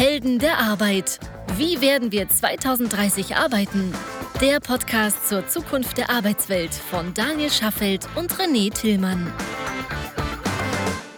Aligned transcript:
Helden 0.00 0.38
der 0.38 0.56
Arbeit. 0.56 1.20
Wie 1.58 1.82
werden 1.82 2.10
wir 2.10 2.26
2030 2.26 3.36
arbeiten? 3.36 3.92
Der 4.40 4.58
Podcast 4.58 5.28
zur 5.28 5.46
Zukunft 5.46 5.98
der 5.98 6.08
Arbeitswelt 6.08 6.72
von 6.72 7.12
Daniel 7.12 7.50
Schaffelt 7.50 8.08
und 8.16 8.32
René 8.32 8.72
Tillmann. 8.72 9.30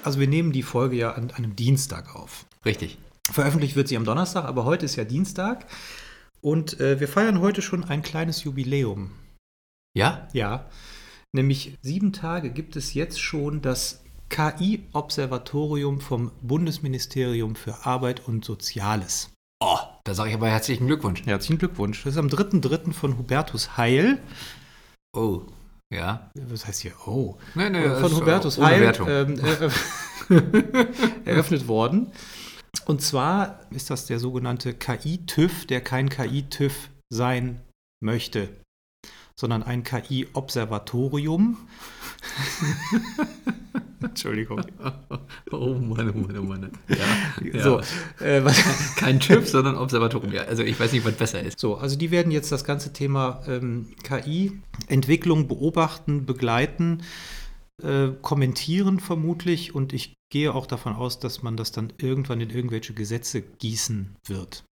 Also 0.02 0.18
wir 0.18 0.26
nehmen 0.26 0.50
die 0.50 0.64
Folge 0.64 0.96
ja 0.96 1.12
an 1.12 1.30
einem 1.30 1.54
Dienstag 1.54 2.16
auf. 2.16 2.44
Richtig. 2.64 2.98
Veröffentlicht 3.30 3.76
wird 3.76 3.86
sie 3.86 3.96
am 3.96 4.04
Donnerstag, 4.04 4.46
aber 4.46 4.64
heute 4.64 4.86
ist 4.86 4.96
ja 4.96 5.04
Dienstag. 5.04 5.64
Und 6.40 6.80
äh, 6.80 6.98
wir 6.98 7.06
feiern 7.06 7.38
heute 7.38 7.62
schon 7.62 7.84
ein 7.84 8.02
kleines 8.02 8.42
Jubiläum. 8.42 9.12
Ja? 9.94 10.26
Ja. 10.32 10.68
Nämlich 11.30 11.78
sieben 11.82 12.12
Tage 12.12 12.50
gibt 12.50 12.74
es 12.74 12.94
jetzt 12.94 13.20
schon 13.20 13.62
das 13.62 14.01
KI-Observatorium 14.32 16.00
vom 16.00 16.32
Bundesministerium 16.40 17.54
für 17.54 17.84
Arbeit 17.84 18.26
und 18.26 18.44
Soziales. 18.46 19.30
Oh, 19.62 19.78
da 20.04 20.14
sage 20.14 20.30
ich 20.30 20.36
aber 20.36 20.48
herzlichen 20.48 20.86
Glückwunsch. 20.86 21.24
Herzlichen 21.26 21.58
Glückwunsch. 21.58 22.02
Das 22.02 22.14
ist 22.14 22.18
am 22.18 22.28
3.3. 22.28 22.94
von 22.94 23.18
Hubertus 23.18 23.76
Heil. 23.76 24.18
Oh, 25.14 25.42
ja. 25.94 26.30
Was 26.34 26.66
heißt 26.66 26.80
hier? 26.80 26.92
Oh. 27.06 27.36
Nee, 27.54 27.68
nee, 27.68 27.82
von 27.82 28.04
ist, 28.10 28.16
Hubertus 28.20 28.56
äh, 28.56 28.62
Heil 28.62 28.80
Wertung. 28.80 29.08
ähm, 29.10 29.38
äh, 29.38 31.26
eröffnet 31.30 31.68
worden. 31.68 32.10
Und 32.86 33.02
zwar 33.02 33.60
ist 33.70 33.90
das 33.90 34.06
der 34.06 34.18
sogenannte 34.18 34.72
KI-TÜV, 34.72 35.66
der 35.66 35.82
kein 35.82 36.08
KI-TÜV 36.08 36.88
sein 37.10 37.60
möchte, 38.02 38.48
sondern 39.38 39.62
ein 39.62 39.84
KI-Observatorium. 39.84 41.58
Entschuldigung. 44.02 44.60
Oh 45.50 45.74
Mann, 45.74 46.10
oh 46.10 46.18
Mann, 46.18 46.38
oh 46.38 46.42
Mann. 46.42 46.70
Ja, 46.88 47.62
So, 47.62 47.80
äh, 48.24 48.44
was, 48.44 48.62
Kein 48.96 49.20
TÜV, 49.20 49.48
sondern 49.48 49.76
Observatorium. 49.76 50.32
Ja, 50.32 50.42
also 50.42 50.62
ich 50.62 50.78
weiß 50.78 50.92
nicht, 50.92 51.04
was 51.04 51.14
besser 51.14 51.40
ist. 51.40 51.58
so, 51.58 51.76
also 51.76 51.96
die 51.96 52.10
werden 52.10 52.32
jetzt 52.32 52.52
das 52.52 52.64
ganze 52.64 52.92
Thema 52.92 53.42
ähm, 53.46 53.88
KI-Entwicklung 54.02 55.48
beobachten, 55.48 56.26
begleiten, 56.26 57.02
äh, 57.82 58.08
kommentieren 58.20 59.00
vermutlich 59.00 59.74
und 59.74 59.92
ich 59.92 60.14
gehe 60.30 60.54
auch 60.54 60.66
davon 60.66 60.94
aus, 60.94 61.18
dass 61.18 61.42
man 61.42 61.56
das 61.56 61.72
dann 61.72 61.92
irgendwann 61.98 62.40
in 62.40 62.50
irgendwelche 62.50 62.94
Gesetze 62.94 63.42
gießen 63.42 64.16
wird. 64.26 64.64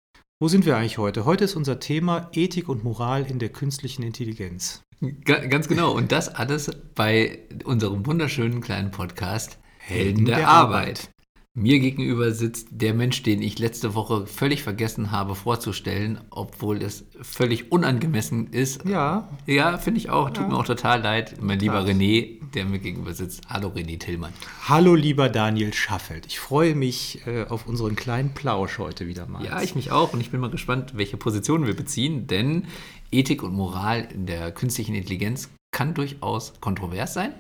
Wo 0.43 0.49
sind 0.49 0.65
wir 0.65 0.77
eigentlich 0.77 0.99
heute? 0.99 1.27
Heute 1.27 1.45
ist 1.45 1.55
unser 1.55 1.81
Thema 1.81 2.31
Ethik 2.33 2.69
und 2.69 2.83
Moral 2.83 3.27
in 3.27 3.39
der 3.39 3.51
künstlichen 3.51 4.03
Intelligenz. 4.03 4.83
Ga- 5.25 5.47
Ganz 5.47 5.67
genau. 5.69 5.93
Und 5.93 6.13
das 6.13 6.29
alles 6.35 6.71
bei 6.95 7.39
unserem 7.65 8.05
wunderschönen 8.07 8.61
kleinen 8.61 8.91
Podcast 8.91 9.59
Helden 9.79 10.27
der, 10.27 10.47
Arbeit. 10.49 11.11
Mir 11.55 11.81
gegenüber 11.81 12.31
sitzt 12.31 12.69
der 12.71 12.95
Mensch, 12.95 13.25
den 13.25 13.43
ich 13.43 13.59
letzte 13.59 13.97
Woche 13.97 14.25
völlig 14.25 14.63
vergessen 14.63 15.11
habe 15.11 15.35
vorzustellen, 15.35 16.21
obwohl 16.31 16.81
es 16.81 17.07
völlig 17.23 17.73
unangemessen 17.73 18.53
ist. 18.53 18.85
Ja, 18.85 19.29
Ja, 19.47 19.77
finde 19.79 19.99
ich 19.99 20.11
auch. 20.11 20.31
Tut 20.31 20.45
Ja. 20.45 20.49
mir 20.49 20.57
auch 20.57 20.65
total 20.65 21.03
leid. 21.03 21.43
Mein 21.43 21.59
lieber. 21.59 21.81
René, 21.85 22.39
der 22.55 22.67
mir 22.67 22.79
gegenüber 22.79 23.15
sitzt. 23.15 23.43
Hallo 23.49 23.67
René 23.71 23.99
Tillmann. 23.99 24.33
hallo 24.69 24.95
lieber 24.95 25.29
Daniel 25.29 25.75
Schaffelt. 25.75 26.27
Ich 26.27 26.39
freue 26.39 26.77
mich 26.77 27.27
äh, 27.27 27.43
auf 27.49 27.67
unseren 27.67 27.97
kleinen 27.97 28.33
Plausch 28.33 28.79
heute 28.79 29.09
wieder 29.09 29.27
mal. 29.27 29.45
Ja, 29.45 29.61
ich 29.61 29.75
mich 29.75 29.91
auch 29.91 30.13
und 30.13 30.21
ich 30.21 30.31
bin 30.31 30.39
mal 30.39 30.51
gespannt, 30.51 30.93
welche 30.95 31.17
Positionen 31.17 31.67
wir 31.67 31.75
beziehen, 31.75 32.29
denn 32.29 32.67
Ethik 33.11 33.43
und 33.43 33.55
Moral 33.55 34.07
in 34.15 34.27
der 34.27 34.53
künstlichen 34.53 34.95
Intelligenz 34.95 35.51
kann 35.73 35.95
durchaus 35.95 36.53
kontrovers 36.61 37.13
sein. 37.13 37.33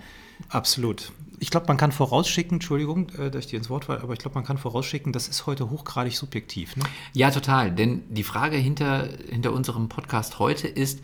Absolut. 0.49 1.13
Ich 1.39 1.51
glaube, 1.51 1.67
man 1.69 1.77
kann 1.77 1.91
vorausschicken, 1.91 2.57
Entschuldigung, 2.57 3.09
äh, 3.11 3.31
dass 3.31 3.45
ich 3.45 3.51
dir 3.51 3.59
ins 3.59 3.71
Wort 3.71 3.87
falle, 3.87 4.03
aber 4.03 4.13
ich 4.13 4.19
glaube, 4.19 4.35
man 4.35 4.45
kann 4.45 4.59
vorausschicken, 4.59 5.13
das 5.13 5.29
ist 5.29 5.47
heute 5.47 5.71
hochgradig 5.71 6.17
subjektiv. 6.17 6.77
Ne? 6.77 6.85
Ja, 7.15 7.31
total, 7.31 7.73
denn 7.73 8.03
die 8.11 8.25
Frage 8.25 8.57
hinter, 8.57 9.09
hinter 9.29 9.53
unserem 9.53 9.89
Podcast 9.89 10.39
heute 10.39 10.69
ist, 10.69 11.01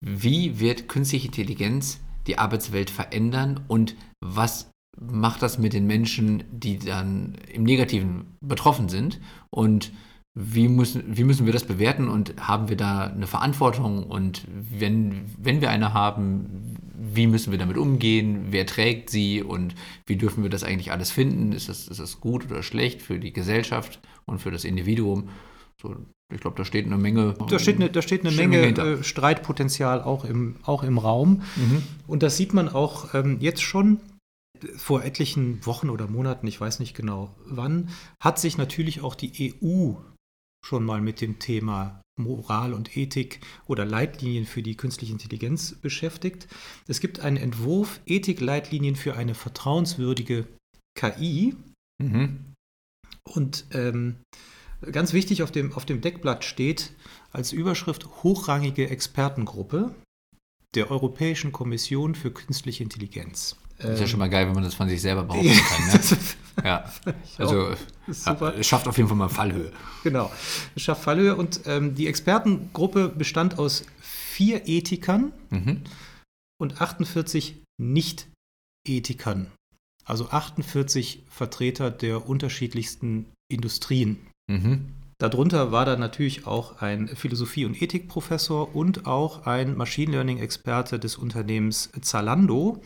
wie 0.00 0.58
wird 0.60 0.88
künstliche 0.88 1.26
Intelligenz 1.26 2.00
die 2.26 2.38
Arbeitswelt 2.38 2.90
verändern 2.90 3.60
und 3.68 3.96
was 4.20 4.70
macht 5.00 5.42
das 5.42 5.58
mit 5.58 5.72
den 5.72 5.86
Menschen, 5.86 6.44
die 6.50 6.78
dann 6.78 7.36
im 7.52 7.62
Negativen 7.62 8.36
betroffen 8.40 8.88
sind 8.88 9.20
und 9.50 9.92
wie 10.34 10.68
müssen, 10.68 11.16
wie 11.16 11.24
müssen 11.24 11.46
wir 11.46 11.52
das 11.52 11.64
bewerten 11.64 12.08
und 12.08 12.34
haben 12.40 12.68
wir 12.68 12.76
da 12.76 13.04
eine 13.04 13.26
Verantwortung 13.26 14.04
und 14.04 14.46
wenn, 14.48 15.24
wenn 15.36 15.60
wir 15.60 15.70
eine 15.70 15.94
haben, 15.94 16.76
wie 17.14 17.26
müssen 17.26 17.50
wir 17.50 17.58
damit 17.58 17.76
umgehen, 17.76 18.46
wer 18.50 18.66
trägt 18.66 19.10
sie 19.10 19.42
und 19.42 19.74
wie 20.06 20.16
dürfen 20.16 20.42
wir 20.42 20.50
das 20.50 20.64
eigentlich 20.64 20.92
alles 20.92 21.10
finden, 21.10 21.52
ist 21.52 21.68
das, 21.68 21.88
ist 21.88 22.00
das 22.00 22.20
gut 22.20 22.46
oder 22.50 22.62
schlecht 22.62 23.02
für 23.02 23.18
die 23.18 23.32
Gesellschaft 23.32 24.00
und 24.26 24.40
für 24.40 24.50
das 24.50 24.64
Individuum. 24.64 25.28
So, 25.80 25.96
ich 26.32 26.40
glaube, 26.40 26.56
da 26.56 26.64
steht 26.64 26.86
eine 26.86 26.98
Menge. 26.98 27.34
Da 27.48 27.58
steht 27.58 27.76
eine, 27.76 27.90
da 27.90 28.02
steht 28.02 28.26
eine 28.26 28.34
Menge 28.34 28.58
Menge 28.58 28.80
äh, 28.80 29.04
Streitpotenzial 29.04 30.02
auch 30.02 30.24
im, 30.24 30.56
auch 30.62 30.82
im 30.82 30.98
Raum. 30.98 31.42
Mhm. 31.56 31.82
Und 32.06 32.22
das 32.22 32.36
sieht 32.36 32.52
man 32.52 32.68
auch 32.68 33.14
ähm, 33.14 33.38
jetzt 33.40 33.62
schon. 33.62 34.00
Vor 34.76 35.04
etlichen 35.04 35.64
Wochen 35.66 35.88
oder 35.88 36.08
Monaten, 36.08 36.48
ich 36.48 36.60
weiß 36.60 36.80
nicht 36.80 36.96
genau 36.96 37.32
wann, 37.46 37.90
hat 38.20 38.40
sich 38.40 38.58
natürlich 38.58 39.02
auch 39.02 39.14
die 39.14 39.54
EU 39.62 39.92
schon 40.66 40.84
mal 40.84 41.00
mit 41.00 41.20
dem 41.20 41.38
Thema 41.38 42.02
Moral 42.18 42.74
und 42.74 42.96
Ethik 42.96 43.40
oder 43.66 43.84
Leitlinien 43.84 44.46
für 44.46 44.62
die 44.62 44.76
künstliche 44.76 45.12
Intelligenz 45.12 45.74
beschäftigt. 45.74 46.48
Es 46.86 47.00
gibt 47.00 47.20
einen 47.20 47.36
Entwurf 47.36 48.00
Ethikleitlinien 48.06 48.96
für 48.96 49.16
eine 49.16 49.34
vertrauenswürdige 49.34 50.46
KI. 50.94 51.54
Mhm. 52.02 52.54
Und 53.24 53.66
ähm, 53.72 54.16
ganz 54.92 55.12
wichtig 55.12 55.42
auf 55.42 55.52
dem, 55.52 55.72
auf 55.72 55.84
dem 55.84 56.00
Deckblatt 56.00 56.44
steht 56.44 56.92
als 57.30 57.52
Überschrift 57.52 58.22
hochrangige 58.22 58.88
Expertengruppe 58.88 59.94
der 60.74 60.90
Europäischen 60.90 61.52
Kommission 61.52 62.14
für 62.14 62.30
künstliche 62.30 62.82
Intelligenz. 62.82 63.56
Ist 63.78 64.00
ja 64.00 64.06
schon 64.08 64.18
mal 64.18 64.28
geil, 64.28 64.46
wenn 64.46 64.54
man 64.54 64.64
das 64.64 64.74
von 64.74 64.88
sich 64.88 65.00
selber 65.00 65.22
behaupten 65.24 65.48
kann. 65.68 65.86
Ne? 65.88 66.00
Ja, 66.64 66.92
also 67.36 67.68
ja, 68.26 68.62
schafft 68.64 68.88
auf 68.88 68.96
jeden 68.96 69.08
Fall 69.08 69.16
mal 69.16 69.28
Fallhöhe. 69.28 69.70
Genau, 70.02 70.28
es 70.74 70.82
schafft 70.82 71.04
Fallhöhe. 71.04 71.36
Und 71.36 71.60
ähm, 71.66 71.94
die 71.94 72.08
Expertengruppe 72.08 73.08
bestand 73.10 73.60
aus 73.60 73.84
vier 74.00 74.66
Ethikern 74.66 75.30
Mhm. 75.50 75.82
und 76.60 76.80
48 76.80 77.62
Nicht-Ethikern. 77.80 79.52
Also 80.04 80.30
48 80.30 81.22
Vertreter 81.28 81.92
der 81.92 82.28
unterschiedlichsten 82.28 83.26
Industrien. 83.48 84.18
Mhm. 84.50 84.94
Darunter 85.20 85.70
war 85.70 85.84
dann 85.84 86.00
natürlich 86.00 86.46
auch 86.46 86.80
ein 86.80 87.08
Philosophie- 87.08 87.66
und 87.66 87.80
Ethikprofessor 87.80 88.74
und 88.74 89.06
auch 89.06 89.46
ein 89.46 89.76
Machine 89.76 90.10
Learning-Experte 90.12 90.98
des 90.98 91.16
Unternehmens 91.16 91.90
Zalando. 92.00 92.82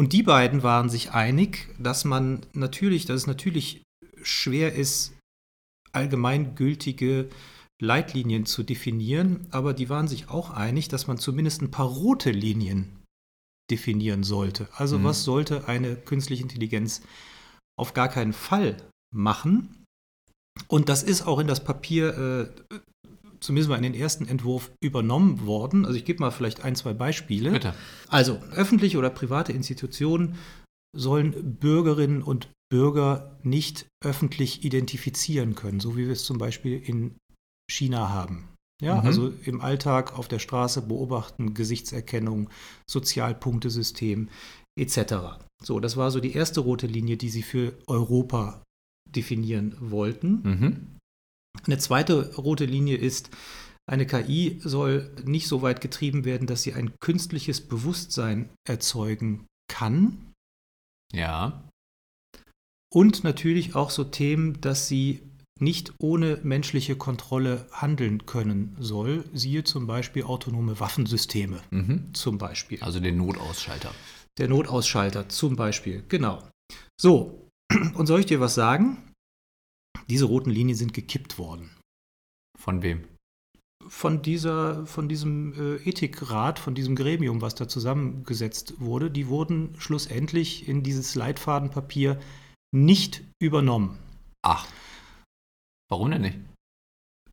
Und 0.00 0.14
die 0.14 0.22
beiden 0.22 0.62
waren 0.62 0.88
sich 0.88 1.10
einig, 1.10 1.68
dass 1.78 2.06
man 2.06 2.40
natürlich, 2.54 3.04
dass 3.04 3.16
es 3.16 3.26
natürlich 3.26 3.82
schwer 4.22 4.74
ist, 4.74 5.12
allgemeingültige 5.92 7.28
Leitlinien 7.82 8.46
zu 8.46 8.62
definieren, 8.62 9.46
aber 9.50 9.74
die 9.74 9.90
waren 9.90 10.08
sich 10.08 10.30
auch 10.30 10.48
einig, 10.52 10.88
dass 10.88 11.06
man 11.06 11.18
zumindest 11.18 11.60
ein 11.60 11.70
paar 11.70 11.84
rote 11.84 12.30
Linien 12.30 13.02
definieren 13.70 14.22
sollte. 14.22 14.70
Also 14.72 14.98
Mhm. 14.98 15.04
was 15.04 15.22
sollte 15.24 15.68
eine 15.68 15.96
künstliche 15.96 16.44
Intelligenz 16.44 17.02
auf 17.78 17.92
gar 17.92 18.08
keinen 18.08 18.32
Fall 18.32 18.78
machen? 19.14 19.84
Und 20.66 20.88
das 20.88 21.02
ist 21.02 21.26
auch 21.26 21.40
in 21.40 21.46
das 21.46 21.62
Papier, 21.62 22.50
äh, 22.70 22.80
zumindest 23.40 23.68
mal 23.70 23.76
in 23.76 23.82
den 23.82 23.94
ersten 23.94 24.26
Entwurf, 24.26 24.70
übernommen 24.82 25.46
worden. 25.46 25.84
Also 25.84 25.96
ich 25.96 26.04
gebe 26.04 26.20
mal 26.20 26.30
vielleicht 26.30 26.64
ein, 26.64 26.76
zwei 26.76 26.92
Beispiele. 26.94 27.50
Bitte. 27.50 27.74
Also 28.08 28.40
öffentliche 28.52 28.98
oder 28.98 29.10
private 29.10 29.52
Institutionen 29.52 30.36
sollen 30.96 31.56
Bürgerinnen 31.56 32.22
und 32.22 32.48
Bürger 32.72 33.38
nicht 33.42 33.86
öffentlich 34.04 34.64
identifizieren 34.64 35.54
können, 35.54 35.80
so 35.80 35.96
wie 35.96 36.06
wir 36.06 36.12
es 36.12 36.24
zum 36.24 36.38
Beispiel 36.38 36.78
in 36.78 37.16
China 37.70 38.08
haben. 38.10 38.48
Ja, 38.82 39.00
Mhm. 39.00 39.06
also 39.06 39.32
im 39.44 39.60
Alltag 39.60 40.18
auf 40.18 40.26
der 40.26 40.38
Straße 40.38 40.82
beobachten, 40.82 41.52
Gesichtserkennung, 41.54 42.48
Sozialpunktesystem 42.88 44.28
etc. 44.78 45.38
So, 45.62 45.80
das 45.80 45.96
war 45.96 46.10
so 46.10 46.20
die 46.20 46.32
erste 46.32 46.60
rote 46.60 46.86
Linie, 46.86 47.16
die 47.16 47.28
sie 47.28 47.42
für 47.42 47.76
Europa 47.86 48.62
definieren 49.08 49.76
wollten. 49.80 50.42
Mhm. 50.42 50.86
Eine 51.66 51.78
zweite 51.78 52.34
rote 52.36 52.64
Linie 52.64 52.96
ist, 52.96 53.30
eine 53.90 54.06
KI 54.06 54.60
soll 54.62 55.10
nicht 55.24 55.48
so 55.48 55.62
weit 55.62 55.80
getrieben 55.80 56.24
werden, 56.24 56.46
dass 56.46 56.62
sie 56.62 56.74
ein 56.74 56.94
künstliches 57.00 57.60
Bewusstsein 57.60 58.48
erzeugen 58.68 59.46
kann. 59.68 60.32
Ja. 61.12 61.68
Und 62.92 63.24
natürlich 63.24 63.74
auch 63.74 63.90
so 63.90 64.04
Themen, 64.04 64.60
dass 64.60 64.86
sie 64.86 65.22
nicht 65.58 65.92
ohne 65.98 66.38
menschliche 66.42 66.96
Kontrolle 66.96 67.66
handeln 67.72 68.26
können 68.26 68.76
soll. 68.80 69.24
Siehe 69.34 69.64
zum 69.64 69.86
Beispiel 69.86 70.22
autonome 70.22 70.80
Waffensysteme. 70.80 71.60
Mhm. 71.70 72.14
Zum 72.14 72.38
Beispiel. 72.38 72.82
Also 72.82 73.00
den 73.00 73.18
Notausschalter. 73.18 73.92
Der 74.38 74.48
Notausschalter 74.48 75.28
zum 75.28 75.56
Beispiel. 75.56 76.02
Genau. 76.08 76.42
So, 76.98 77.48
und 77.94 78.06
soll 78.06 78.20
ich 78.20 78.26
dir 78.26 78.40
was 78.40 78.54
sagen? 78.54 79.09
Diese 80.08 80.24
roten 80.24 80.50
Linien 80.50 80.76
sind 80.76 80.94
gekippt 80.94 81.38
worden. 81.38 81.70
Von 82.58 82.82
wem? 82.82 83.04
Von, 83.88 84.22
dieser, 84.22 84.86
von 84.86 85.08
diesem 85.08 85.52
äh, 85.54 85.76
Ethikrat, 85.88 86.58
von 86.58 86.74
diesem 86.74 86.94
Gremium, 86.94 87.40
was 87.40 87.54
da 87.54 87.66
zusammengesetzt 87.66 88.74
wurde, 88.80 89.10
die 89.10 89.28
wurden 89.28 89.74
schlussendlich 89.78 90.68
in 90.68 90.82
dieses 90.82 91.14
Leitfadenpapier 91.14 92.20
nicht 92.72 93.24
übernommen. 93.42 93.98
Ach. 94.42 94.66
Warum 95.90 96.10
denn 96.10 96.22
nicht? 96.22 96.38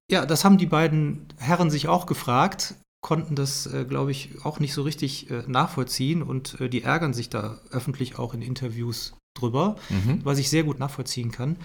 Ja, 0.09 0.25
das 0.25 0.45
haben 0.45 0.57
die 0.57 0.65
beiden 0.65 1.27
Herren 1.37 1.69
sich 1.69 1.87
auch 1.89 2.05
gefragt, 2.05 2.75
konnten 3.01 3.35
das, 3.35 3.67
äh, 3.67 3.85
glaube 3.85 4.11
ich, 4.11 4.43
auch 4.45 4.59
nicht 4.59 4.73
so 4.73 4.81
richtig 4.83 5.29
äh, 5.29 5.43
nachvollziehen 5.47 6.23
und 6.23 6.59
äh, 6.61 6.69
die 6.69 6.81
ärgern 6.83 7.13
sich 7.13 7.29
da 7.29 7.59
öffentlich 7.71 8.17
auch 8.17 8.33
in 8.33 8.41
Interviews 8.41 9.13
drüber, 9.37 9.75
Mhm. 9.89 10.21
was 10.23 10.39
ich 10.39 10.49
sehr 10.49 10.63
gut 10.63 10.79
nachvollziehen 10.79 11.31
kann. 11.31 11.57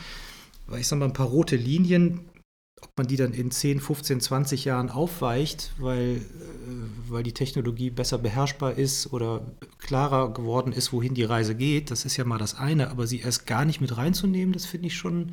Weil 0.67 0.81
ich 0.81 0.87
sage 0.89 1.01
mal, 1.01 1.07
ein 1.07 1.13
paar 1.13 1.27
rote 1.27 1.57
Linien, 1.57 2.29
ob 2.81 2.91
man 2.97 3.07
die 3.07 3.17
dann 3.17 3.33
in 3.33 3.51
10, 3.51 3.81
15, 3.81 4.21
20 4.21 4.65
Jahren 4.65 4.91
aufweicht, 4.91 5.73
weil, 5.79 6.17
äh, 6.17 6.21
weil 7.09 7.23
die 7.23 7.33
Technologie 7.33 7.91
besser 7.91 8.19
beherrschbar 8.19 8.75
ist 8.75 9.13
oder 9.13 9.47
klarer 9.79 10.33
geworden 10.33 10.73
ist, 10.73 10.93
wohin 10.93 11.15
die 11.15 11.25
Reise 11.25 11.55
geht, 11.55 11.91
das 11.91 12.05
ist 12.05 12.17
ja 12.17 12.25
mal 12.25 12.39
das 12.39 12.55
eine, 12.57 12.91
aber 12.91 13.07
sie 13.07 13.21
erst 13.21 13.47
gar 13.47 13.65
nicht 13.65 13.81
mit 13.81 13.97
reinzunehmen, 13.97 14.53
das 14.53 14.67
finde 14.67 14.89
ich 14.89 14.97
schon. 14.97 15.33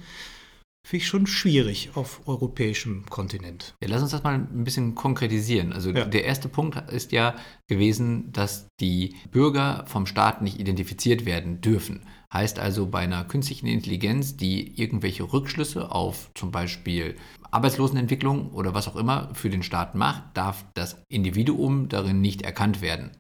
Finde 0.88 1.04
ich 1.04 1.08
schon 1.10 1.28
schwierig 1.28 1.90
auf 1.96 2.22
europäischem 2.26 3.06
Kontinent. 3.10 3.76
Ja, 3.82 3.90
lass 3.90 4.02
uns 4.02 4.12
das 4.12 4.24
mal 4.24 4.36
ein 4.36 4.64
bisschen 4.64 4.96
konkretisieren. 4.96 5.74
Also 5.74 5.92
Ja. 5.92 6.06
der 6.06 6.24
erste 6.24 6.48
Punkt 6.48 6.90
ist 6.90 7.12
ja 7.12 7.36
gewesen, 7.68 8.32
dass 8.32 8.70
die 8.80 9.16
Bürger 9.30 9.84
vom 9.88 10.06
Staat 10.06 10.42
nicht 10.42 10.58
identifiziert 10.58 11.26
werden 11.26 11.60
dürfen. 11.60 12.02
Heißt 12.32 12.60
also 12.60 12.86
bei 12.88 13.00
einer 13.00 13.24
künstlichen 13.26 13.66
Intelligenz, 13.66 14.38
die 14.38 14.80
irgendwelche 14.80 15.24
Rückschlüsse 15.24 15.92
auf 15.92 16.30
zum 16.36 16.52
Beispiel 16.52 17.16
Arbeitslosenentwicklung 17.50 18.52
oder 18.52 18.76
was 18.76 18.88
auch 18.88 18.96
immer 18.96 19.34
für 19.34 19.50
den 19.50 19.64
Staat 19.64 19.96
macht, 19.96 20.24
darf 20.36 20.66
das 20.76 21.02
Individuum 21.10 21.90
darin 21.90 22.22
nicht 22.22 22.44
erkannt 22.44 22.82
werden. 22.82 23.12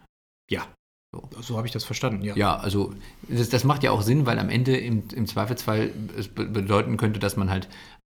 Ja. 0.50 0.68
So. 1.12 1.28
So 1.42 1.58
habe 1.58 1.66
ich 1.66 1.74
das 1.74 1.86
verstanden, 1.86 2.24
ja. 2.24 2.36
Ja, 2.36 2.58
also 2.58 2.94
das, 3.28 3.50
das 3.50 3.64
macht 3.64 3.82
ja 3.82 3.90
auch 3.90 4.04
Sinn, 4.04 4.28
weil 4.28 4.38
am 4.38 4.50
Ende 4.50 4.78
im, 4.78 5.04
im 5.12 5.26
Zweifelsfall 5.26 5.92
es 6.16 6.28
be 6.28 6.46
bedeuten 6.46 6.98
könnte, 6.98 7.20
dass 7.20 7.36
man 7.36 7.50
halt 7.50 7.68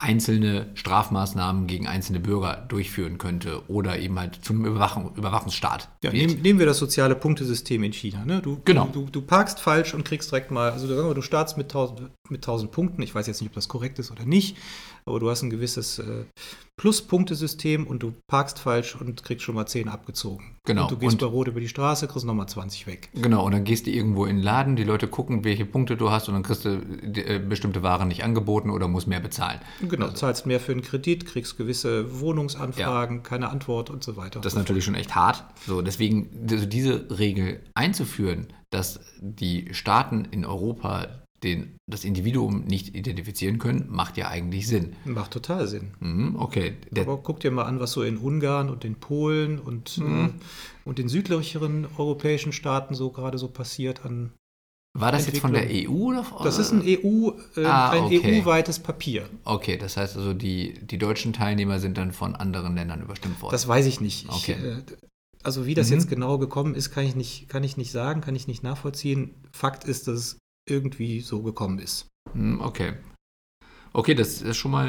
einzelne 0.02 0.68
Strafmaßnahmen 0.76 1.68
gegen 1.68 1.86
einzelne 1.86 2.22
Bürger 2.22 2.66
durchführen 2.70 3.18
könnte 3.18 3.62
oder 3.68 4.00
eben 4.00 4.18
halt 4.18 4.40
zum 4.44 4.66
Überwachung, 4.66 5.14
Überwachungsstaat. 5.16 5.90
Ja, 6.02 6.14
wird. 6.14 6.42
nehmen, 6.42 6.58
wir 6.58 6.66
das 6.66 6.78
soziale 6.78 7.16
Punktesystem 7.16 7.84
in 7.84 7.92
China. 7.92 8.24
Ne? 8.24 8.42
Du, 8.42 8.62
Genau. 8.64 8.88
du, 8.92 9.10
du 9.12 9.22
parkst 9.22 9.60
falsch 9.60 9.94
und 9.94 10.06
kriegst 10.06 10.32
direkt 10.32 10.52
mal, 10.52 10.72
also 10.72 10.88
sagen 10.88 11.10
wir, 11.10 11.14
du 11.14 11.22
startst 11.22 11.58
mit 11.58 11.66
1000, 11.66 12.10
mit 12.30 12.40
1000 12.42 12.72
Punkten. 12.72 13.02
Ich 13.02 13.14
weiß 13.14 13.28
jetzt 13.28 13.42
nicht, 13.42 13.50
ob 13.50 13.56
das 13.56 13.68
korrekt 13.68 14.00
ist 14.00 14.10
oder 14.10 14.24
nicht, 14.24 14.56
aber 15.10 15.20
du 15.20 15.30
hast 15.30 15.42
ein 15.42 15.50
gewisses 15.50 16.00
äh, 16.00 16.24
Pluspunktesystem 16.80 17.86
und 17.88 18.02
du 18.04 18.14
parkst 18.28 18.58
falsch 18.58 18.96
und 18.96 19.22
kriegst 19.24 19.44
schon 19.44 19.56
mal 19.56 19.66
10 19.66 19.90
abgezogen. 19.90 20.56
Genau. 20.66 20.84
Und 20.84 20.92
du 20.92 20.98
gehst 20.98 21.14
Und- 21.14 21.20
bei 21.20 21.26
Rot 21.28 21.48
über 21.50 21.60
die 21.60 21.68
Straße, 21.68 22.08
kriegst 22.08 22.26
nochmal 22.26 22.48
20 22.48 22.88
weg. 22.88 23.10
Genau, 23.14 23.46
und 23.46 23.52
dann 23.52 23.66
gehst 23.66 23.86
du 23.86 23.92
irgendwo 23.92 24.26
in 24.26 24.38
den 24.38 24.44
Laden, 24.44 24.76
die 24.78 24.86
Leute 24.86 25.08
gucken, 25.08 25.44
welche 25.44 25.66
Punkte 25.66 25.98
du 25.98 26.10
hast 26.10 26.30
und 26.30 26.36
dann 26.36 26.44
kriegst 26.44 26.64
du 26.64 26.70
äh, 26.80 27.40
bestimmte 27.40 27.84
Waren 27.84 28.08
nicht 28.08 28.24
angeboten 28.24 28.70
oder 28.70 28.88
musst 28.88 29.08
mehr 29.08 29.20
bezahlen. 29.20 29.60
Genau, 29.82 30.06
Also- 30.06 30.16
zahlst 30.18 30.46
mehr 30.46 30.60
für 30.62 30.72
einen 30.72 30.82
Kredit, 30.82 31.26
kriegst 31.26 31.58
gewisse 31.58 32.20
Wohnungsanfragen, 32.22 33.24
keine 33.24 33.50
Antwort 33.50 33.90
und 33.90 34.04
so 34.04 34.16
weiter. 34.16 34.40
Das 34.40 34.54
ist 34.54 34.58
natürlich 34.58 34.86
schon 34.86 34.96
echt 34.96 35.16
hart. 35.16 35.44
So, 35.68 35.82
deswegen 35.82 36.30
also 36.50 36.66
diese 36.66 37.08
Regel 37.20 37.62
einzuführen, 37.74 38.48
dass 38.70 39.00
die 39.20 39.74
Staaten 39.74 40.26
in 40.32 40.46
Europa 40.46 41.08
den, 41.44 41.78
das 41.90 42.04
Individuum 42.04 42.66
nicht 42.66 42.96
identifizieren 42.96 43.58
können, 43.60 43.86
macht 43.90 44.18
ja 44.18 44.28
eigentlich 44.28 44.68
Sinn. 44.68 44.96
Macht 45.06 45.32
total 45.32 45.68
Sinn. 45.68 45.92
Mhm, 46.00 46.36
okay, 46.38 46.74
der, 46.92 47.04
Aber 47.04 47.18
guck 47.18 47.40
dir 47.40 47.52
mal 47.52 47.64
an, 47.66 47.80
was 47.80 47.92
so 47.94 48.04
in 48.04 48.18
Ungarn 48.18 48.70
und 48.70 48.84
in 48.86 48.96
Polen 48.96 49.60
und, 49.60 49.98
Mhm. 49.98 50.26
äh, 50.26 50.30
und 50.86 51.00
in 51.00 51.08
südlicheren 51.10 51.88
europäischen 51.98 52.52
Staaten 52.52 52.94
so 52.96 53.10
gerade 53.12 53.38
so 53.38 53.48
passiert 53.48 54.06
an. 54.06 54.32
war 54.98 55.12
das 55.12 55.28
jetzt 55.28 55.40
von 55.40 55.54
der. 55.54 55.68
EU? 55.70 55.90
Oder, 56.10 56.26
Das 56.44 56.58
ist 56.60 56.72
ein 56.74 56.82
EU, 56.84 57.30
äh, 57.56 57.66
Ah, 57.66 57.92
ein 57.92 58.04
okay. 58.06 58.42
EU-weites 58.42 58.80
Papier. 58.80 59.30
Okay, 59.46 59.78
das 59.78 59.96
heißt 59.98 60.18
also, 60.18 60.34
die, 60.34 60.74
die 60.82 60.98
deutschen 60.98 61.32
Teilnehmer 61.32 61.80
sind 61.80 61.98
dann 61.98 62.12
von 62.12 62.36
anderen 62.36 62.76
Ländern 62.76 63.02
überstimmt 63.02 63.42
worden. 63.42 63.52
Das 63.52 63.68
weiß 63.68 63.86
ich 63.86 64.02
nicht. 64.02 64.26
Ich, 64.26 64.32
Okay. 64.32 64.54
äh, 64.54 64.82
also 65.44 65.66
wie 65.66 65.74
das 65.74 65.88
Mhm. 65.88 65.94
jetzt 65.94 66.10
genau 66.10 66.38
gekommen 66.38 66.76
ist, 66.76 66.92
kann 66.92 67.06
ich 67.06 67.16
nicht, 67.16 67.48
kann 67.48 67.64
ich 67.64 67.78
nicht 67.78 67.92
sagen, 67.92 68.20
kann 68.20 68.36
ich 68.36 68.48
nicht 68.48 68.62
nachvollziehen. 68.64 69.36
Fakt 69.54 69.86
ist, 69.86 70.08
dass 70.10 70.16
es 70.20 70.38
irgendwie 70.70 71.22
so 71.22 71.42
gekommen 71.42 71.80
ist. 71.80 72.08
Hm, 72.34 72.62
Okay. 72.62 72.94
Okay, 73.92 74.14
das 74.14 74.44
ist 74.44 74.58
schon 74.58 74.70
mal 74.70 74.88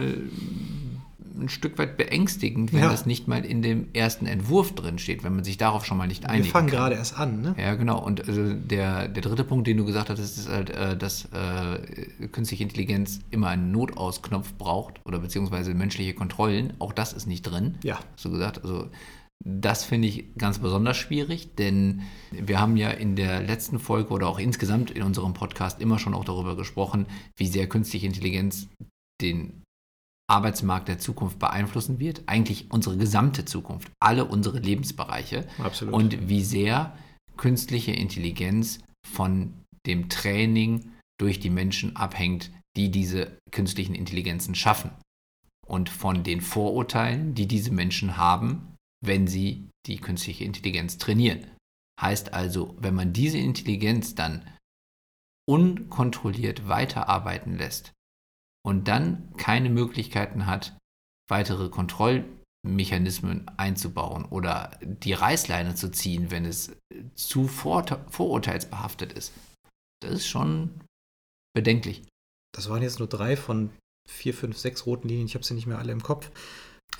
ein 1.39 1.49
Stück 1.49 1.79
weit 1.79 1.97
beängstigend, 1.97 2.73
wenn 2.75 2.81
Ja. 2.81 2.91
das 2.91 3.07
nicht 3.07 3.29
mal 3.29 3.47
in 3.47 3.63
dem 3.63 3.89
ersten 3.95 4.27
Entwurf 4.27 4.75
drin 4.75 4.99
steht, 4.99 5.25
wenn 5.25 5.35
man 5.35 5.43
sich 5.43 5.57
darauf 5.57 5.87
schon 5.87 5.97
mal 5.97 6.07
nicht 6.07 6.27
einigen 6.27 6.45
Wir 6.45 6.51
fangen 6.53 6.69
kann. 6.69 6.77
gerade 6.79 6.95
erst 6.97 7.19
an, 7.19 7.41
ne? 7.41 7.55
Ja, 7.59 7.77
genau. 7.77 7.99
Und 8.05 8.29
also 8.29 8.53
der, 8.53 9.09
der 9.09 9.23
dritte 9.23 9.45
Punkt, 9.45 9.67
den 9.67 9.79
du 9.79 9.87
gesagt 9.87 10.11
hattest, 10.11 10.37
ist 10.37 10.49
halt, 10.51 10.69
äh, 10.69 10.99
dass 10.99 11.27
äh, 11.33 12.27
künstliche 12.31 12.63
Intelligenz 12.65 13.21
immer 13.31 13.49
einen 13.49 13.73
Notausknopf 13.73 14.53
braucht 14.59 15.01
oder 15.07 15.19
beziehungsweise 15.19 15.73
menschliche 15.73 16.13
Kontrollen. 16.13 16.75
Auch 16.79 16.93
das 16.93 17.15
ist 17.15 17.27
nicht 17.27 17.43
drin. 17.43 17.79
Ja. 17.83 18.01
Hast 18.15 18.25
du 18.27 18.31
gesagt? 18.31 18.63
Also 18.63 18.91
das 19.45 19.85
finde 19.85 20.09
ich 20.09 20.37
ganz 20.37 20.59
besonders 20.59 20.97
schwierig, 20.97 21.55
denn 21.57 22.03
wir 22.31 22.61
haben 22.61 22.77
ja 22.77 22.91
in 22.91 23.17
der 23.17 23.41
letzten 23.43 23.79
Folge 23.79 24.11
oder 24.11 24.29
auch 24.29 24.39
insgesamt 24.39 24.91
in 24.91 25.03
unserem 25.03 25.33
Podcast 25.33 25.81
immer 25.81 25.99
schon 25.99 26.15
auch 26.15 26.25
darüber 26.25 26.57
gesprochen, 26.57 27.07
wie 27.37 27.47
sehr 27.47 27.69
künstliche 27.69 28.07
Intelligenz 28.07 28.69
den 29.23 29.63
Arbeitsmarkt 30.31 30.89
der 30.89 30.99
Zukunft 30.99 31.39
beeinflussen 31.39 31.99
wird. 31.99 32.23
Eigentlich 32.27 32.71
unsere 32.71 32.97
gesamte 32.97 33.45
Zukunft, 33.45 33.91
alle 33.99 34.27
unsere 34.27 34.59
Lebensbereiche 34.59 35.47
Absolut. 35.59 35.95
und 35.95 36.29
wie 36.29 36.45
sehr 36.45 36.97
künstliche 37.37 37.93
Intelligenz 37.93 38.81
von 39.07 39.55
dem 39.87 40.11
Training 40.11 40.93
durch 41.19 41.41
die 41.41 41.51
Menschen 41.51 41.97
abhängt, 41.97 42.51
die 42.77 42.91
diese 42.91 43.39
künstlichen 43.51 43.95
Intelligenzen 43.95 44.55
schaffen 44.55 44.91
und 45.67 45.89
von 45.89 46.23
den 46.23 46.43
Vorurteilen, 46.43 47.35
die 47.35 47.49
diese 47.49 47.73
Menschen 47.73 48.17
haben, 48.17 48.70
wenn 49.01 49.27
sie 49.27 49.69
die 49.87 49.99
künstliche 49.99 50.45
Intelligenz 50.45 50.99
trainieren. 50.99 51.47
Heißt 52.01 52.33
also, 52.33 52.77
wenn 52.79 52.95
man 52.95 53.13
diese 53.13 53.39
Intelligenz 53.39 54.15
dann 54.15 54.49
unkontrolliert 55.49 56.69
weiterarbeiten 56.69 57.57
lässt 57.57 57.93
und 58.65 58.89
dann 58.89 59.35
keine 59.37 59.71
Möglichkeiten 59.71 60.47
hat, 60.47 60.77
weitere 61.29 61.69
Kontrollmechanismen 61.69 63.49
einzubauen 63.59 64.25
oder 64.27 64.79
die 64.83 65.13
Reißleine 65.13 65.75
zu 65.75 65.91
ziehen, 65.91 66.31
wenn 66.31 66.45
es 66.45 66.77
zu 67.15 67.49
vor 67.49 67.85
vorurteilsbehaftet 68.11 69.13
ist, 69.13 69.33
das 70.03 70.13
ist 70.13 70.29
schon 70.29 70.81
bedenklich. 71.55 72.03
das 72.55 72.69
waren 72.69 72.83
jetzt 72.83 72.99
nur 72.99 73.09
drei 73.09 73.37
von 73.37 73.71
vier, 74.09 74.35
fünf, 74.35 74.59
sechs 74.59 74.87
roten 74.87 75.09
Linien. 75.09 75.27
Ich 75.27 75.35
habe 75.35 75.45
sie 75.45 75.55
nicht 75.55 75.67
mehr 75.67 75.79
alle 75.79 75.93
im 75.93 76.03
Kopf. 76.03 76.31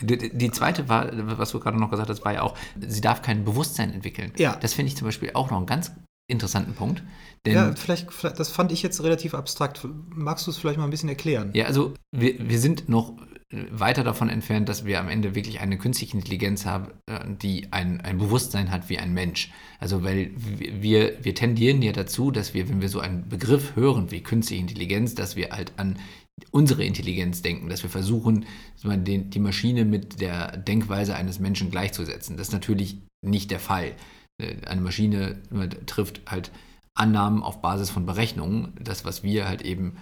Die, 0.01 0.37
die 0.37 0.51
zweite 0.51 0.89
war, 0.89 1.11
was 1.39 1.51
du 1.51 1.61
gerade 1.61 1.79
noch 1.79 1.91
gesagt 1.91 2.09
hast, 2.09 2.25
war 2.25 2.33
ja 2.33 2.43
auch, 2.43 2.57
sie 2.79 3.01
darf 3.01 3.23
kein 3.23 3.45
Bewusstsein 3.45 3.93
entwickeln. 3.93 4.33
Ja. 4.39 4.57
Das 4.57 4.75
finde 4.75 4.89
ich 4.89 4.97
zum 4.97 5.07
Beispiel 5.07 5.33
auch 5.35 5.51
noch 5.51 5.59
einen 5.59 5.67
ganz 5.67 5.93
interessanten 6.27 6.75
Punkt. 6.75 7.03
Denn 7.45 7.55
ja, 7.55 7.73
vielleicht, 7.75 8.13
vielleicht, 8.13 8.39
das 8.39 8.51
fand 8.51 8.73
ich 8.73 8.83
jetzt 8.83 9.03
relativ 9.03 9.35
abstrakt. 9.35 9.87
Magst 10.15 10.47
du 10.47 10.51
es 10.51 10.57
vielleicht 10.57 10.79
mal 10.79 10.85
ein 10.85 10.91
bisschen 10.91 11.09
erklären? 11.09 11.51
Ja, 11.55 11.67
also 11.67 11.95
wir, 12.13 12.49
wir 12.49 12.59
sind 12.59 12.89
noch 12.89 13.17
weiter 13.53 14.05
davon 14.05 14.29
entfernt, 14.29 14.69
dass 14.69 14.85
wir 14.85 15.01
am 15.01 15.09
Ende 15.09 15.35
wirklich 15.35 15.61
eine 15.61 15.77
künstliche 15.77 16.17
Intelligenz 16.17 16.67
haben, 16.67 16.93
äh, 17.07 17.19
die 17.27 17.73
ein, 17.73 18.01
ein 18.01 18.19
Bewusstsein 18.19 18.71
hat 18.71 18.89
wie 18.89 18.99
ein 18.99 19.13
Mensch. 19.13 19.51
Also 19.81 20.05
weil 20.05 20.31
wir, 20.37 21.25
wir 21.25 21.35
tendieren 21.35 21.83
ja 21.83 21.93
dazu, 21.93 22.31
dass 22.31 22.55
wir, 22.55 22.69
wenn 22.69 22.81
wir 22.81 22.89
so 22.89 23.01
einen 23.01 23.29
Begriff 23.29 23.75
hören 23.75 24.13
wie 24.13 24.23
künstliche 24.23 24.63
Intelligenz, 24.63 25.17
dass 25.17 25.35
wir 25.35 25.51
halt 25.51 25.73
an 25.79 25.99
unsere 26.51 26.85
Intelligenz 26.85 27.43
denken, 27.43 27.69
dass 27.69 27.83
wir 27.83 27.91
versuchen, 27.91 28.47
die 28.83 29.39
Maschine 29.39 29.85
mit 29.85 30.21
der 30.21 30.57
Denkweise 30.57 31.15
eines 31.15 31.39
Menschen 31.41 31.71
gleichzusetzen. 31.71 32.37
Das 32.37 32.49
ist 32.49 32.53
natürlich 32.53 32.99
nicht 33.23 33.51
der 33.51 33.61
Fall. 33.61 33.93
Äh, 34.39 34.67
Eine 34.67 34.81
Maschine 34.81 35.41
trifft 35.87 36.23
halt 36.27 36.51
Annahmen 36.95 37.43
auf 37.43 37.63
Basis 37.63 37.91
von 37.91 38.07
Berechnungen, 38.07 38.75
das, 38.81 39.05
was 39.05 39.23
wir 39.23 39.49
halt 39.49 39.63
eben 39.63 39.97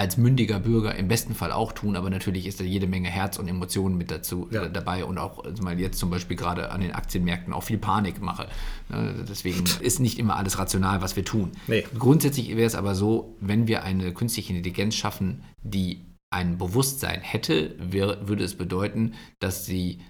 als 0.00 0.16
mündiger 0.16 0.60
Bürger 0.60 0.94
im 0.94 1.08
besten 1.08 1.34
Fall 1.34 1.52
auch 1.52 1.72
tun, 1.72 1.94
aber 1.94 2.08
natürlich 2.08 2.46
ist 2.46 2.58
da 2.58 2.64
jede 2.64 2.86
Menge 2.86 3.10
Herz 3.10 3.38
und 3.38 3.48
Emotionen 3.48 3.98
mit 3.98 4.10
dazu 4.10 4.48
Ja. 4.50 4.62
äh, 4.64 4.72
dabei 4.72 5.04
und 5.04 5.18
auch 5.18 5.44
also 5.44 5.62
mal 5.62 5.78
jetzt 5.78 5.98
zum 5.98 6.08
Beispiel 6.08 6.38
gerade 6.38 6.70
an 6.70 6.80
den 6.80 6.92
Aktienmärkten 6.92 7.52
auch 7.52 7.64
viel 7.64 7.76
Panik 7.76 8.18
mache. 8.22 8.48
Ne, 8.88 9.26
Deswegen 9.28 9.62
ist 9.80 10.00
nicht 10.00 10.18
immer 10.18 10.36
alles 10.36 10.58
rational, 10.58 11.02
was 11.02 11.16
wir 11.16 11.24
tun. 11.26 11.52
Nee. 11.66 11.84
Grundsätzlich 11.98 12.48
wäre 12.48 12.62
es 12.66 12.76
aber 12.76 12.94
so, 12.94 13.36
wenn 13.40 13.68
wir 13.68 13.82
eine 13.82 14.14
künstliche 14.14 14.54
Intelligenz 14.54 14.94
schaffen, 14.94 15.44
die 15.62 16.00
ein 16.32 16.56
Bewusstsein 16.56 17.20
hätte, 17.20 17.74
wäre, 17.78 18.26
würde 18.26 18.42
es 18.44 18.54
bedeuten, 18.56 19.12
dass 19.38 19.66
sie 19.66 20.00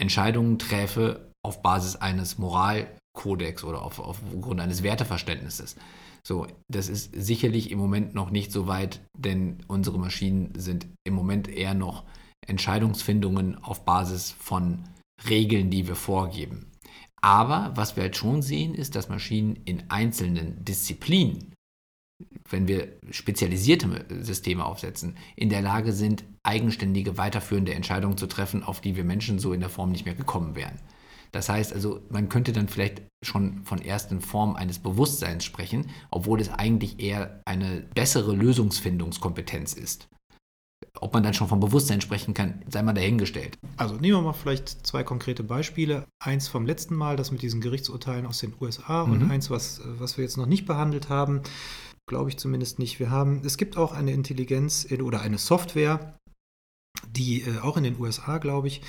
Entscheidungen 0.00 0.60
träfe 0.60 1.32
auf 1.44 1.62
Basis 1.62 1.96
eines 1.96 2.38
Moralkodex 2.38 3.64
oder 3.64 3.82
auf, 3.82 3.98
auf 3.98 4.20
Grund 4.40 4.60
eines 4.60 4.84
Werteverständnisses. 4.84 5.74
So, 6.22 6.46
das 6.68 6.88
ist 6.88 7.12
sicherlich 7.14 7.70
im 7.70 7.78
Moment 7.78 8.14
noch 8.14 8.30
nicht 8.30 8.52
so 8.52 8.66
weit, 8.66 9.00
denn 9.16 9.58
unsere 9.68 9.98
Maschinen 9.98 10.52
sind 10.56 10.86
im 11.04 11.14
Moment 11.14 11.48
eher 11.48 11.74
noch 11.74 12.04
Entscheidungsfindungen 12.46 13.56
auf 13.62 13.84
Basis 13.84 14.30
von 14.30 14.84
Regeln, 15.28 15.70
die 15.70 15.86
wir 15.86 15.96
vorgeben. 15.96 16.70
Aber 17.22 17.72
was 17.74 17.96
wir 17.96 18.04
halt 18.04 18.16
schon 18.16 18.42
sehen, 18.42 18.74
ist, 18.74 18.96
dass 18.96 19.08
Maschinen 19.08 19.56
in 19.64 19.90
einzelnen 19.90 20.64
Disziplinen, 20.64 21.54
wenn 22.48 22.66
wir 22.66 22.98
spezialisierte 23.10 24.06
Systeme 24.22 24.64
aufsetzen, 24.64 25.16
in 25.36 25.50
der 25.50 25.62
Lage 25.62 25.92
sind, 25.92 26.24
eigenständige, 26.42 27.18
weiterführende 27.18 27.74
Entscheidungen 27.74 28.16
zu 28.16 28.26
treffen, 28.26 28.62
auf 28.62 28.80
die 28.80 28.96
wir 28.96 29.04
Menschen 29.04 29.38
so 29.38 29.52
in 29.52 29.60
der 29.60 29.68
Form 29.68 29.90
nicht 29.90 30.06
mehr 30.06 30.14
gekommen 30.14 30.54
wären. 30.54 30.80
Das 31.32 31.48
heißt 31.48 31.72
also, 31.72 32.00
man 32.08 32.28
könnte 32.28 32.52
dann 32.52 32.68
vielleicht 32.68 33.02
schon 33.22 33.64
von 33.64 33.80
ersten 33.80 34.20
Formen 34.20 34.56
eines 34.56 34.78
Bewusstseins 34.78 35.44
sprechen, 35.44 35.90
obwohl 36.10 36.40
es 36.40 36.50
eigentlich 36.50 37.00
eher 37.00 37.40
eine 37.44 37.82
bessere 37.94 38.34
Lösungsfindungskompetenz 38.34 39.74
ist. 39.74 40.08
Ob 40.98 41.12
man 41.14 41.22
dann 41.22 41.34
schon 41.34 41.48
vom 41.48 41.60
Bewusstsein 41.60 42.00
sprechen 42.00 42.34
kann, 42.34 42.62
sei 42.68 42.82
mal 42.82 42.94
dahingestellt. 42.94 43.58
Also 43.76 43.94
nehmen 43.96 44.18
wir 44.18 44.22
mal 44.22 44.32
vielleicht 44.32 44.86
zwei 44.86 45.04
konkrete 45.04 45.44
Beispiele. 45.44 46.06
Eins 46.18 46.48
vom 46.48 46.66
letzten 46.66 46.94
Mal, 46.96 47.16
das 47.16 47.30
mit 47.30 47.42
diesen 47.42 47.60
Gerichtsurteilen 47.60 48.26
aus 48.26 48.38
den 48.38 48.54
USA 48.60 49.06
mhm. 49.06 49.12
und 49.12 49.30
eins, 49.30 49.50
was, 49.50 49.82
was 49.84 50.16
wir 50.16 50.24
jetzt 50.24 50.36
noch 50.36 50.46
nicht 50.46 50.66
behandelt 50.66 51.08
haben. 51.08 51.42
Glaube 52.08 52.30
ich 52.30 52.38
zumindest 52.38 52.78
nicht. 52.78 52.98
Wir 52.98 53.10
haben, 53.10 53.42
es 53.44 53.56
gibt 53.56 53.76
auch 53.76 53.92
eine 53.92 54.12
Intelligenz 54.12 54.84
in, 54.84 55.02
oder 55.02 55.20
eine 55.20 55.38
Software, 55.38 56.18
die 57.08 57.42
äh, 57.42 57.58
auch 57.60 57.76
in 57.76 57.84
den 57.84 58.00
USA, 58.00 58.38
glaube 58.38 58.66
ich, 58.68 58.82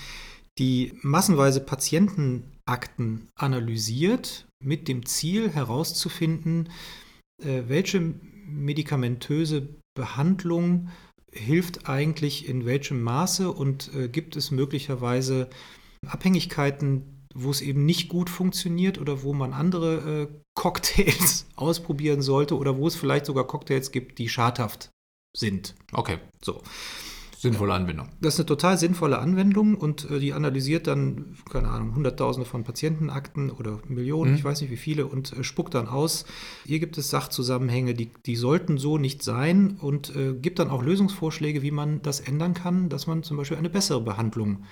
die 0.60 0.94
massenweise 1.02 1.62
Patientenakten 1.62 3.28
analysiert 3.36 4.46
mit 4.64 4.88
dem 4.88 5.06
Ziel 5.06 5.50
herauszufinden, 5.50 6.70
äh, 7.44 7.64
welche 7.68 8.14
medikamentöse 8.48 9.70
Behandlung 9.96 10.90
hilft 11.32 11.88
eigentlich 11.88 12.48
in 12.48 12.66
welchem 12.66 13.02
Maße 13.02 13.52
und 13.52 13.94
äh, 13.96 14.10
gibt 14.10 14.36
es 14.36 14.52
möglicherweise 14.52 15.50
Abhängigkeiten, 16.06 17.28
wo 17.34 17.50
es 17.52 17.62
eben 17.62 17.86
nicht 17.86 18.10
gut 18.10 18.30
funktioniert 18.30 18.98
oder 18.98 19.24
wo 19.24 19.34
man 19.34 19.54
andere 19.54 20.30
äh, 20.30 20.42
Cocktails 20.56 21.48
ausprobieren 21.56 22.22
sollte 22.22 22.58
oder 22.58 22.78
wo 22.78 22.88
es 22.88 22.96
vielleicht 22.96 23.26
sogar 23.26 23.48
Cocktails 23.48 23.92
gibt, 23.92 24.20
die 24.20 24.28
schadhaft 24.28 24.90
sind. 25.36 25.76
Okay. 25.94 26.20
So. 26.44 26.62
Sinnvolle 27.42 27.74
Anwendung. 27.74 28.10
Das 28.22 28.36
ist 28.36 28.40
eine 28.40 28.46
total 28.46 28.78
sinnvolle 28.78 29.18
Anwendung 29.18 29.74
und 29.76 30.08
äh, 30.12 30.20
die 30.20 30.34
analysiert 30.34 30.86
dann, 30.86 31.38
keine 31.52 31.70
Ahnung, 31.70 31.96
Hunderttausende 31.96 32.48
von 32.48 32.64
Patientenakten 32.64 33.50
oder 33.50 33.80
Millionen, 33.88 34.32
mhm. 34.32 34.38
ich 34.38 34.44
weiß 34.44 34.62
nicht 34.62 34.70
wie 34.70 34.78
viele, 34.78 35.08
und 35.08 35.34
äh, 35.34 35.44
spuckt 35.44 35.74
dann 35.74 35.88
aus. 35.88 36.26
Hier 36.66 36.80
gibt 36.80 37.00
es 37.00 37.10
Sachzusammenhänge, 37.10 37.96
die, 37.96 38.12
die 38.28 38.36
sollten 38.36 38.78
so 38.78 39.00
nicht 39.00 39.24
sein 39.24 39.78
und 39.82 40.16
äh, 40.16 40.36
gibt 40.36 40.60
dann 40.60 40.70
auch 40.70 40.84
Lösungsvorschläge, 40.84 41.64
wie 41.64 41.72
man 41.72 42.04
das 42.04 42.20
ändern 42.20 42.54
kann, 42.54 42.90
dass 42.90 43.08
man 43.08 43.24
zum 43.24 43.38
Beispiel 43.38 43.58
eine 43.58 43.72
bessere 43.72 44.02
Behandlung 44.02 44.66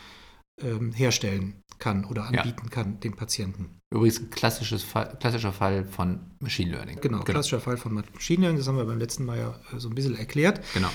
ähm, 0.61 0.91
herstellen 0.91 1.63
kann 1.79 2.05
oder 2.05 2.25
anbieten 2.25 2.65
ja. 2.65 2.69
kann 2.69 2.99
den 2.99 3.15
Patienten. 3.15 3.79
Übrigens 3.91 4.19
ein 4.19 4.29
klassisches 4.29 4.83
Fall, 4.83 5.17
klassischer 5.19 5.53
Fall 5.53 5.85
von 5.85 6.19
Machine 6.39 6.71
Learning. 6.71 6.99
Genau, 7.01 7.17
genau, 7.17 7.23
klassischer 7.23 7.61
Fall 7.61 7.77
von 7.77 7.95
Machine 7.95 8.41
Learning, 8.41 8.59
das 8.59 8.67
haben 8.67 8.77
wir 8.77 8.85
beim 8.85 8.99
letzten 8.99 9.25
Mal 9.25 9.39
ja 9.39 9.59
äh, 9.73 9.79
so 9.79 9.89
ein 9.89 9.95
bisschen 9.95 10.15
erklärt. 10.15 10.61
Genau. 10.75 10.89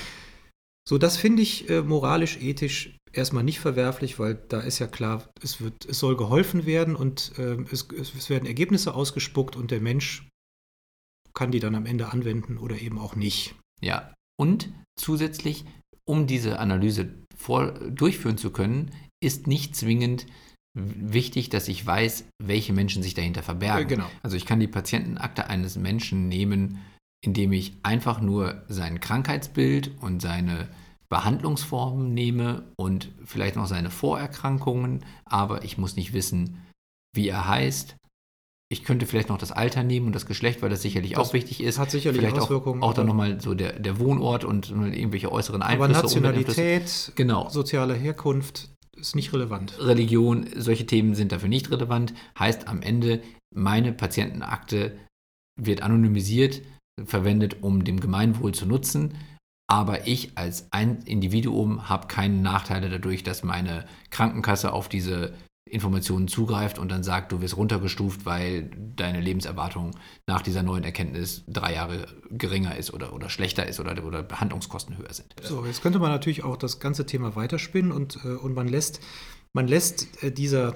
So, 0.87 0.97
das 0.97 1.17
finde 1.17 1.41
ich 1.41 1.69
äh, 1.69 1.81
moralisch, 1.81 2.37
ethisch 2.37 2.95
erstmal 3.11 3.43
nicht 3.43 3.59
verwerflich, 3.59 4.19
weil 4.19 4.35
da 4.35 4.59
ist 4.59 4.79
ja 4.79 4.87
klar, 4.87 5.29
es, 5.41 5.61
wird, 5.61 5.85
es 5.85 5.99
soll 5.99 6.15
geholfen 6.15 6.65
werden 6.65 6.95
und 6.95 7.33
äh, 7.39 7.57
es, 7.71 7.87
es 7.91 8.29
werden 8.29 8.45
Ergebnisse 8.45 8.93
ausgespuckt 8.93 9.55
und 9.55 9.71
der 9.71 9.81
Mensch 9.81 10.27
kann 11.33 11.51
die 11.51 11.59
dann 11.59 11.75
am 11.75 11.85
Ende 11.85 12.11
anwenden 12.11 12.57
oder 12.57 12.79
eben 12.79 12.99
auch 12.99 13.15
nicht. 13.15 13.55
Ja, 13.81 14.13
und 14.39 14.69
zusätzlich, 14.99 15.65
um 16.07 16.27
diese 16.27 16.59
Analyse 16.59 17.13
vor, 17.35 17.71
durchführen 17.71 18.37
zu 18.37 18.51
können, 18.51 18.91
ist 19.23 19.47
nicht 19.47 19.75
zwingend 19.75 20.27
wichtig, 20.77 21.49
dass 21.49 21.67
ich 21.67 21.85
weiß, 21.85 22.25
welche 22.43 22.73
Menschen 22.73 23.01
sich 23.01 23.13
dahinter 23.13 23.43
verbergen. 23.43 23.85
Äh, 23.85 23.95
genau. 23.95 24.09
Also 24.23 24.35
ich 24.37 24.45
kann 24.45 24.59
die 24.59 24.67
Patientenakte 24.67 25.47
eines 25.49 25.77
Menschen 25.77 26.27
nehmen, 26.27 26.79
indem 27.25 27.51
ich 27.53 27.73
einfach 27.81 28.21
nur 28.21 28.61
sein 28.67 28.99
Krankheitsbild 28.99 29.91
und 29.99 30.21
seine 30.21 30.67
Behandlungsformen 31.09 32.13
nehme 32.13 32.63
und 32.77 33.09
vielleicht 33.23 33.55
noch 33.55 33.65
seine 33.65 33.89
Vorerkrankungen, 33.89 35.03
aber 35.25 35.63
ich 35.63 35.77
muss 35.77 35.95
nicht 35.95 36.13
wissen, 36.13 36.61
wie 37.15 37.27
er 37.27 37.47
heißt. 37.47 37.95
Ich 38.71 38.83
könnte 38.83 39.05
vielleicht 39.05 39.29
noch 39.29 39.37
das 39.37 39.51
Alter 39.51 39.83
nehmen 39.83 40.07
und 40.07 40.13
das 40.13 40.25
Geschlecht, 40.25 40.61
weil 40.61 40.69
das 40.69 40.81
sicherlich 40.81 41.13
das 41.13 41.29
auch 41.29 41.33
wichtig 41.33 41.61
ist. 41.61 41.79
Hat 41.79 41.91
sicherlich 41.91 42.19
vielleicht 42.19 42.37
Auswirkungen. 42.39 42.83
Auch, 42.83 42.89
auch 42.89 42.93
dann 42.93 43.07
nochmal 43.07 43.39
so 43.41 43.53
der, 43.53 43.79
der 43.79 43.99
Wohnort 43.99 44.43
und 44.43 44.69
irgendwelche 44.69 45.31
äußeren 45.31 45.61
Einflüsse. 45.61 45.83
Aber 45.83 46.03
Nationalität, 46.03 47.11
genau. 47.15 47.49
soziale 47.49 47.93
Herkunft 47.93 48.69
ist 48.95 49.15
nicht 49.15 49.33
relevant. 49.33 49.77
Religion, 49.79 50.47
solche 50.55 50.85
Themen 50.85 51.15
sind 51.15 51.31
dafür 51.31 51.49
nicht 51.49 51.71
relevant. 51.71 52.13
Heißt 52.37 52.67
am 52.67 52.81
Ende, 52.81 53.21
meine 53.53 53.93
Patientenakte 53.93 54.97
wird 55.59 55.81
anonymisiert 55.81 56.61
verwendet, 57.03 57.57
um 57.61 57.83
dem 57.83 57.99
Gemeinwohl 57.99 58.53
zu 58.53 58.65
nutzen. 58.65 59.15
Aber 59.67 60.07
ich 60.07 60.37
als 60.37 60.71
ein 60.71 61.01
Individuum 61.03 61.89
habe 61.89 62.07
keine 62.07 62.35
Nachteile 62.35 62.89
dadurch, 62.89 63.23
dass 63.23 63.43
meine 63.43 63.85
Krankenkasse 64.11 64.71
auf 64.71 64.89
diese 64.89 65.33
Informationen 65.67 66.27
zugreift 66.27 66.77
und 66.77 66.89
dann 66.89 67.03
sagt, 67.03 67.31
du 67.31 67.41
wirst 67.41 67.57
runtergestuft, 67.57 68.25
weil 68.25 68.69
deine 68.95 69.19
Lebenserwartung 69.19 69.97
nach 70.27 70.43
dieser 70.43 70.61
neuen 70.61 70.83
Erkenntnis 70.83 71.43
drei 71.47 71.73
Jahre 71.73 72.05
geringer 72.29 72.77
ist 72.77 72.93
oder, 72.93 73.13
oder 73.13 73.29
schlechter 73.29 73.65
ist 73.65 73.79
oder, 73.79 74.05
oder 74.05 74.21
Behandlungskosten 74.21 74.95
höher 74.97 75.11
sind. 75.11 75.33
So, 75.41 75.65
jetzt 75.65 75.81
könnte 75.81 75.97
man 75.97 76.11
natürlich 76.11 76.43
auch 76.43 76.57
das 76.57 76.79
ganze 76.79 77.07
Thema 77.07 77.35
weiterspinnen 77.35 77.91
und, 77.91 78.19
äh, 78.23 78.27
und 78.27 78.53
man 78.53 78.67
lässt, 78.67 78.99
man 79.53 79.67
lässt 79.67 80.23
äh, 80.23 80.31
dieser 80.31 80.75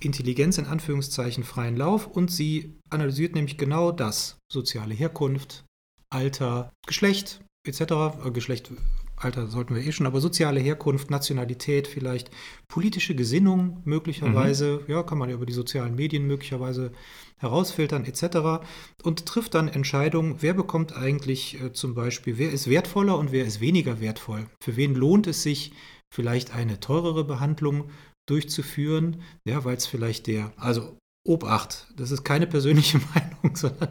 Intelligenz 0.00 0.58
in 0.58 0.66
Anführungszeichen 0.66 1.44
freien 1.44 1.76
Lauf 1.76 2.08
und 2.08 2.32
sie 2.32 2.79
analysiert 2.90 3.34
nämlich 3.34 3.56
genau 3.56 3.92
das. 3.92 4.38
Soziale 4.52 4.94
Herkunft, 4.94 5.64
Alter, 6.10 6.70
Geschlecht 6.86 7.40
etc. 7.66 7.80
Äh, 8.24 8.30
Geschlecht, 8.32 8.72
Alter 9.16 9.46
sollten 9.48 9.74
wir 9.74 9.82
eh 9.82 9.92
schon, 9.92 10.06
aber 10.06 10.20
soziale 10.20 10.60
Herkunft, 10.60 11.10
Nationalität 11.10 11.86
vielleicht, 11.86 12.30
politische 12.68 13.14
Gesinnung 13.14 13.82
möglicherweise, 13.84 14.80
mhm. 14.86 14.92
ja, 14.92 15.02
kann 15.02 15.18
man 15.18 15.28
ja 15.28 15.34
über 15.34 15.46
die 15.46 15.52
sozialen 15.52 15.94
Medien 15.94 16.26
möglicherweise 16.26 16.92
herausfiltern 17.38 18.04
etc. 18.04 18.64
und 19.02 19.26
trifft 19.26 19.54
dann 19.54 19.68
Entscheidungen, 19.68 20.36
wer 20.40 20.54
bekommt 20.54 20.96
eigentlich 20.96 21.60
äh, 21.60 21.72
zum 21.72 21.94
Beispiel, 21.94 22.38
wer 22.38 22.50
ist 22.50 22.68
wertvoller 22.68 23.18
und 23.18 23.32
wer 23.32 23.44
ist 23.44 23.60
weniger 23.60 24.00
wertvoll. 24.00 24.46
Für 24.62 24.76
wen 24.76 24.94
lohnt 24.94 25.26
es 25.26 25.42
sich, 25.42 25.72
vielleicht 26.12 26.54
eine 26.54 26.80
teurere 26.80 27.24
Behandlung 27.24 27.90
durchzuführen, 28.26 29.22
ja, 29.46 29.64
weil 29.64 29.76
es 29.76 29.86
vielleicht 29.86 30.26
der, 30.26 30.52
also 30.56 30.96
Obacht, 31.30 31.86
das 31.96 32.10
ist 32.10 32.24
keine 32.24 32.48
persönliche 32.48 32.98
Meinung, 33.14 33.54
sondern 33.54 33.90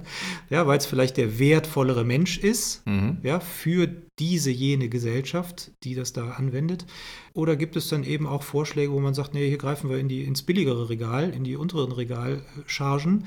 ja, 0.50 0.68
weil 0.68 0.78
es 0.78 0.86
vielleicht 0.86 1.16
der 1.16 1.40
wertvollere 1.40 2.04
Mensch 2.04 2.38
ist, 2.38 2.86
mhm. 2.86 3.20
ja, 3.24 3.40
für 3.40 3.88
diese 4.20 4.52
jene 4.52 4.90
Gesellschaft, 4.90 5.72
die 5.86 5.96
das 5.96 6.12
da 6.12 6.32
anwendet. 6.32 6.86
Oder 7.34 7.56
gibt 7.56 7.78
es 7.78 7.88
dann 7.88 8.04
eben 8.04 8.28
auch 8.28 8.44
Vorschläge, 8.44 8.92
wo 8.92 9.00
man 9.00 9.14
sagt, 9.14 9.34
nee, 9.34 9.48
hier 9.48 9.58
greifen 9.58 9.90
wir 9.90 10.00
in 10.00 10.10
die, 10.10 10.26
ins 10.26 10.44
billigere 10.44 10.90
Regal, 10.90 11.30
in 11.30 11.46
die 11.46 11.56
unteren 11.56 11.94
Regalchargen, 11.94 13.26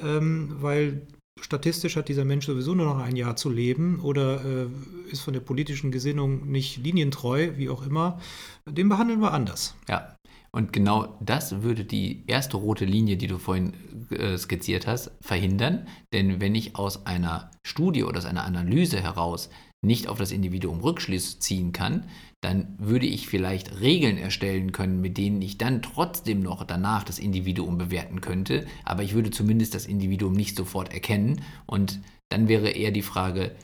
ähm, 0.00 0.56
weil 0.58 1.06
statistisch 1.40 1.94
hat 1.94 2.08
dieser 2.08 2.24
Mensch 2.24 2.46
sowieso 2.46 2.74
nur 2.74 2.86
noch 2.86 2.98
ein 2.98 3.14
Jahr 3.14 3.36
zu 3.36 3.48
leben 3.48 4.00
oder 4.00 4.44
äh, 4.44 4.66
ist 5.12 5.20
von 5.20 5.34
der 5.34 5.40
politischen 5.40 5.92
Gesinnung 5.92 6.50
nicht 6.50 6.78
linientreu, 6.78 7.52
wie 7.56 7.68
auch 7.68 7.86
immer. 7.86 8.18
Den 8.66 8.88
behandeln 8.88 9.20
wir 9.20 9.32
anders. 9.32 9.76
Ja, 9.88 10.16
und 10.54 10.72
genau 10.72 11.16
das 11.20 11.62
würde 11.62 11.84
die 11.84 12.24
erste 12.26 12.58
rote 12.58 12.84
Linie, 12.84 13.16
die 13.16 13.26
du 13.26 13.38
vorhin 13.38 13.72
äh, 14.10 14.36
skizziert 14.36 14.86
hast, 14.86 15.10
verhindern. 15.22 15.86
Denn 16.12 16.40
wenn 16.40 16.54
ich 16.54 16.76
aus 16.76 17.06
einer 17.06 17.50
Studie 17.66 18.04
oder 18.04 18.18
aus 18.18 18.26
einer 18.26 18.44
Analyse 18.44 19.02
heraus 19.02 19.48
nicht 19.84 20.08
auf 20.08 20.18
das 20.18 20.30
Individuum 20.30 20.80
Rückschluss 20.80 21.40
ziehen 21.40 21.72
kann, 21.72 22.04
dann 22.42 22.76
würde 22.78 23.06
ich 23.06 23.28
vielleicht 23.28 23.80
Regeln 23.80 24.18
erstellen 24.18 24.72
können, 24.72 25.00
mit 25.00 25.16
denen 25.16 25.40
ich 25.40 25.58
dann 25.58 25.80
trotzdem 25.80 26.40
noch 26.40 26.64
danach 26.64 27.02
das 27.02 27.18
Individuum 27.18 27.78
bewerten 27.78 28.20
könnte, 28.20 28.66
aber 28.84 29.02
ich 29.02 29.14
würde 29.14 29.30
zumindest 29.30 29.74
das 29.74 29.86
Individuum 29.86 30.34
nicht 30.34 30.56
sofort 30.56 30.92
erkennen 30.92 31.42
und 31.66 32.00
dann 32.28 32.48
wäre 32.48 32.70
eher 32.70 32.92
die 32.92 33.02
Frage, 33.02 33.56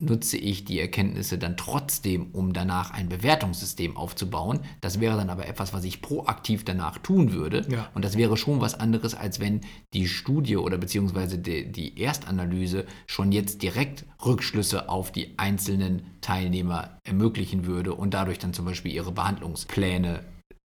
nutze 0.00 0.36
ich 0.36 0.64
die 0.64 0.80
Erkenntnisse 0.80 1.38
dann 1.38 1.56
trotzdem, 1.56 2.30
um 2.32 2.52
danach 2.52 2.90
ein 2.90 3.08
Bewertungssystem 3.08 3.96
aufzubauen. 3.96 4.60
Das 4.80 4.98
wäre 4.98 5.16
dann 5.16 5.30
aber 5.30 5.46
etwas, 5.46 5.72
was 5.72 5.84
ich 5.84 6.00
proaktiv 6.02 6.64
danach 6.64 6.98
tun 6.98 7.32
würde. 7.32 7.66
Ja. 7.70 7.88
Und 7.94 8.04
das 8.04 8.16
wäre 8.16 8.36
schon 8.36 8.60
was 8.60 8.74
anderes, 8.74 9.14
als 9.14 9.40
wenn 9.40 9.60
die 9.92 10.08
Studie 10.08 10.56
oder 10.56 10.78
beziehungsweise 10.78 11.38
die, 11.38 11.70
die 11.70 12.00
Erstanalyse 12.00 12.86
schon 13.06 13.30
jetzt 13.30 13.62
direkt 13.62 14.06
Rückschlüsse 14.24 14.88
auf 14.88 15.12
die 15.12 15.38
einzelnen 15.38 16.02
Teilnehmer 16.20 16.98
ermöglichen 17.04 17.66
würde 17.66 17.94
und 17.94 18.14
dadurch 18.14 18.38
dann 18.38 18.54
zum 18.54 18.64
Beispiel 18.64 18.92
ihre 18.92 19.12
Behandlungspläne 19.12 20.24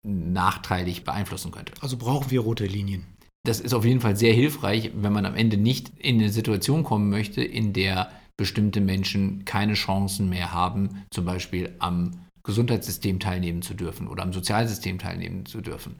nachteilig 0.06 1.04
beeinflussen 1.04 1.50
könnte. 1.50 1.72
Also 1.80 1.96
brauchen 1.96 2.30
wir 2.30 2.40
rote 2.40 2.66
Linien. 2.66 3.06
das 3.46 3.60
ist 3.60 3.74
auf 3.74 3.84
jeden 3.84 4.00
Fall 4.00 4.16
sehr 4.16 4.32
hilfreich, 4.32 4.90
wenn 4.94 5.12
man 5.12 5.26
am 5.26 5.34
Ende 5.34 5.56
nicht 5.56 5.92
in 5.98 6.16
eine 6.16 6.30
Situation 6.30 6.82
kommen 6.82 7.10
möchte, 7.10 7.42
in 7.42 7.72
der 7.72 8.10
bestimmte 8.36 8.80
Menschen 8.80 9.44
keine 9.44 9.74
Chancen 9.74 10.28
mehr 10.28 10.52
haben, 10.52 11.04
zum 11.12 11.24
Beispiel 11.24 11.74
am 11.78 12.26
Gesundheitssystem 12.42 13.20
teilnehmen 13.20 13.62
zu 13.62 13.74
dürfen 13.74 14.08
oder 14.08 14.22
am 14.22 14.32
Sozialsystem 14.32 14.98
teilnehmen 14.98 15.46
zu 15.46 15.60
dürfen. 15.60 15.96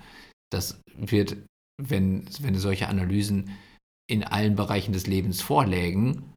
Das 0.53 0.81
wird, 0.97 1.37
wenn, 1.83 2.29
wenn 2.41 2.55
solche 2.57 2.89
Analysen 2.89 3.51
in 4.11 4.25
allen 4.25 4.55
Bereichen 4.55 4.93
des 4.93 5.07
Lebens 5.07 5.41
vorlägen, 5.41 6.35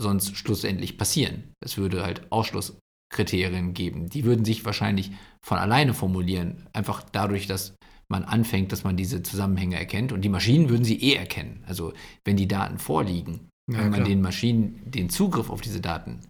sonst 0.00 0.36
schlussendlich 0.36 0.98
passieren. 0.98 1.52
Es 1.60 1.76
würde 1.76 2.04
halt 2.04 2.30
Ausschlusskriterien 2.30 3.74
geben. 3.74 4.08
Die 4.08 4.24
würden 4.24 4.44
sich 4.44 4.64
wahrscheinlich 4.64 5.10
von 5.44 5.58
alleine 5.58 5.94
formulieren, 5.94 6.68
einfach 6.72 7.02
dadurch, 7.02 7.46
dass 7.46 7.74
man 8.08 8.22
anfängt, 8.22 8.70
dass 8.70 8.84
man 8.84 8.96
diese 8.96 9.22
Zusammenhänge 9.22 9.76
erkennt. 9.76 10.12
Und 10.12 10.20
die 10.20 10.28
Maschinen 10.28 10.68
würden 10.68 10.84
sie 10.84 11.00
eh 11.02 11.14
erkennen. 11.14 11.64
Also 11.66 11.92
wenn 12.24 12.36
die 12.36 12.46
Daten 12.46 12.78
vorliegen, 12.78 13.48
ja, 13.70 13.78
wenn 13.78 13.90
man 13.90 13.94
klar. 13.94 14.08
den 14.08 14.22
Maschinen 14.22 14.90
den 14.90 15.10
Zugriff 15.10 15.50
auf 15.50 15.60
diese 15.60 15.80
Daten 15.80 16.20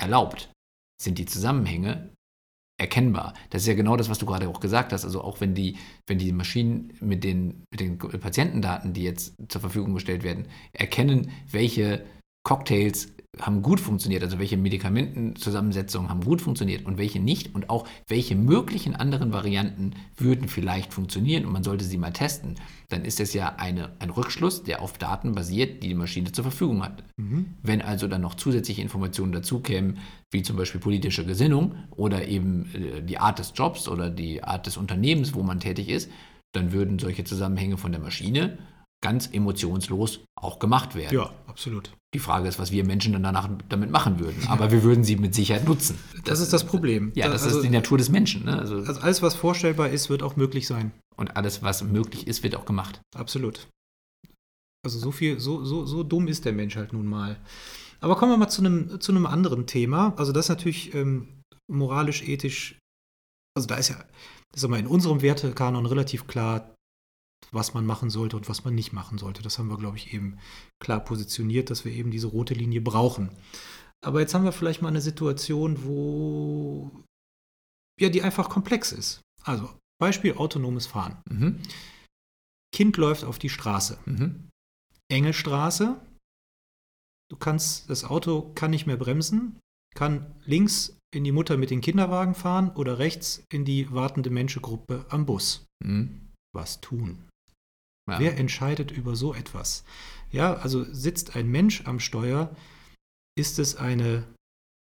erlaubt, 0.00 0.50
sind 1.00 1.18
die 1.18 1.26
Zusammenhänge 1.26 2.10
erkennbar. 2.80 3.34
Das 3.50 3.62
ist 3.62 3.68
ja 3.68 3.74
genau 3.74 3.96
das, 3.96 4.10
was 4.10 4.18
du 4.18 4.26
gerade 4.26 4.48
auch 4.48 4.60
gesagt 4.60 4.92
hast. 4.92 5.04
Also 5.04 5.22
auch 5.22 5.40
wenn 5.40 5.54
die, 5.54 5.76
wenn 6.06 6.18
die 6.18 6.32
Maschinen 6.32 6.92
mit 7.00 7.22
den, 7.22 7.64
mit 7.70 7.80
den 7.80 7.98
Patientendaten, 7.98 8.92
die 8.92 9.04
jetzt 9.04 9.34
zur 9.48 9.60
Verfügung 9.60 9.94
gestellt 9.94 10.22
werden, 10.24 10.48
erkennen, 10.72 11.30
welche 11.50 12.04
Cocktails 12.44 13.12
haben 13.40 13.62
gut 13.62 13.80
funktioniert, 13.80 14.22
also 14.22 14.38
welche 14.38 14.56
Medikamentenzusammensetzungen 14.56 16.08
haben 16.10 16.22
gut 16.22 16.40
funktioniert 16.40 16.86
und 16.86 16.98
welche 16.98 17.20
nicht 17.20 17.54
und 17.54 17.70
auch 17.70 17.86
welche 18.06 18.36
möglichen 18.36 18.94
anderen 18.94 19.32
Varianten 19.32 19.92
würden 20.16 20.48
vielleicht 20.48 20.92
funktionieren 20.92 21.44
und 21.44 21.52
man 21.52 21.64
sollte 21.64 21.84
sie 21.84 21.98
mal 21.98 22.12
testen, 22.12 22.56
dann 22.88 23.04
ist 23.04 23.20
es 23.20 23.32
ja 23.32 23.56
eine, 23.56 23.92
ein 23.98 24.10
Rückschluss, 24.10 24.62
der 24.62 24.82
auf 24.82 24.98
Daten 24.98 25.34
basiert, 25.34 25.82
die 25.82 25.88
die 25.88 25.94
Maschine 25.94 26.32
zur 26.32 26.44
Verfügung 26.44 26.82
hat. 26.82 27.02
Mhm. 27.16 27.46
Wenn 27.62 27.82
also 27.82 28.06
dann 28.06 28.20
noch 28.20 28.34
zusätzliche 28.34 28.82
Informationen 28.82 29.32
dazukämen, 29.32 29.98
wie 30.30 30.42
zum 30.42 30.56
Beispiel 30.56 30.80
politische 30.80 31.24
Gesinnung 31.24 31.74
oder 31.90 32.26
eben 32.28 32.70
äh, 32.74 33.02
die 33.02 33.18
Art 33.18 33.38
des 33.38 33.52
Jobs 33.54 33.88
oder 33.88 34.10
die 34.10 34.42
Art 34.42 34.66
des 34.66 34.76
Unternehmens, 34.76 35.34
wo 35.34 35.42
man 35.42 35.60
tätig 35.60 35.88
ist, 35.88 36.10
dann 36.52 36.72
würden 36.72 36.98
solche 36.98 37.24
Zusammenhänge 37.24 37.76
von 37.76 37.92
der 37.92 38.00
Maschine 38.00 38.58
ganz 39.04 39.28
emotionslos 39.30 40.20
auch 40.34 40.58
gemacht 40.58 40.94
werden. 40.94 41.14
Ja, 41.14 41.30
absolut. 41.46 41.92
Die 42.14 42.18
Frage 42.18 42.48
ist, 42.48 42.58
was 42.58 42.72
wir 42.72 42.84
Menschen 42.84 43.12
dann 43.12 43.22
danach 43.22 43.50
damit 43.68 43.90
machen 43.90 44.18
würden. 44.18 44.42
Aber 44.48 44.72
wir 44.72 44.82
würden 44.82 45.04
sie 45.04 45.16
mit 45.16 45.34
Sicherheit 45.34 45.66
nutzen. 45.66 45.98
Das, 46.14 46.22
das 46.22 46.40
ist 46.40 46.52
das 46.54 46.64
Problem. 46.64 47.12
Ja, 47.14 47.28
das 47.28 47.42
also, 47.42 47.58
ist 47.58 47.64
die 47.64 47.70
Natur 47.70 47.98
des 47.98 48.08
Menschen. 48.08 48.46
Ne? 48.46 48.58
Also, 48.58 48.76
also, 48.76 49.00
alles, 49.00 49.20
was 49.20 49.34
vorstellbar 49.34 49.90
ist, 49.90 50.08
wird 50.08 50.22
auch 50.22 50.36
möglich 50.36 50.66
sein. 50.66 50.92
Und 51.16 51.36
alles, 51.36 51.62
was 51.62 51.84
möglich 51.84 52.26
ist, 52.26 52.42
wird 52.42 52.56
auch 52.56 52.64
gemacht. 52.64 53.02
Absolut. 53.14 53.68
Also 54.86 54.98
so 54.98 55.12
viel, 55.12 55.38
so, 55.38 55.64
so, 55.64 55.84
so 55.84 56.02
dumm 56.02 56.26
ist 56.26 56.46
der 56.46 56.54
Mensch 56.54 56.76
halt 56.76 56.94
nun 56.94 57.06
mal. 57.06 57.36
Aber 58.00 58.16
kommen 58.16 58.32
wir 58.32 58.38
mal 58.38 58.48
zu 58.48 58.62
einem, 58.62 59.00
zu 59.02 59.12
einem 59.12 59.26
anderen 59.26 59.66
Thema. 59.66 60.14
Also 60.16 60.32
das 60.32 60.46
ist 60.46 60.50
natürlich 60.50 60.94
ähm, 60.94 61.28
moralisch, 61.70 62.22
ethisch, 62.22 62.78
also 63.54 63.68
da 63.68 63.76
ist 63.76 63.90
ja, 63.90 64.02
ist 64.54 64.66
mal 64.66 64.80
in 64.80 64.86
unserem 64.86 65.20
Wertekanon 65.20 65.84
relativ 65.84 66.26
klar, 66.26 66.73
was 67.52 67.74
man 67.74 67.86
machen 67.86 68.10
sollte 68.10 68.36
und 68.36 68.48
was 68.48 68.64
man 68.64 68.74
nicht 68.74 68.92
machen 68.92 69.18
sollte. 69.18 69.42
Das 69.42 69.58
haben 69.58 69.68
wir, 69.68 69.78
glaube 69.78 69.96
ich, 69.96 70.12
eben 70.14 70.38
klar 70.82 71.00
positioniert, 71.00 71.70
dass 71.70 71.84
wir 71.84 71.92
eben 71.92 72.10
diese 72.10 72.28
rote 72.28 72.54
Linie 72.54 72.80
brauchen. 72.80 73.30
Aber 74.04 74.20
jetzt 74.20 74.34
haben 74.34 74.44
wir 74.44 74.52
vielleicht 74.52 74.82
mal 74.82 74.88
eine 74.88 75.00
Situation, 75.00 75.84
wo 75.84 77.04
ja, 78.00 78.08
die 78.08 78.22
einfach 78.22 78.48
komplex 78.48 78.92
ist. 78.92 79.20
Also 79.42 79.70
Beispiel 80.00 80.34
autonomes 80.34 80.86
Fahren. 80.86 81.22
Mhm. 81.30 81.60
Kind 82.74 82.96
läuft 82.96 83.24
auf 83.24 83.38
die 83.38 83.48
Straße. 83.48 83.98
Mhm. 84.04 84.50
Enge 85.08 85.32
Straße. 85.32 86.00
Du 87.30 87.36
kannst, 87.36 87.88
das 87.88 88.04
Auto 88.04 88.52
kann 88.54 88.70
nicht 88.70 88.86
mehr 88.86 88.96
bremsen, 88.96 89.58
kann 89.94 90.34
links 90.44 90.98
in 91.14 91.24
die 91.24 91.32
Mutter 91.32 91.56
mit 91.56 91.70
den 91.70 91.80
Kinderwagen 91.80 92.34
fahren 92.34 92.70
oder 92.70 92.98
rechts 92.98 93.44
in 93.50 93.64
die 93.64 93.92
wartende 93.92 94.30
Menschengruppe 94.30 95.06
am 95.08 95.24
Bus. 95.24 95.64
Mhm. 95.82 96.32
Was 96.52 96.80
tun? 96.80 97.28
Ja. 98.10 98.18
Wer 98.20 98.36
entscheidet 98.36 98.90
über 98.90 99.16
so 99.16 99.34
etwas? 99.34 99.84
Ja, 100.30 100.54
also 100.54 100.84
sitzt 100.84 101.36
ein 101.36 101.48
Mensch 101.48 101.86
am 101.86 102.00
Steuer, 102.00 102.54
ist 103.38 103.58
es 103.58 103.76
eine, 103.76 104.24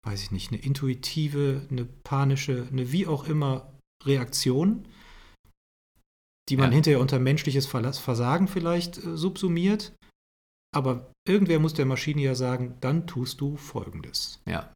weiß 0.06 0.22
ich 0.22 0.30
nicht, 0.30 0.52
eine 0.52 0.61
intuitive, 0.61 1.66
eine 1.70 1.85
panische, 1.85 2.66
eine 2.70 2.92
wie 2.92 3.06
auch 3.06 3.24
immer 3.24 3.72
Reaktion, 4.04 4.87
die 6.48 6.56
man 6.56 6.70
ja. 6.70 6.74
hinterher 6.76 7.00
unter 7.00 7.18
menschliches 7.18 7.66
Versagen 7.66 8.48
vielleicht 8.48 8.98
äh, 8.98 9.16
subsumiert. 9.16 9.92
Aber 10.72 11.12
irgendwer 11.26 11.59
muss 11.59 11.74
der 11.74 11.87
Maschine 11.87 12.22
ja 12.22 12.35
sagen, 12.35 12.76
dann 12.80 13.06
tust 13.06 13.40
du 13.40 13.56
Folgendes. 13.56 14.40
Ja. 14.46 14.72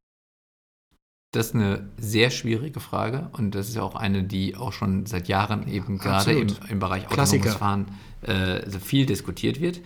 Das 1.33 1.49
ist 1.49 1.55
eine 1.55 1.91
sehr 1.99 2.31
schwierige 2.31 2.79
Frage 2.79 3.29
und 3.33 3.57
das 3.57 3.69
ist 3.69 3.75
ja 3.75 3.83
auch 3.83 3.97
eine, 3.97 4.23
die 4.23 4.55
auch 4.55 4.73
schon 4.73 5.05
seit 5.07 5.27
Jahren 5.27 5.67
eben 5.67 5.99
gerade 5.99 6.33
im, 6.33 6.49
im, 6.69 6.79
Bereich 6.79 7.09
autonomes 7.09 7.57
Fahren 7.57 7.87
äh, 8.25 8.69
so 8.69 8.79
viel 8.79 9.07
diskutiert 9.07 9.61
wird. 9.61 9.81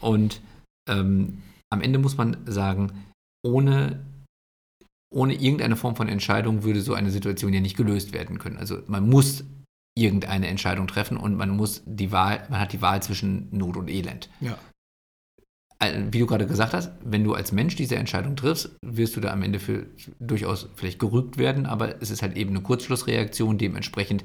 Und 0.00 0.40
ähm, 0.88 1.42
am 1.70 1.80
Ende 1.80 1.98
muss 1.98 2.16
man 2.16 2.36
sagen, 2.46 2.92
ohne, 3.44 4.04
ohne 5.12 5.34
irgendeine 5.34 5.76
Form 5.76 5.96
von 5.96 6.08
Entscheidung 6.08 6.64
würde 6.64 6.80
so 6.80 6.94
eine 6.94 7.10
Situation 7.10 7.52
ja 7.52 7.60
nicht 7.60 7.76
gelöst 7.76 8.12
werden 8.12 8.38
können. 8.38 8.58
Also 8.58 8.82
man 8.86 9.08
muss 9.08 9.44
irgendeine 9.96 10.48
Entscheidung 10.48 10.86
treffen 10.86 11.16
und 11.16 11.36
man 11.36 11.50
muss 11.50 11.82
die 11.84 12.12
Wahl, 12.12 12.46
man 12.48 12.60
hat 12.60 12.72
die 12.72 12.82
Wahl 12.82 13.02
zwischen 13.02 13.48
Not 13.50 13.76
und 13.76 13.88
Elend. 13.88 14.30
Ja. 14.40 14.58
Äh, 15.78 16.04
wie 16.10 16.18
du 16.18 16.26
gerade 16.26 16.46
gesagt 16.46 16.72
hast, 16.72 16.92
wenn 17.04 17.24
du 17.24 17.34
als 17.34 17.52
Mensch 17.52 17.76
diese 17.76 17.96
Entscheidung 17.96 18.36
triffst, 18.36 18.70
wirst 18.82 19.16
du 19.16 19.20
da 19.20 19.32
am 19.32 19.42
Ende 19.42 19.58
für 19.58 19.86
durchaus 20.18 20.68
vielleicht 20.76 20.98
gerügt 20.98 21.38
werden, 21.38 21.66
aber 21.66 22.00
es 22.00 22.10
ist 22.10 22.22
halt 22.22 22.36
eben 22.36 22.50
eine 22.50 22.62
Kurzschlussreaktion, 22.62 23.58
dementsprechend 23.58 24.24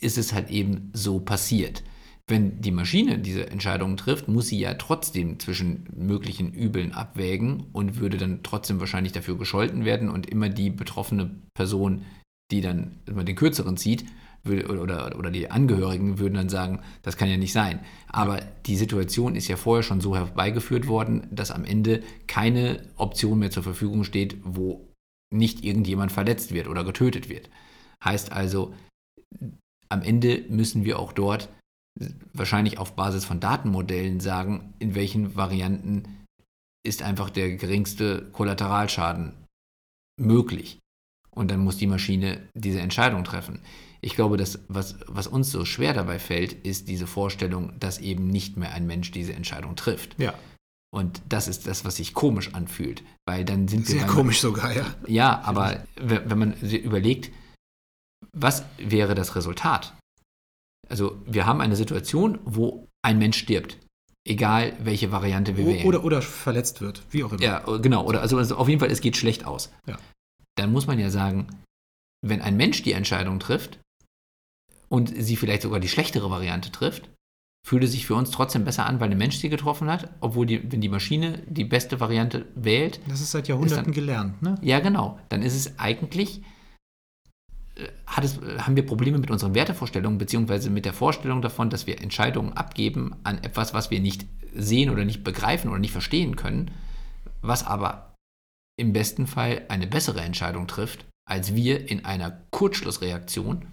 ist 0.00 0.18
es 0.18 0.32
halt 0.32 0.50
eben 0.50 0.90
so 0.92 1.20
passiert. 1.20 1.82
Wenn 2.28 2.60
die 2.60 2.72
Maschine 2.72 3.18
diese 3.18 3.48
Entscheidung 3.48 3.96
trifft, 3.96 4.28
muss 4.28 4.48
sie 4.48 4.58
ja 4.58 4.74
trotzdem 4.74 5.40
zwischen 5.40 5.88
möglichen 5.96 6.52
Übeln 6.52 6.92
abwägen 6.92 7.64
und 7.72 8.00
würde 8.00 8.18
dann 8.18 8.42
trotzdem 8.42 8.80
wahrscheinlich 8.80 9.12
dafür 9.12 9.38
gescholten 9.38 9.86
werden 9.86 10.10
und 10.10 10.28
immer 10.28 10.50
die 10.50 10.68
betroffene 10.68 11.30
Person, 11.54 12.04
die 12.52 12.60
dann 12.60 13.00
immer 13.06 13.24
den 13.24 13.34
kürzeren 13.34 13.78
zieht, 13.78 14.04
oder, 14.46 15.18
oder 15.18 15.30
die 15.30 15.50
Angehörigen 15.50 16.18
würden 16.18 16.34
dann 16.34 16.48
sagen, 16.48 16.80
das 17.02 17.16
kann 17.16 17.28
ja 17.28 17.36
nicht 17.36 17.52
sein. 17.52 17.80
Aber 18.08 18.40
die 18.66 18.76
Situation 18.76 19.34
ist 19.34 19.48
ja 19.48 19.56
vorher 19.56 19.82
schon 19.82 20.00
so 20.00 20.14
herbeigeführt 20.14 20.86
worden, 20.86 21.26
dass 21.30 21.50
am 21.50 21.64
Ende 21.64 22.02
keine 22.26 22.82
Option 22.96 23.38
mehr 23.40 23.50
zur 23.50 23.62
Verfügung 23.62 24.04
steht, 24.04 24.36
wo 24.44 24.88
nicht 25.34 25.64
irgendjemand 25.64 26.12
verletzt 26.12 26.52
wird 26.52 26.68
oder 26.68 26.84
getötet 26.84 27.28
wird. 27.28 27.50
Heißt 28.04 28.32
also, 28.32 28.74
am 29.88 30.02
Ende 30.02 30.44
müssen 30.48 30.84
wir 30.84 30.98
auch 30.98 31.12
dort 31.12 31.48
wahrscheinlich 32.32 32.78
auf 32.78 32.94
Basis 32.94 33.24
von 33.24 33.40
Datenmodellen 33.40 34.20
sagen, 34.20 34.74
in 34.78 34.94
welchen 34.94 35.36
Varianten 35.36 36.24
ist 36.86 37.02
einfach 37.02 37.30
der 37.30 37.56
geringste 37.56 38.30
Kollateralschaden 38.32 39.34
möglich. 40.20 40.78
Und 41.30 41.50
dann 41.50 41.60
muss 41.60 41.76
die 41.76 41.86
Maschine 41.86 42.48
diese 42.54 42.80
Entscheidung 42.80 43.24
treffen 43.24 43.60
ich 44.00 44.14
glaube, 44.14 44.36
dass 44.36 44.60
was, 44.68 44.96
was 45.06 45.26
uns 45.26 45.50
so 45.50 45.64
schwer 45.64 45.92
dabei 45.92 46.18
fällt, 46.18 46.52
ist 46.52 46.88
diese 46.88 47.06
Vorstellung, 47.06 47.78
dass 47.80 47.98
eben 47.98 48.28
nicht 48.28 48.56
mehr 48.56 48.72
ein 48.72 48.86
Mensch 48.86 49.10
diese 49.10 49.32
Entscheidung 49.32 49.76
trifft. 49.76 50.18
Ja. 50.20 50.34
Und 50.90 51.20
das 51.28 51.48
ist 51.48 51.66
das, 51.66 51.84
was 51.84 51.96
sich 51.96 52.14
komisch 52.14 52.54
anfühlt, 52.54 53.02
weil 53.26 53.44
dann 53.44 53.68
sind 53.68 53.88
wir. 53.88 53.98
Sehr 53.98 54.06
komisch 54.06 54.40
sogar, 54.40 54.74
ja. 54.74 54.86
Ja, 55.06 55.42
aber 55.42 55.84
wenn 55.96 56.38
man 56.38 56.52
überlegt, 56.60 57.30
was 58.32 58.64
wäre 58.78 59.14
das 59.14 59.36
Resultat? 59.36 59.94
Also, 60.88 61.20
wir 61.26 61.46
haben 61.46 61.60
eine 61.60 61.76
Situation, 61.76 62.38
wo 62.44 62.88
ein 63.02 63.18
Mensch 63.18 63.38
stirbt. 63.38 63.78
Egal, 64.26 64.74
welche 64.82 65.10
Variante 65.12 65.56
wir 65.56 65.66
wählen. 65.66 65.86
Oder, 65.86 66.04
oder 66.04 66.22
verletzt 66.22 66.80
wird, 66.80 67.02
wie 67.10 67.24
auch 67.24 67.32
immer. 67.32 67.42
Ja, 67.42 67.60
genau. 67.78 68.04
Oder 68.04 68.20
also, 68.20 68.36
also 68.36 68.56
auf 68.56 68.68
jeden 68.68 68.80
Fall, 68.80 68.90
es 68.90 69.00
geht 69.00 69.16
schlecht 69.16 69.46
aus. 69.46 69.72
Ja. 69.86 69.98
Dann 70.56 70.72
muss 70.72 70.86
man 70.86 70.98
ja 70.98 71.08
sagen, 71.08 71.46
wenn 72.26 72.42
ein 72.42 72.56
Mensch 72.56 72.82
die 72.82 72.92
Entscheidung 72.92 73.38
trifft, 73.40 73.78
und 74.88 75.12
sie 75.14 75.36
vielleicht 75.36 75.62
sogar 75.62 75.80
die 75.80 75.88
schlechtere 75.88 76.30
Variante 76.30 76.72
trifft, 76.72 77.10
fühlt 77.66 77.84
es 77.84 77.92
sich 77.92 78.06
für 78.06 78.14
uns 78.14 78.30
trotzdem 78.30 78.64
besser 78.64 78.86
an, 78.86 79.00
weil 79.00 79.10
ein 79.10 79.18
Mensch 79.18 79.36
sie 79.36 79.48
getroffen 79.48 79.90
hat, 79.90 80.10
obwohl 80.20 80.46
die, 80.46 80.72
wenn 80.72 80.80
die 80.80 80.88
Maschine 80.88 81.42
die 81.46 81.64
beste 81.64 82.00
Variante 82.00 82.46
wählt. 82.54 83.00
Das 83.08 83.20
ist 83.20 83.32
seit 83.32 83.48
Jahrhunderten 83.48 83.86
dann, 83.86 83.92
gelernt, 83.92 84.42
ne? 84.42 84.54
Ja, 84.62 84.80
genau. 84.80 85.18
Dann 85.28 85.42
ist 85.42 85.54
es 85.54 85.78
eigentlich, 85.78 86.42
es, 88.22 88.40
haben 88.58 88.76
wir 88.76 88.86
Probleme 88.86 89.18
mit 89.18 89.30
unseren 89.30 89.54
Wertevorstellungen, 89.54 90.18
beziehungsweise 90.18 90.70
mit 90.70 90.84
der 90.84 90.92
Vorstellung 90.92 91.42
davon, 91.42 91.70
dass 91.70 91.86
wir 91.86 92.00
Entscheidungen 92.00 92.52
abgeben 92.52 93.16
an 93.24 93.38
etwas, 93.42 93.74
was 93.74 93.90
wir 93.90 94.00
nicht 94.00 94.26
sehen 94.54 94.90
oder 94.90 95.04
nicht 95.04 95.24
begreifen 95.24 95.70
oder 95.70 95.78
nicht 95.78 95.92
verstehen 95.92 96.36
können, 96.36 96.70
was 97.42 97.66
aber 97.66 98.14
im 98.78 98.92
besten 98.92 99.26
Fall 99.26 99.62
eine 99.68 99.86
bessere 99.86 100.20
Entscheidung 100.20 100.66
trifft, 100.66 101.06
als 101.28 101.54
wir 101.54 101.90
in 101.90 102.04
einer 102.04 102.42
Kurzschlussreaktion 102.50 103.66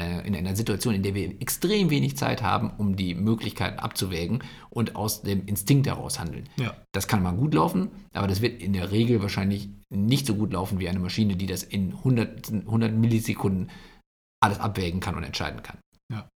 in 0.00 0.36
einer 0.36 0.56
Situation, 0.56 0.94
in 0.94 1.02
der 1.02 1.14
wir 1.14 1.40
extrem 1.40 1.90
wenig 1.90 2.16
Zeit 2.16 2.42
haben, 2.42 2.70
um 2.78 2.96
die 2.96 3.14
Möglichkeiten 3.14 3.78
abzuwägen 3.78 4.42
und 4.70 4.96
aus 4.96 5.22
dem 5.22 5.46
Instinkt 5.46 5.86
heraus 5.86 6.18
handeln. 6.18 6.48
Ja. 6.56 6.76
Das 6.92 7.08
kann 7.08 7.22
mal 7.22 7.36
gut 7.36 7.54
laufen, 7.54 7.90
aber 8.12 8.26
das 8.26 8.40
wird 8.40 8.62
in 8.62 8.72
der 8.72 8.90
Regel 8.90 9.22
wahrscheinlich 9.22 9.68
nicht 9.90 10.26
so 10.26 10.34
gut 10.34 10.52
laufen 10.52 10.80
wie 10.80 10.88
eine 10.88 10.98
Maschine, 10.98 11.36
die 11.36 11.46
das 11.46 11.62
in 11.62 11.92
100, 11.92 12.50
100 12.52 12.92
Millisekunden 12.92 13.70
alles 14.42 14.60
abwägen 14.60 15.00
kann 15.00 15.14
und 15.14 15.24
entscheiden 15.24 15.62
kann. 15.62 15.78
Ja. 16.12 16.28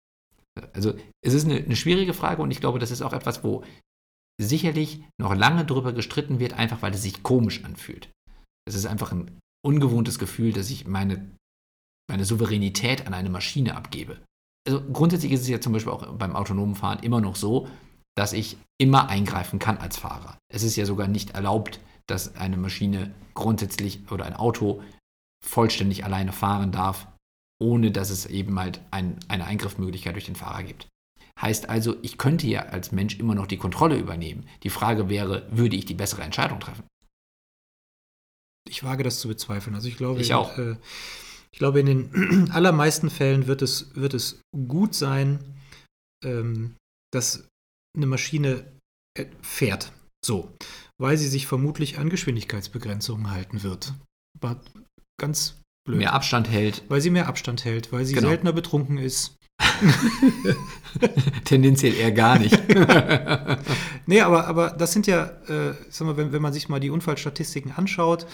Also 0.73 0.93
es 1.21 1.33
ist 1.33 1.45
eine, 1.45 1.55
eine 1.55 1.75
schwierige 1.75 2.13
Frage 2.13 2.41
und 2.41 2.51
ich 2.51 2.59
glaube, 2.59 2.79
das 2.79 2.91
ist 2.91 3.01
auch 3.01 3.13
etwas, 3.13 3.43
wo 3.43 3.63
sicherlich 4.39 5.03
noch 5.19 5.35
lange 5.35 5.65
drüber 5.65 5.93
gestritten 5.93 6.39
wird, 6.39 6.53
einfach 6.53 6.81
weil 6.81 6.93
es 6.93 7.01
sich 7.01 7.23
komisch 7.23 7.63
anfühlt. 7.63 8.09
Es 8.67 8.75
ist 8.75 8.85
einfach 8.85 9.11
ein 9.11 9.31
ungewohntes 9.65 10.19
Gefühl, 10.19 10.53
dass 10.53 10.69
ich 10.69 10.87
meine 10.87 11.29
meine 12.09 12.25
Souveränität 12.25 13.07
an 13.07 13.13
eine 13.13 13.29
Maschine 13.29 13.75
abgebe. 13.75 14.19
Also 14.67 14.81
grundsätzlich 14.91 15.31
ist 15.31 15.41
es 15.41 15.47
ja 15.47 15.61
zum 15.61 15.73
Beispiel 15.73 15.93
auch 15.93 16.05
beim 16.13 16.35
autonomen 16.35 16.75
Fahren 16.75 16.99
immer 16.99 17.21
noch 17.21 17.35
so, 17.35 17.67
dass 18.15 18.33
ich 18.33 18.57
immer 18.79 19.09
eingreifen 19.09 19.59
kann 19.59 19.77
als 19.77 19.97
Fahrer. 19.97 20.37
Es 20.51 20.63
ist 20.63 20.75
ja 20.75 20.85
sogar 20.85 21.07
nicht 21.07 21.31
erlaubt, 21.31 21.79
dass 22.07 22.35
eine 22.35 22.57
Maschine 22.57 23.13
grundsätzlich 23.33 24.11
oder 24.11 24.25
ein 24.25 24.33
Auto 24.33 24.81
vollständig 25.45 26.03
alleine 26.03 26.33
fahren 26.33 26.71
darf, 26.71 27.07
ohne 27.61 27.91
dass 27.91 28.09
es 28.09 28.25
eben 28.25 28.59
halt 28.59 28.81
ein, 28.91 29.19
eine 29.27 29.45
Eingriffsmöglichkeit 29.45 30.15
durch 30.15 30.25
den 30.25 30.35
Fahrer 30.35 30.63
gibt. 30.63 30.87
Heißt 31.39 31.69
also, 31.69 31.95
ich 32.01 32.17
könnte 32.17 32.47
ja 32.47 32.61
als 32.61 32.91
Mensch 32.91 33.19
immer 33.19 33.35
noch 33.35 33.45
die 33.45 33.57
Kontrolle 33.57 33.97
übernehmen. 33.97 34.47
Die 34.63 34.71
Frage 34.71 35.07
wäre, 35.09 35.47
würde 35.51 35.75
ich 35.75 35.85
die 35.85 35.93
bessere 35.93 36.23
Entscheidung 36.23 36.59
treffen? 36.59 36.83
Ich 38.67 38.83
wage 38.83 39.03
das 39.03 39.19
zu 39.19 39.27
bezweifeln. 39.27 39.75
Also 39.75 39.87
ich 39.87 39.97
glaube, 39.97 40.19
ich 40.19 40.33
auch. 40.33 40.57
Äh, 40.57 40.77
ich 41.57 41.59
glaube, 41.59 41.79
in 41.79 41.87
den 41.87 42.51
allermeisten 42.51 43.09
Fällen 43.09 43.47
wird 43.47 43.63
es, 43.63 43.89
wird 43.95 44.13
es 44.13 44.41
gut 44.67 44.93
sein, 44.93 45.39
ähm, 46.23 46.75
dass 47.11 47.49
eine 47.97 48.05
Maschine 48.05 48.63
äh, 49.17 49.25
fährt. 49.41 49.91
So. 50.23 50.55
Weil 51.01 51.17
sie 51.17 51.27
sich 51.27 51.47
vermutlich 51.47 51.97
an 51.97 52.11
Geschwindigkeitsbegrenzungen 52.11 53.31
halten 53.31 53.63
wird. 53.63 53.95
Aber 54.39 54.61
ganz 55.19 55.59
blöd. 55.83 55.97
Mehr 55.97 56.13
Abstand 56.13 56.47
hält. 56.47 56.83
Weil 56.89 57.01
sie 57.01 57.09
mehr 57.09 57.27
Abstand 57.27 57.65
hält, 57.65 57.91
weil 57.91 58.05
sie 58.05 58.13
genau. 58.13 58.27
seltener 58.27 58.53
betrunken 58.53 58.99
ist. 58.99 59.35
Tendenziell 61.43 61.93
eher 61.95 62.11
gar 62.11 62.39
nicht. 62.39 62.57
nee, 64.05 64.21
aber, 64.21 64.47
aber 64.47 64.69
das 64.71 64.93
sind 64.93 65.07
ja, 65.07 65.25
äh, 65.47 65.73
sag 65.89 66.07
mal, 66.07 66.17
wenn, 66.17 66.31
wenn 66.31 66.41
man 66.41 66.53
sich 66.53 66.69
mal 66.69 66.79
die 66.79 66.89
Unfallstatistiken 66.89 67.71
anschaut, 67.71 68.27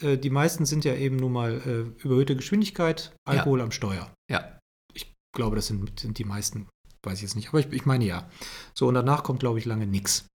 äh, 0.00 0.16
die 0.18 0.30
meisten 0.30 0.66
sind 0.66 0.84
ja 0.84 0.94
eben 0.94 1.16
nun 1.16 1.32
mal 1.32 1.60
äh, 1.66 2.02
überhöhte 2.02 2.36
Geschwindigkeit, 2.36 3.12
Alkohol 3.26 3.58
ja. 3.60 3.64
am 3.64 3.70
Steuer. 3.70 4.12
Ja. 4.30 4.58
Ich 4.94 5.12
glaube, 5.34 5.56
das 5.56 5.66
sind, 5.66 6.00
sind 6.00 6.18
die 6.18 6.24
meisten, 6.24 6.68
weiß 7.04 7.18
ich 7.18 7.22
jetzt 7.22 7.36
nicht, 7.36 7.48
aber 7.48 7.60
ich, 7.60 7.72
ich 7.72 7.86
meine 7.86 8.04
ja. 8.04 8.28
So, 8.74 8.88
und 8.88 8.94
danach 8.94 9.22
kommt, 9.22 9.40
glaube 9.40 9.58
ich, 9.58 9.64
lange 9.64 9.86
nichts. 9.86 10.26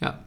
Ja. 0.00 0.24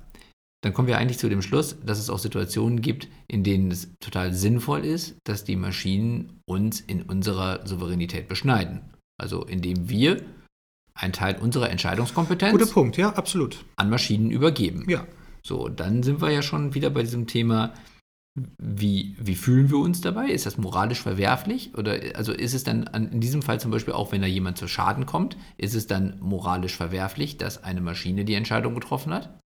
Dann 0.63 0.73
kommen 0.73 0.88
wir 0.88 0.97
eigentlich 0.97 1.19
zu 1.19 1.30
dem 1.30 1.43
Schluss, 1.43 1.77
dass 1.86 1.99
es 1.99 2.10
auch 2.10 2.17
Situationen 2.17 2.82
gibt, 2.82 3.08
in 3.27 3.43
denen 3.43 3.69
es 3.69 3.93
total 3.99 4.34
sinnvoll 4.34 4.86
ist, 4.86 5.17
dass 5.23 5.43
die 5.43 5.56
Maschinen 5.56 6.41
uns 6.45 6.82
in 6.82 7.03
unserer 7.03 7.65
Souveränität 7.67 8.27
beschneiden. 8.27 8.82
Also 9.17 9.43
indem 9.43 9.89
wir 9.89 10.21
einen 10.93 11.13
Teil 11.13 11.38
unserer 11.38 11.69
Entscheidungskompetenz 11.69 12.51
Guter 12.58 12.71
Punkt, 12.71 12.97
ja, 12.97 13.10
absolut. 13.13 13.65
an 13.75 13.89
Maschinen 13.89 14.32
übergeben. 14.32 14.86
Ja. 14.88 15.06
So, 15.43 15.69
dann 15.69 16.03
sind 16.03 16.21
wir 16.21 16.32
ja 16.32 16.41
schon 16.41 16.73
wieder 16.73 16.89
bei 16.89 17.03
diesem 17.03 17.27
Thema, 17.27 17.73
wie, 18.58 19.15
wie 19.19 19.36
fühlen 19.36 19.69
wir 19.69 19.77
uns 19.77 20.01
dabei? 20.01 20.27
Ist 20.30 20.45
das 20.45 20.58
moralisch 20.58 21.01
verwerflich? 21.01 21.75
Oder 21.75 21.99
also 22.15 22.34
ist 22.34 22.53
es 22.53 22.63
dann 22.63 22.88
an, 22.88 23.12
in 23.12 23.21
diesem 23.21 23.41
Fall 23.41 23.60
zum 23.60 23.71
Beispiel 23.71 23.93
auch, 23.93 24.12
wenn 24.12 24.21
da 24.21 24.27
jemand 24.27 24.58
zu 24.58 24.67
Schaden 24.67 25.06
kommt, 25.06 25.38
ist 25.58 25.73
es 25.73 25.88
dann 25.88 26.19
moralisch 26.19 26.75
verwerflich, 26.75 27.38
dass 27.38 27.63
eine 27.63 27.82
Maschine 27.82 28.25
die 28.25 28.36
Entscheidung 28.36 28.75
getroffen 28.75 29.13
hat? 29.13 29.39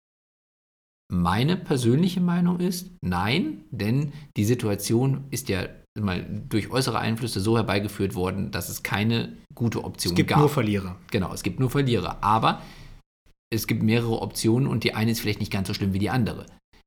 Meine 1.12 1.56
persönliche 1.56 2.20
Meinung 2.20 2.60
ist 2.60 2.90
nein, 3.02 3.64
denn 3.70 4.12
die 4.36 4.44
Situation 4.44 5.24
ist 5.30 5.48
ja 5.48 5.66
mal 5.98 6.24
durch 6.48 6.70
äußere 6.70 6.98
Einflüsse 6.98 7.40
so 7.40 7.56
herbeigeführt 7.56 8.14
worden, 8.14 8.50
dass 8.50 8.68
es 8.68 8.82
keine 8.82 9.36
gute 9.54 9.84
Option 9.84 10.12
gab. 10.12 10.14
Es 10.14 10.16
gibt 10.16 10.30
gab. 10.30 10.38
nur 10.38 10.48
Verlierer. 10.48 10.96
Genau, 11.10 11.32
es 11.32 11.42
gibt 11.42 11.60
nur 11.60 11.70
Verlierer. 11.70 12.22
Aber 12.22 12.62
es 13.52 13.66
gibt 13.66 13.82
mehrere 13.82 14.22
Optionen 14.22 14.68
und 14.68 14.84
die 14.84 14.94
eine 14.94 15.10
ist 15.10 15.20
vielleicht 15.20 15.40
nicht 15.40 15.52
ganz 15.52 15.68
so 15.68 15.74
schlimm 15.74 15.92
wie 15.92 15.98
die 15.98 16.10
andere. 16.10 16.46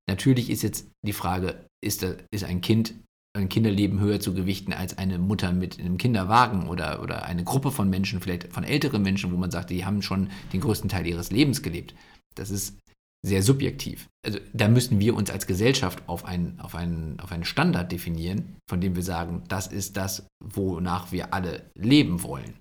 Natürlich 0.10 0.50
ist 0.50 0.64
jetzt 0.64 0.88
die 1.06 1.14
Frage, 1.14 1.66
ist, 1.84 2.04
da, 2.04 2.16
ist 2.32 2.44
ein 2.44 2.62
Kind, 2.62 2.94
ein 3.36 3.50
Kinderleben 3.50 4.00
höher 4.00 4.20
zu 4.20 4.34
gewichten 4.34 4.74
als 4.74 4.98
eine 4.98 5.18
Mutter 5.18 5.52
mit 5.52 5.80
einem 5.80 5.98
Kinderwagen 5.98 6.68
oder, 6.68 7.02
oder 7.02 7.26
eine 7.26 7.44
Gruppe 7.44 7.72
von 7.72 7.90
Menschen, 7.90 8.22
vielleicht 8.22 8.54
von 8.54 8.64
älteren 8.64 9.02
Menschen, 9.02 9.32
wo 9.32 9.38
man 9.38 9.52
sagt, 9.52 9.70
die 9.70 9.86
haben 9.86 10.02
schon 10.02 10.30
den 10.54 10.62
größten 10.62 10.90
Teil 10.90 11.08
ihres 11.08 11.32
Lebens 11.32 11.62
gelebt. 11.62 11.94
Das 12.36 12.50
ist 12.50 12.78
sehr 13.26 13.42
subjektiv. 13.42 14.10
Also 14.26 14.40
da 14.54 14.68
müssen 14.68 15.00
wir 15.00 15.16
uns 15.16 15.30
als 15.30 15.48
Gesellschaft 15.48 16.04
auf 16.08 16.26
einen, 16.26 16.60
auf, 16.60 16.76
einen, 16.76 17.20
auf 17.20 17.32
einen 17.32 17.46
Standard 17.46 17.92
definieren, 17.92 18.58
von 18.70 18.82
dem 18.82 18.96
wir 18.96 19.04
sagen, 19.04 19.44
das 19.48 19.68
ist 19.68 19.96
das, 19.96 20.28
wonach 20.44 21.12
wir 21.12 21.34
alle 21.34 21.72
leben 21.74 22.22
wollen. 22.24 22.60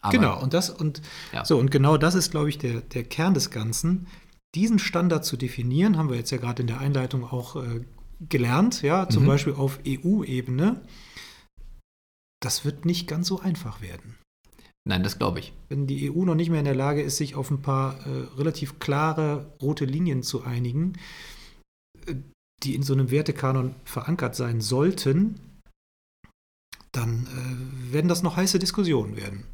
Aber, 0.00 0.12
genau, 0.16 0.40
und 0.40 0.54
das 0.54 0.70
und 0.70 1.02
ja. 1.32 1.44
so, 1.44 1.58
und 1.58 1.70
genau 1.70 1.96
das 1.96 2.14
ist, 2.14 2.30
glaube 2.30 2.48
ich, 2.48 2.58
der, 2.58 2.80
der 2.80 3.02
Kern 3.02 3.34
des 3.34 3.50
Ganzen. 3.50 4.06
Diesen 4.54 4.78
Standard 4.78 5.24
zu 5.24 5.36
definieren, 5.36 5.98
haben 5.98 6.08
wir 6.08 6.16
jetzt 6.16 6.30
ja 6.30 6.38
gerade 6.38 6.62
in 6.62 6.68
der 6.68 6.78
Einleitung 6.78 7.24
auch 7.24 7.56
äh, 7.56 7.84
gelernt, 8.20 8.82
ja, 8.82 9.08
zum 9.08 9.24
mhm. 9.24 9.28
Beispiel 9.28 9.54
auf 9.54 9.80
EU-Ebene. 9.86 10.82
Das 12.40 12.64
wird 12.64 12.84
nicht 12.84 13.08
ganz 13.08 13.26
so 13.26 13.40
einfach 13.40 13.80
werden. 13.80 14.16
Nein, 14.86 15.02
das 15.02 15.18
glaube 15.18 15.40
ich. 15.40 15.52
Wenn 15.68 15.88
die 15.88 16.10
EU 16.10 16.24
noch 16.24 16.36
nicht 16.36 16.48
mehr 16.48 16.60
in 16.60 16.64
der 16.64 16.74
Lage 16.76 17.02
ist, 17.02 17.16
sich 17.16 17.34
auf 17.34 17.50
ein 17.50 17.60
paar 17.60 18.06
äh, 18.06 18.28
relativ 18.36 18.78
klare 18.78 19.52
rote 19.60 19.84
Linien 19.84 20.22
zu 20.22 20.44
einigen, 20.44 20.92
äh, 22.06 22.14
die 22.62 22.76
in 22.76 22.84
so 22.84 22.92
einem 22.92 23.10
Wertekanon 23.10 23.74
verankert 23.84 24.36
sein 24.36 24.60
sollten, 24.60 25.40
dann 26.92 27.26
äh, 27.26 27.92
werden 27.92 28.08
das 28.08 28.22
noch 28.22 28.36
heiße 28.36 28.60
Diskussionen 28.60 29.16
werden. 29.16 29.44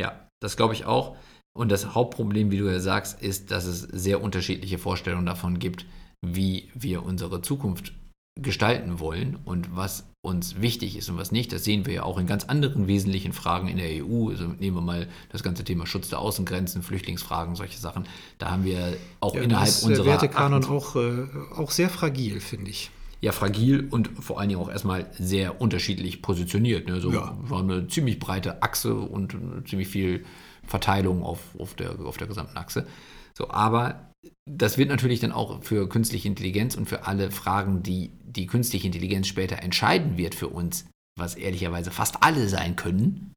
Ja, 0.00 0.26
das 0.42 0.56
glaube 0.56 0.72
ich 0.72 0.86
auch. 0.86 1.16
Und 1.54 1.70
das 1.70 1.94
Hauptproblem, 1.94 2.50
wie 2.50 2.58
du 2.58 2.70
ja 2.70 2.80
sagst, 2.80 3.22
ist, 3.22 3.50
dass 3.50 3.66
es 3.66 3.82
sehr 3.82 4.22
unterschiedliche 4.22 4.78
Vorstellungen 4.78 5.26
davon 5.26 5.58
gibt, 5.58 5.84
wie 6.24 6.70
wir 6.74 7.02
unsere 7.02 7.42
Zukunft 7.42 7.92
gestalten 8.40 9.00
wollen 9.00 9.36
und 9.44 9.76
was 9.76 10.09
uns 10.22 10.60
wichtig 10.60 10.96
ist 10.96 11.08
und 11.08 11.16
was 11.16 11.32
nicht. 11.32 11.52
Das 11.52 11.64
sehen 11.64 11.86
wir 11.86 11.94
ja 11.94 12.02
auch 12.02 12.18
in 12.18 12.26
ganz 12.26 12.44
anderen 12.44 12.86
wesentlichen 12.86 13.32
Fragen 13.32 13.68
in 13.68 13.78
der 13.78 14.04
EU. 14.04 14.28
Also 14.28 14.44
nehmen 14.58 14.76
wir 14.76 14.82
mal 14.82 15.08
das 15.30 15.42
ganze 15.42 15.64
Thema 15.64 15.86
Schutz 15.86 16.10
der 16.10 16.18
Außengrenzen, 16.18 16.82
Flüchtlingsfragen, 16.82 17.54
solche 17.54 17.78
Sachen. 17.78 18.04
Da 18.38 18.50
haben 18.50 18.64
wir 18.64 18.96
auch 19.20 19.34
ja, 19.34 19.42
innerhalb 19.42 19.68
ist 19.68 19.82
unserer. 19.82 20.04
Der 20.04 20.12
Wertekanon 20.12 20.64
auch, 20.66 20.96
äh, 20.96 21.26
auch 21.56 21.70
sehr 21.70 21.88
fragil, 21.88 22.40
finde 22.40 22.70
ich. 22.70 22.90
Ja, 23.22 23.32
fragil 23.32 23.88
und 23.90 24.08
vor 24.08 24.40
allen 24.40 24.50
Dingen 24.50 24.60
auch 24.60 24.70
erstmal 24.70 25.06
sehr 25.18 25.60
unterschiedlich 25.60 26.22
positioniert. 26.22 26.86
Ne? 26.88 27.00
So 27.00 27.12
ja. 27.12 27.36
war 27.40 27.60
eine 27.60 27.86
ziemlich 27.88 28.18
breite 28.18 28.62
Achse 28.62 28.94
und 28.94 29.36
ziemlich 29.66 29.88
viel 29.88 30.24
Verteilung 30.66 31.22
auf, 31.22 31.40
auf, 31.58 31.74
der, 31.74 31.98
auf 32.00 32.16
der 32.16 32.26
gesamten 32.26 32.56
Achse. 32.56 32.86
So, 33.34 33.50
aber 33.50 34.09
das 34.56 34.78
wird 34.78 34.88
natürlich 34.88 35.20
dann 35.20 35.32
auch 35.32 35.62
für 35.62 35.88
künstliche 35.88 36.28
Intelligenz 36.28 36.74
und 36.74 36.86
für 36.86 37.06
alle 37.06 37.30
Fragen, 37.30 37.82
die 37.82 38.10
die 38.24 38.46
künstliche 38.46 38.86
Intelligenz 38.86 39.28
später 39.28 39.62
entscheiden 39.62 40.16
wird 40.16 40.34
für 40.34 40.48
uns, 40.48 40.88
was 41.16 41.36
ehrlicherweise 41.36 41.90
fast 41.90 42.22
alle 42.22 42.48
sein 42.48 42.74
können, 42.76 43.32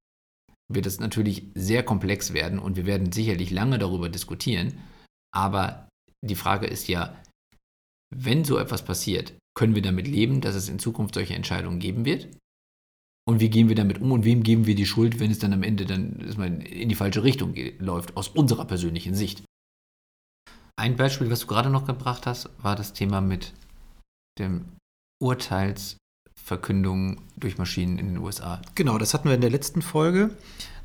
wird 0.72 0.86
es 0.86 1.00
natürlich 1.00 1.44
sehr 1.54 1.84
komplex 1.84 2.34
werden 2.34 2.58
und 2.58 2.78
wir 2.78 2.86
werden 2.86 3.12
sicherlich 3.12 3.52
lange 3.52 3.78
darüber 3.78 4.10
diskutieren. 4.10 4.80
Aber 5.32 5.88
die 6.26 6.36
Frage 6.36 6.68
ist 6.68 6.88
ja, 6.88 7.22
wenn 8.16 8.44
so 8.44 8.58
etwas 8.58 8.84
passiert, 8.84 9.34
können 9.56 9.76
wir 9.76 9.82
damit 9.82 10.08
leben, 10.08 10.42
dass 10.42 10.56
es 10.56 10.70
in 10.70 10.80
Zukunft 10.80 11.14
solche 11.14 11.36
Entscheidungen 11.36 11.80
geben 11.80 12.06
wird? 12.06 12.28
Und 13.26 13.40
wie 13.40 13.50
gehen 13.50 13.70
wir 13.70 13.76
damit 13.76 14.02
um 14.02 14.12
und 14.12 14.26
wem 14.26 14.44
geben 14.44 14.66
wir 14.66 14.76
die 14.76 14.86
Schuld, 14.86 15.20
wenn 15.20 15.32
es 15.32 15.40
dann 15.40 15.54
am 15.54 15.64
Ende 15.64 15.86
dann 15.86 16.20
in 16.62 16.90
die 16.90 16.96
falsche 16.96 17.24
Richtung 17.24 17.56
läuft, 17.78 18.18
aus 18.18 18.28
unserer 18.28 18.66
persönlichen 18.66 19.16
Sicht? 19.16 19.44
Ein 20.76 20.96
Beispiel, 20.96 21.30
was 21.30 21.42
du 21.42 21.48
gerade 21.48 21.70
noch 21.70 21.86
gebracht 21.86 22.26
hast, 22.26 22.50
war 22.62 22.76
das 22.76 22.94
Thema 22.94 23.22
mit 23.22 23.54
dem 24.40 24.66
Urteilsverkündung 25.22 27.22
durch 27.38 27.58
Maschinen 27.58 28.00
in 28.00 28.08
den 28.08 28.18
USA. 28.18 28.62
Genau, 28.76 28.98
das 28.98 29.14
hatten 29.14 29.30
wir 29.30 29.36
in 29.36 29.42
der 29.42 29.52
letzten 29.52 29.82
Folge. 29.82 30.36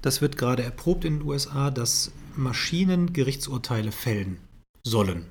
Das 0.02 0.20
wird 0.20 0.36
gerade 0.36 0.62
erprobt 0.62 1.04
in 1.04 1.18
den 1.18 1.26
USA, 1.26 1.70
dass 1.70 2.12
Maschinen 2.36 3.12
Gerichtsurteile 3.12 3.90
fällen 3.90 4.38
sollen. 4.86 5.26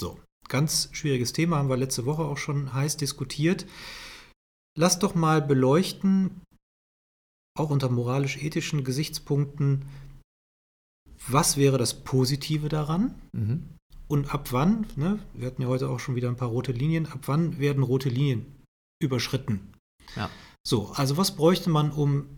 So, 0.00 0.20
ganz 0.48 0.88
schwieriges 0.92 1.32
Thema, 1.32 1.56
haben 1.56 1.68
wir 1.68 1.76
letzte 1.76 2.04
Woche 2.04 2.22
auch 2.22 2.38
schon 2.38 2.74
heiß 2.74 2.96
diskutiert. 2.96 3.66
Lass 4.76 4.98
doch 4.98 5.14
mal 5.14 5.40
beleuchten, 5.40 6.42
auch 7.56 7.70
unter 7.70 7.88
moralisch-ethischen 7.88 8.84
Gesichtspunkten, 8.84 9.84
was 11.28 11.56
wäre 11.56 11.78
das 11.78 12.02
Positive 12.02 12.68
daran? 12.68 13.14
Mhm. 13.32 13.68
Und 14.12 14.34
ab 14.34 14.52
wann, 14.52 14.86
ne, 14.96 15.18
wir 15.32 15.46
hatten 15.46 15.62
ja 15.62 15.68
heute 15.68 15.88
auch 15.88 15.98
schon 15.98 16.16
wieder 16.16 16.28
ein 16.28 16.36
paar 16.36 16.50
rote 16.50 16.72
Linien, 16.72 17.06
ab 17.06 17.20
wann 17.28 17.58
werden 17.58 17.82
rote 17.82 18.10
Linien 18.10 18.60
überschritten? 19.02 19.72
Ja. 20.16 20.28
So, 20.68 20.90
also 20.90 21.16
was 21.16 21.34
bräuchte 21.34 21.70
man, 21.70 21.90
um 21.90 22.28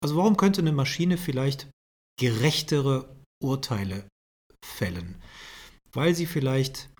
Also 0.00 0.14
warum 0.16 0.36
könnte 0.36 0.60
eine 0.60 0.70
Maschine 0.70 1.18
vielleicht 1.18 1.68
gerechtere 2.16 3.12
Urteile 3.42 4.06
fällen? 4.64 5.20
Weil 5.90 6.14
sie 6.14 6.26
vielleicht 6.26 6.90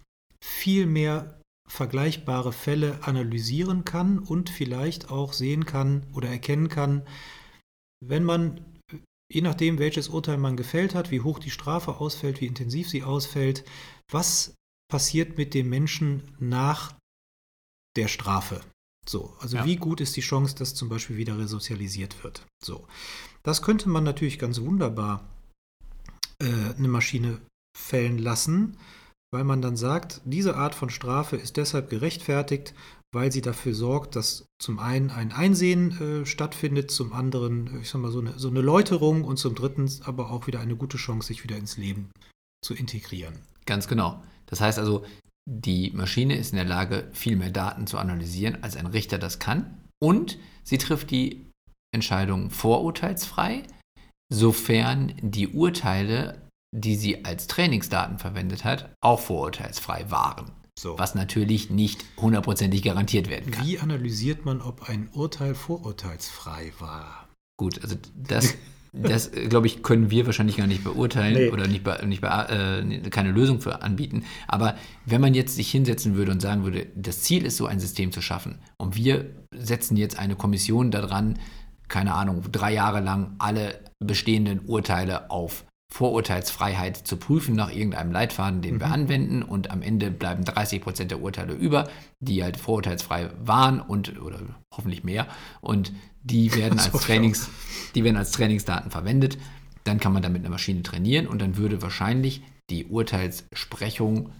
viel 0.44 0.86
mehr 0.86 1.40
vergleichbare 1.68 2.52
Fälle 2.52 3.04
analysieren 3.04 3.84
kann 3.84 4.18
und 4.18 4.50
vielleicht 4.50 5.12
auch 5.12 5.32
sehen 5.32 5.66
kann 5.66 6.04
oder 6.14 6.28
erkennen 6.28 6.68
kann, 6.68 7.06
wenn 8.04 8.24
man, 8.24 8.71
je 9.32 9.40
nachdem, 9.40 9.78
welches 9.78 10.08
Urteil 10.08 10.36
man 10.36 10.56
gefällt 10.56 10.94
hat, 10.94 11.10
wie 11.10 11.20
hoch 11.20 11.38
die 11.38 11.50
Strafe 11.50 11.96
ausfällt, 11.96 12.40
wie 12.40 12.46
intensiv 12.46 12.88
sie 12.88 13.02
ausfällt, 13.02 13.64
was 14.10 14.54
passiert 14.90 15.38
mit 15.38 15.54
dem 15.54 15.70
Menschen 15.70 16.22
nach 16.38 16.94
der 17.96 18.08
Strafe. 18.08 18.60
So, 19.08 19.34
also 19.40 19.56
ja. 19.56 19.64
wie 19.64 19.76
gut 19.76 20.00
ist 20.00 20.16
die 20.16 20.20
Chance, 20.20 20.54
dass 20.54 20.74
zum 20.74 20.88
Beispiel 20.88 21.16
wieder 21.16 21.38
resozialisiert 21.38 22.22
wird. 22.22 22.46
So, 22.62 22.86
das 23.42 23.62
könnte 23.62 23.88
man 23.88 24.04
natürlich 24.04 24.38
ganz 24.38 24.60
wunderbar 24.60 25.26
äh, 26.38 26.74
eine 26.76 26.88
Maschine 26.88 27.40
fällen 27.76 28.18
lassen, 28.18 28.76
weil 29.32 29.44
man 29.44 29.62
dann 29.62 29.76
sagt, 29.76 30.20
diese 30.24 30.56
Art 30.56 30.74
von 30.74 30.90
Strafe 30.90 31.36
ist 31.36 31.56
deshalb 31.56 31.88
gerechtfertigt, 31.88 32.74
weil 33.14 33.32
sie 33.32 33.40
dafür 33.40 33.74
sorgt, 33.74 34.16
dass 34.16 34.46
zum 34.58 34.78
einen 34.78 35.10
ein 35.10 35.32
Einsehen 35.32 36.22
äh, 36.22 36.26
stattfindet, 36.26 36.90
zum 36.90 37.12
anderen, 37.12 37.80
ich 37.80 37.90
sag 37.90 38.00
mal, 38.00 38.12
so 38.12 38.20
eine, 38.20 38.38
so 38.38 38.48
eine 38.48 38.60
Läuterung 38.60 39.24
und 39.24 39.38
zum 39.38 39.54
dritten 39.54 39.90
aber 40.04 40.30
auch 40.30 40.46
wieder 40.46 40.60
eine 40.60 40.76
gute 40.76 40.96
Chance, 40.96 41.28
sich 41.28 41.44
wieder 41.44 41.56
ins 41.56 41.76
Leben 41.76 42.10
zu 42.64 42.74
integrieren. 42.74 43.34
Ganz 43.66 43.88
genau. 43.88 44.22
Das 44.46 44.60
heißt 44.60 44.78
also, 44.78 45.04
die 45.46 45.90
Maschine 45.90 46.36
ist 46.36 46.52
in 46.52 46.56
der 46.56 46.64
Lage, 46.64 47.08
viel 47.12 47.36
mehr 47.36 47.50
Daten 47.50 47.86
zu 47.86 47.98
analysieren, 47.98 48.62
als 48.62 48.76
ein 48.76 48.86
Richter 48.86 49.18
das 49.18 49.38
kann. 49.38 49.78
Und 50.00 50.38
sie 50.62 50.78
trifft 50.78 51.10
die 51.10 51.46
Entscheidung 51.94 52.50
vorurteilsfrei, 52.50 53.64
sofern 54.32 55.14
die 55.20 55.48
Urteile 55.48 56.41
die 56.72 56.96
sie 56.96 57.24
als 57.24 57.46
Trainingsdaten 57.46 58.18
verwendet 58.18 58.64
hat, 58.64 58.90
auch 59.00 59.20
vorurteilsfrei 59.20 60.10
waren. 60.10 60.50
So. 60.78 60.98
Was 60.98 61.14
natürlich 61.14 61.70
nicht 61.70 62.04
hundertprozentig 62.16 62.82
garantiert 62.82 63.28
werden 63.28 63.50
kann. 63.50 63.66
Wie 63.66 63.78
analysiert 63.78 64.44
man, 64.46 64.62
ob 64.62 64.88
ein 64.88 65.10
Urteil 65.12 65.54
vorurteilsfrei 65.54 66.72
war? 66.78 67.28
Gut, 67.58 67.82
also 67.82 67.96
das, 68.16 68.54
das 68.92 69.30
glaube 69.30 69.66
ich, 69.66 69.82
können 69.82 70.10
wir 70.10 70.24
wahrscheinlich 70.24 70.56
gar 70.56 70.66
nicht 70.66 70.82
beurteilen 70.82 71.34
nee. 71.34 71.50
oder 71.50 71.68
nicht, 71.68 71.86
nicht 72.06 72.22
äh, 72.22 73.10
keine 73.10 73.32
Lösung 73.32 73.60
für 73.60 73.82
anbieten. 73.82 74.24
Aber 74.48 74.74
wenn 75.04 75.20
man 75.20 75.34
jetzt 75.34 75.54
sich 75.56 75.70
hinsetzen 75.70 76.14
würde 76.14 76.32
und 76.32 76.40
sagen 76.40 76.64
würde, 76.64 76.86
das 76.96 77.20
Ziel 77.20 77.44
ist 77.44 77.58
so 77.58 77.66
ein 77.66 77.78
System 77.78 78.10
zu 78.10 78.22
schaffen 78.22 78.58
und 78.78 78.96
wir 78.96 79.26
setzen 79.54 79.98
jetzt 79.98 80.18
eine 80.18 80.36
Kommission 80.36 80.90
daran, 80.90 81.38
keine 81.88 82.14
Ahnung, 82.14 82.42
drei 82.50 82.72
Jahre 82.72 83.00
lang 83.00 83.36
alle 83.38 83.78
bestehenden 84.00 84.60
Urteile 84.60 85.30
auf 85.30 85.66
Vorurteilsfreiheit 85.92 86.96
zu 86.96 87.18
prüfen 87.18 87.54
nach 87.54 87.70
irgendeinem 87.70 88.12
Leitfaden, 88.12 88.62
den 88.62 88.76
mhm. 88.76 88.80
wir 88.80 88.86
anwenden 88.86 89.42
und 89.42 89.70
am 89.70 89.82
Ende 89.82 90.10
bleiben 90.10 90.44
30 90.44 90.80
Prozent 90.80 91.10
der 91.10 91.20
Urteile 91.20 91.52
über, 91.52 91.90
die 92.18 92.42
halt 92.42 92.56
vorurteilsfrei 92.56 93.30
waren 93.44 93.80
und 93.80 94.20
oder 94.20 94.40
hoffentlich 94.74 95.04
mehr 95.04 95.26
und 95.60 95.92
die 96.22 96.54
werden 96.56 96.78
als 96.78 96.92
Trainings, 96.92 97.50
die 97.94 98.04
werden 98.04 98.16
als 98.16 98.30
Trainingsdaten 98.30 98.90
verwendet. 98.90 99.36
Dann 99.84 100.00
kann 100.00 100.14
man 100.14 100.22
damit 100.22 100.40
eine 100.42 100.50
Maschine 100.50 100.82
trainieren 100.82 101.26
und 101.26 101.42
dann 101.42 101.58
würde 101.58 101.82
wahrscheinlich 101.82 102.42
die 102.70 102.86
Urteilssprechung 102.86 104.32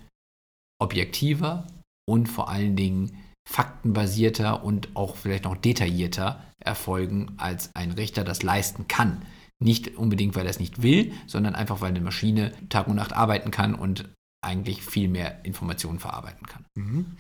objektiver 0.81 1.67
und 2.09 2.29
vor 2.29 2.49
allen 2.49 2.77
Dingen 2.77 3.19
faktenbasierter 3.47 4.65
und 4.65 4.89
auch 4.95 5.17
vielleicht 5.17 5.45
noch 5.45 5.57
detaillierter 5.57 6.43
erfolgen, 6.61 7.33
als 7.37 7.71
ein 7.75 7.91
Richter 7.91 8.25
das 8.25 8.43
leisten 8.43 8.89
kann. 8.89 9.23
Nicht 9.63 9.97
unbedingt, 9.97 10.35
weil 10.35 10.47
er 10.47 10.51
es 10.51 10.59
nicht 10.59 10.83
will, 10.83 11.13
sondern 11.27 11.55
einfach, 11.55 11.81
weil 11.81 11.91
eine 11.91 12.01
Maschine 12.01 12.53
Tag 12.69 12.89
und 12.89 12.97
Nacht 12.97 13.13
arbeiten 13.13 13.51
kann 13.51 13.75
und 13.75 14.09
eigentlich 14.45 14.83
viel 14.83 15.09
mehr 15.09 15.45
Informationen 15.45 16.01
verarbeiten 16.01 16.47
kann. 16.47 16.65
Mhm. 16.77 17.17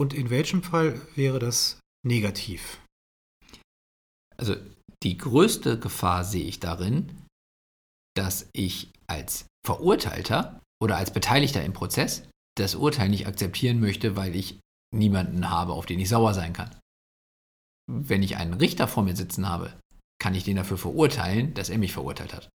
Und 0.00 0.14
in 0.14 0.30
welchem 0.30 0.62
Fall 0.62 1.00
wäre 1.14 1.38
das 1.38 1.80
negativ? 2.04 2.80
Also 4.36 4.56
die 5.02 5.18
größte 5.18 5.78
Gefahr 5.78 6.24
sehe 6.24 6.44
ich 6.44 6.60
darin, 6.60 7.26
dass 8.16 8.48
ich 8.52 8.90
als 9.06 9.46
Verurteilter 9.64 10.60
oder 10.82 10.96
als 10.96 11.12
Beteiligter 11.12 11.62
im 11.64 11.72
Prozess 11.72 12.28
das 12.56 12.74
Urteil 12.74 13.08
nicht 13.08 13.26
akzeptieren 13.26 13.80
möchte, 13.80 14.16
weil 14.16 14.34
ich 14.34 14.60
niemanden 14.94 15.48
habe, 15.48 15.72
auf 15.72 15.86
den 15.86 16.00
ich 16.00 16.08
sauer 16.08 16.34
sein 16.34 16.52
kann. 16.52 16.74
Wenn 17.90 18.22
ich 18.22 18.36
einen 18.36 18.54
Richter 18.54 18.88
vor 18.88 19.02
mir 19.02 19.16
sitzen 19.16 19.48
habe, 19.48 19.78
kann 20.22 20.36
ich 20.36 20.44
den 20.44 20.54
dafür 20.54 20.78
verurteilen, 20.78 21.52
dass 21.54 21.68
er 21.68 21.78
mich 21.78 21.92
verurteilt 21.92 22.32
hat. 22.32 22.48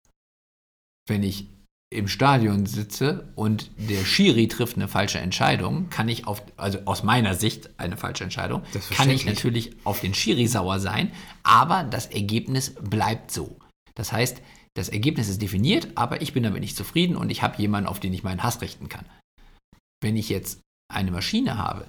Wenn 1.07 1.23
ich 1.23 1.47
im 1.91 2.07
Stadion 2.07 2.67
sitze 2.67 3.31
und 3.33 3.71
der 3.89 4.05
Schiri 4.05 4.47
trifft 4.47 4.75
eine 4.75 4.87
falsche 4.87 5.17
Entscheidung, 5.17 5.89
kann 5.89 6.07
ich 6.07 6.27
auf, 6.27 6.43
also 6.57 6.77
aus 6.85 7.01
meiner 7.01 7.33
Sicht 7.33 7.79
eine 7.79 7.97
falsche 7.97 8.23
Entscheidung, 8.23 8.61
kann 8.91 9.09
ich 9.09 9.25
natürlich 9.25 9.77
auf 9.83 9.99
den 9.99 10.13
Schiri 10.13 10.45
sauer 10.45 10.79
sein, 10.79 11.11
aber 11.41 11.83
das 11.83 12.05
Ergebnis 12.05 12.75
bleibt 12.75 13.31
so. 13.31 13.57
Das 13.95 14.11
heißt, 14.11 14.43
das 14.75 14.89
Ergebnis 14.89 15.27
ist 15.27 15.41
definiert, 15.41 15.87
aber 15.95 16.21
ich 16.21 16.33
bin 16.33 16.43
damit 16.43 16.61
nicht 16.61 16.77
zufrieden 16.77 17.15
und 17.15 17.31
ich 17.31 17.41
habe 17.41 17.59
jemanden, 17.59 17.89
auf 17.89 17.99
den 17.99 18.13
ich 18.13 18.21
meinen 18.21 18.43
Hass 18.43 18.61
richten 18.61 18.89
kann. 18.89 19.07
Wenn 20.03 20.17
ich 20.17 20.29
jetzt 20.29 20.61
eine 20.93 21.09
Maschine 21.09 21.57
habe, 21.57 21.87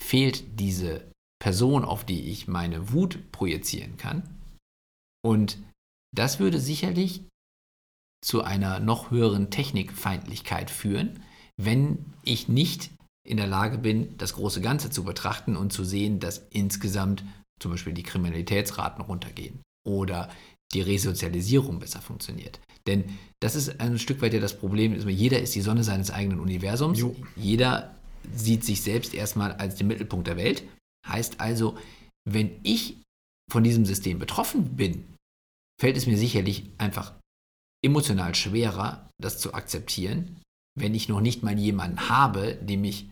fehlt 0.00 0.60
diese 0.60 1.10
Person, 1.40 1.84
auf 1.84 2.04
die 2.04 2.30
ich 2.30 2.46
meine 2.46 2.92
Wut 2.92 3.32
projizieren 3.32 3.96
kann, 3.96 4.35
und 5.26 5.58
das 6.14 6.38
würde 6.38 6.60
sicherlich 6.60 7.24
zu 8.24 8.44
einer 8.44 8.78
noch 8.78 9.10
höheren 9.10 9.50
Technikfeindlichkeit 9.50 10.70
führen, 10.70 11.18
wenn 11.60 12.12
ich 12.22 12.46
nicht 12.46 12.92
in 13.26 13.36
der 13.36 13.48
Lage 13.48 13.78
bin, 13.78 14.16
das 14.18 14.34
große 14.34 14.60
Ganze 14.60 14.88
zu 14.88 15.02
betrachten 15.02 15.56
und 15.56 15.72
zu 15.72 15.82
sehen, 15.82 16.20
dass 16.20 16.46
insgesamt 16.50 17.24
zum 17.60 17.72
Beispiel 17.72 17.92
die 17.92 18.04
Kriminalitätsraten 18.04 19.04
runtergehen 19.04 19.62
oder 19.84 20.30
die 20.72 20.80
Resozialisierung 20.80 21.80
besser 21.80 22.00
funktioniert. 22.00 22.60
Denn 22.86 23.18
das 23.42 23.56
ist 23.56 23.80
ein 23.80 23.98
Stück 23.98 24.22
weit 24.22 24.32
ja 24.32 24.38
das 24.38 24.56
Problem, 24.56 24.94
jeder 25.08 25.40
ist 25.40 25.56
die 25.56 25.60
Sonne 25.60 25.82
seines 25.82 26.12
eigenen 26.12 26.38
Universums, 26.38 27.00
jo. 27.00 27.16
jeder 27.34 27.96
sieht 28.32 28.64
sich 28.64 28.80
selbst 28.80 29.12
erstmal 29.12 29.54
als 29.54 29.74
den 29.74 29.88
Mittelpunkt 29.88 30.28
der 30.28 30.36
Welt. 30.36 30.62
Heißt 31.04 31.40
also, 31.40 31.76
wenn 32.24 32.60
ich 32.62 33.02
von 33.50 33.64
diesem 33.64 33.84
System 33.86 34.18
betroffen 34.18 34.76
bin, 34.76 35.04
fällt 35.80 35.96
es 35.96 36.06
mir 36.06 36.16
sicherlich 36.16 36.70
einfach 36.78 37.14
emotional 37.84 38.34
schwerer, 38.34 39.10
das 39.20 39.38
zu 39.38 39.54
akzeptieren, 39.54 40.40
wenn 40.78 40.94
ich 40.94 41.08
noch 41.08 41.20
nicht 41.20 41.42
mal 41.42 41.58
jemanden 41.58 42.08
habe, 42.08 42.54
dem 42.56 42.84
ich, 42.84 43.10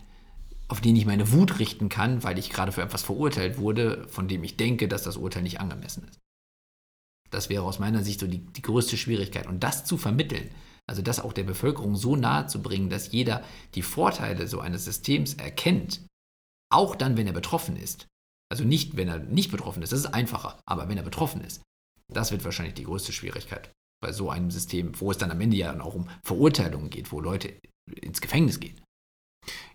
auf 0.67 0.81
den 0.81 0.95
ich 0.95 1.05
meine 1.05 1.31
Wut 1.31 1.59
richten 1.59 1.89
kann, 1.89 2.23
weil 2.23 2.37
ich 2.37 2.49
gerade 2.49 2.71
für 2.71 2.81
etwas 2.81 3.03
verurteilt 3.03 3.57
wurde, 3.57 4.07
von 4.07 4.27
dem 4.27 4.43
ich 4.43 4.57
denke, 4.57 4.87
dass 4.87 5.03
das 5.03 5.17
Urteil 5.17 5.43
nicht 5.43 5.59
angemessen 5.59 6.07
ist. 6.07 6.19
Das 7.31 7.49
wäre 7.49 7.63
aus 7.63 7.79
meiner 7.79 8.03
Sicht 8.03 8.19
so 8.19 8.27
die, 8.27 8.39
die 8.39 8.61
größte 8.61 8.97
Schwierigkeit. 8.97 9.47
Und 9.47 9.63
das 9.63 9.83
zu 9.85 9.97
vermitteln, 9.97 10.49
also 10.87 11.01
das 11.01 11.19
auch 11.19 11.33
der 11.33 11.43
Bevölkerung 11.43 11.95
so 11.95 12.15
nahe 12.15 12.47
zu 12.47 12.61
bringen, 12.61 12.89
dass 12.89 13.11
jeder 13.11 13.43
die 13.73 13.81
Vorteile 13.81 14.47
so 14.47 14.59
eines 14.59 14.85
Systems 14.85 15.33
erkennt, 15.35 16.05
auch 16.71 16.95
dann, 16.95 17.17
wenn 17.17 17.27
er 17.27 17.33
betroffen 17.33 17.77
ist. 17.77 18.07
Also 18.51 18.63
nicht, 18.63 18.95
wenn 18.95 19.07
er 19.07 19.19
nicht 19.19 19.51
betroffen 19.51 19.81
ist, 19.81 19.91
das 19.91 20.01
ist 20.01 20.13
einfacher, 20.13 20.59
aber 20.67 20.87
wenn 20.87 20.97
er 20.97 21.03
betroffen 21.03 21.41
ist, 21.41 21.61
das 22.13 22.31
wird 22.31 22.43
wahrscheinlich 22.43 22.75
die 22.75 22.83
größte 22.83 23.13
Schwierigkeit 23.13 23.71
bei 24.01 24.11
so 24.11 24.29
einem 24.29 24.51
System, 24.51 24.99
wo 24.99 25.11
es 25.11 25.17
dann 25.17 25.31
am 25.31 25.41
Ende 25.41 25.57
ja 25.57 25.71
dann 25.71 25.81
auch 25.81 25.95
um 25.95 26.09
Verurteilungen 26.23 26.89
geht, 26.89 27.11
wo 27.11 27.19
Leute 27.19 27.53
ins 28.01 28.21
Gefängnis 28.21 28.59
gehen. 28.59 28.79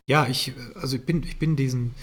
Ja, 0.07 0.27
ich, 0.27 0.53
also 0.75 0.97
ich 0.97 1.05
bin, 1.05 1.23
ich 1.23 1.39
bin 1.39 1.57
diesen, 1.57 1.95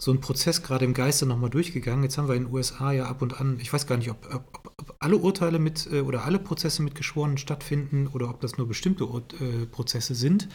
so 0.00 0.10
einen 0.10 0.20
Prozess 0.20 0.62
gerade 0.62 0.84
im 0.84 0.94
Geiste 0.94 1.26
nochmal 1.26 1.50
durchgegangen. 1.50 2.02
Jetzt 2.02 2.18
haben 2.18 2.28
wir 2.28 2.34
in 2.34 2.44
den 2.44 2.52
USA 2.52 2.92
ja 2.92 3.06
ab 3.06 3.22
und 3.22 3.40
an, 3.40 3.58
ich 3.60 3.72
weiß 3.72 3.86
gar 3.86 3.96
nicht, 3.96 4.10
ob, 4.10 4.26
ob, 4.34 4.74
ob 4.78 4.96
alle 4.98 5.16
Urteile 5.16 5.58
mit 5.58 5.88
äh, 5.90 6.00
oder 6.00 6.24
alle 6.24 6.38
Prozesse 6.38 6.82
mit 6.82 6.94
Geschworenen 6.94 7.38
stattfinden 7.38 8.06
oder 8.08 8.28
ob 8.28 8.40
das 8.40 8.58
nur 8.58 8.68
bestimmte 8.68 9.04
äh, 9.04 9.66
Prozesse 9.66 10.14
sind. 10.14 10.48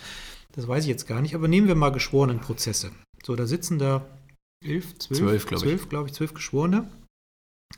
Das 0.53 0.67
weiß 0.67 0.84
ich 0.84 0.89
jetzt 0.89 1.07
gar 1.07 1.21
nicht, 1.21 1.34
aber 1.34 1.47
nehmen 1.47 1.67
wir 1.67 1.75
mal 1.75 1.91
geschworenen 1.91 2.39
Prozesse. 2.39 2.91
So, 3.23 3.36
da 3.36 3.47
sitzen 3.47 3.79
da 3.79 4.05
elf, 4.63 4.97
zwölf, 4.99 5.19
zwölf 5.19 5.45
glaube 5.47 5.71
ich. 5.71 5.89
glaube 5.89 6.10
ich, 6.10 6.13
zwölf 6.13 6.34
Geschworene. 6.34 6.91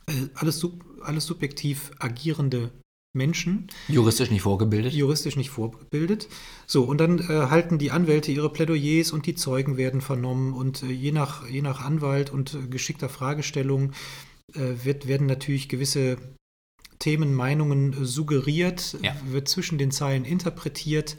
Äh, 0.07 0.27
alles, 0.35 0.59
sub, 0.59 0.83
alles 1.03 1.25
subjektiv 1.25 1.91
agierende 1.99 2.71
Menschen. 3.15 3.67
Juristisch 3.87 4.31
nicht 4.31 4.41
vorgebildet. 4.41 4.93
Juristisch 4.93 5.35
nicht 5.35 5.51
vorgebildet. 5.51 6.27
So, 6.65 6.83
und 6.83 6.97
dann 6.97 7.19
äh, 7.19 7.47
halten 7.49 7.77
die 7.77 7.91
Anwälte 7.91 8.31
ihre 8.31 8.51
Plädoyers 8.51 9.11
und 9.11 9.27
die 9.27 9.35
Zeugen 9.35 9.77
werden 9.77 10.01
vernommen 10.01 10.53
und 10.53 10.81
äh, 10.81 10.87
je, 10.87 11.11
nach, 11.11 11.47
je 11.47 11.61
nach 11.61 11.81
Anwalt 11.81 12.31
und 12.31 12.55
äh, 12.55 12.67
geschickter 12.67 13.09
Fragestellung 13.09 13.91
äh, 14.55 14.83
wird, 14.83 15.07
werden 15.07 15.27
natürlich 15.27 15.69
gewisse 15.69 16.17
Themen, 16.97 17.35
Meinungen 17.35 18.05
suggeriert, 18.05 18.97
ja. 19.01 19.15
wird 19.25 19.47
zwischen 19.47 19.77
den 19.77 19.91
Zeilen 19.91 20.25
interpretiert. 20.25 21.17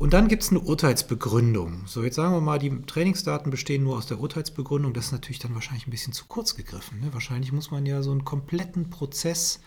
Und 0.00 0.14
dann 0.14 0.28
gibt 0.28 0.42
es 0.42 0.48
eine 0.48 0.60
Urteilsbegründung. 0.60 1.86
So, 1.86 2.02
jetzt 2.02 2.16
sagen 2.16 2.32
wir 2.32 2.40
mal, 2.40 2.58
die 2.58 2.70
Trainingsdaten 2.86 3.50
bestehen 3.50 3.84
nur 3.84 3.98
aus 3.98 4.06
der 4.06 4.18
Urteilsbegründung. 4.18 4.94
Das 4.94 5.06
ist 5.06 5.12
natürlich 5.12 5.40
dann 5.40 5.54
wahrscheinlich 5.54 5.86
ein 5.86 5.90
bisschen 5.90 6.14
zu 6.14 6.24
kurz 6.26 6.54
gegriffen. 6.54 7.00
Ne? 7.00 7.12
Wahrscheinlich 7.12 7.52
muss 7.52 7.70
man 7.70 7.84
ja 7.84 8.02
so 8.02 8.10
einen 8.10 8.24
kompletten 8.24 8.88
Prozess 8.88 9.60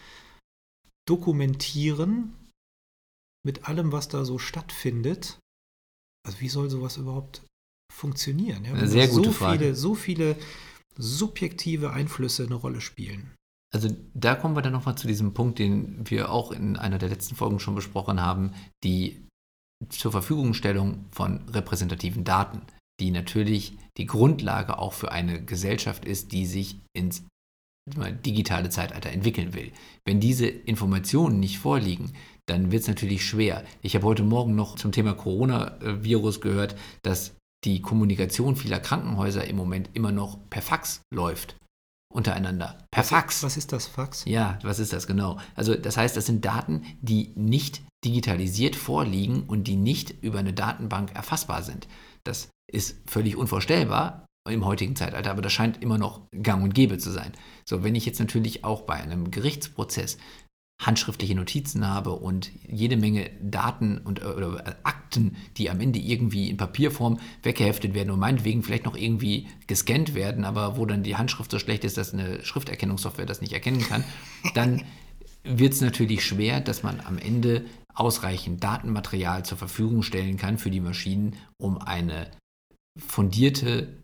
dokumentieren 1.07 2.33
mit 3.45 3.67
allem, 3.67 3.91
was 3.91 4.07
da 4.07 4.25
so 4.25 4.39
stattfindet. 4.39 5.37
Also 6.25 6.39
wie 6.39 6.49
soll 6.49 6.67
sowas 6.67 6.97
überhaupt 6.97 7.43
funktionieren? 7.93 8.65
Ja? 8.65 8.87
Sehr 8.87 9.09
gute 9.09 9.29
so 9.29 9.33
Frage. 9.33 9.59
Viele, 9.59 9.75
so 9.75 9.93
viele 9.93 10.35
subjektive 10.97 11.91
Einflüsse 11.91 12.45
eine 12.45 12.55
Rolle 12.55 12.81
spielen. 12.81 13.35
Also 13.71 13.95
da 14.15 14.33
kommen 14.33 14.55
wir 14.55 14.63
dann 14.63 14.73
nochmal 14.73 14.97
zu 14.97 15.05
diesem 15.05 15.35
Punkt, 15.35 15.59
den 15.59 16.09
wir 16.09 16.31
auch 16.31 16.51
in 16.51 16.75
einer 16.75 16.97
der 16.97 17.09
letzten 17.09 17.35
Folgen 17.35 17.59
schon 17.59 17.75
besprochen 17.75 18.19
haben, 18.19 18.55
die 18.83 19.27
zur 19.89 20.11
Verfügungstellung 20.11 21.05
von 21.11 21.41
repräsentativen 21.49 22.23
Daten, 22.23 22.61
die 22.99 23.11
natürlich 23.11 23.77
die 23.97 24.05
Grundlage 24.05 24.77
auch 24.79 24.93
für 24.93 25.11
eine 25.11 25.43
Gesellschaft 25.43 26.05
ist, 26.05 26.31
die 26.31 26.45
sich 26.45 26.79
ins 26.93 27.25
digitale 28.25 28.69
Zeitalter 28.69 29.11
entwickeln 29.11 29.53
will. 29.53 29.71
Wenn 30.05 30.21
diese 30.21 30.47
Informationen 30.47 31.39
nicht 31.39 31.59
vorliegen, 31.59 32.13
dann 32.45 32.71
wird 32.71 32.83
es 32.83 32.87
natürlich 32.87 33.25
schwer. 33.25 33.63
Ich 33.81 33.95
habe 33.95 34.05
heute 34.05 34.23
Morgen 34.23 34.55
noch 34.55 34.75
zum 34.75 34.91
Thema 34.91 35.13
Coronavirus 35.13 36.39
gehört, 36.39 36.75
dass 37.01 37.35
die 37.65 37.81
Kommunikation 37.81 38.55
vieler 38.55 38.79
Krankenhäuser 38.79 39.45
im 39.45 39.55
Moment 39.55 39.89
immer 39.93 40.11
noch 40.11 40.37
per 40.49 40.61
Fax 40.61 41.01
läuft 41.13 41.57
untereinander. 42.13 42.77
Per 42.91 43.03
Fax. 43.03 43.43
Was 43.43 43.57
ist 43.57 43.71
das 43.71 43.87
Fax? 43.87 44.23
Ja, 44.25 44.59
was 44.63 44.79
ist 44.79 44.93
das 44.93 45.07
genau? 45.07 45.39
Also 45.55 45.75
das 45.75 45.97
heißt, 45.97 46.15
das 46.15 46.25
sind 46.25 46.45
Daten, 46.45 46.85
die 47.01 47.31
nicht 47.35 47.83
digitalisiert 48.05 48.75
vorliegen 48.75 49.43
und 49.43 49.67
die 49.67 49.75
nicht 49.75 50.15
über 50.21 50.39
eine 50.39 50.53
Datenbank 50.53 51.15
erfassbar 51.15 51.63
sind. 51.63 51.87
Das 52.23 52.49
ist 52.71 52.97
völlig 53.09 53.35
unvorstellbar 53.35 54.25
im 54.49 54.65
heutigen 54.65 54.95
Zeitalter, 54.95 55.31
aber 55.31 55.41
das 55.41 55.53
scheint 55.53 55.81
immer 55.81 55.97
noch 55.97 56.21
gang 56.41 56.63
und 56.63 56.75
gäbe 56.75 56.97
zu 56.97 57.11
sein. 57.11 57.31
So, 57.65 57.83
wenn 57.83 57.95
ich 57.95 58.05
jetzt 58.05 58.19
natürlich 58.19 58.65
auch 58.65 58.81
bei 58.81 58.95
einem 58.95 59.31
Gerichtsprozess 59.31 60.17
handschriftliche 60.81 61.35
Notizen 61.35 61.87
habe 61.87 62.11
und 62.11 62.51
jede 62.67 62.97
Menge 62.97 63.29
Daten 63.41 63.99
und 63.99 64.21
äh, 64.21 64.25
oder 64.25 64.77
Akten, 64.83 65.37
die 65.57 65.69
am 65.69 65.79
Ende 65.79 65.99
irgendwie 65.99 66.49
in 66.49 66.57
Papierform 66.57 67.19
weggeheftet 67.41 67.93
werden 67.93 68.09
und 68.11 68.19
meinetwegen 68.19 68.63
vielleicht 68.63 68.85
noch 68.85 68.97
irgendwie 68.97 69.47
gescannt 69.67 70.13
werden, 70.13 70.43
aber 70.43 70.77
wo 70.77 70.85
dann 70.85 71.03
die 71.03 71.15
Handschrift 71.15 71.51
so 71.51 71.59
schlecht 71.59 71.83
ist, 71.83 71.97
dass 71.97 72.13
eine 72.13 72.43
Schrifterkennungssoftware 72.43 73.25
das 73.25 73.41
nicht 73.41 73.53
erkennen 73.53 73.81
kann, 73.81 74.03
dann 74.55 74.83
wird 75.43 75.73
es 75.73 75.81
natürlich 75.81 76.25
schwer, 76.25 76.59
dass 76.59 76.83
man 76.83 76.99
am 77.01 77.17
Ende 77.17 77.65
ausreichend 77.93 78.63
Datenmaterial 78.63 79.45
zur 79.45 79.58
Verfügung 79.58 80.03
stellen 80.03 80.38
kann 80.38 80.58
für 80.58 80.71
die 80.71 80.79
Maschinen, 80.82 81.36
um 81.58 81.77
eine 81.77 82.32
fundierte 82.99 84.01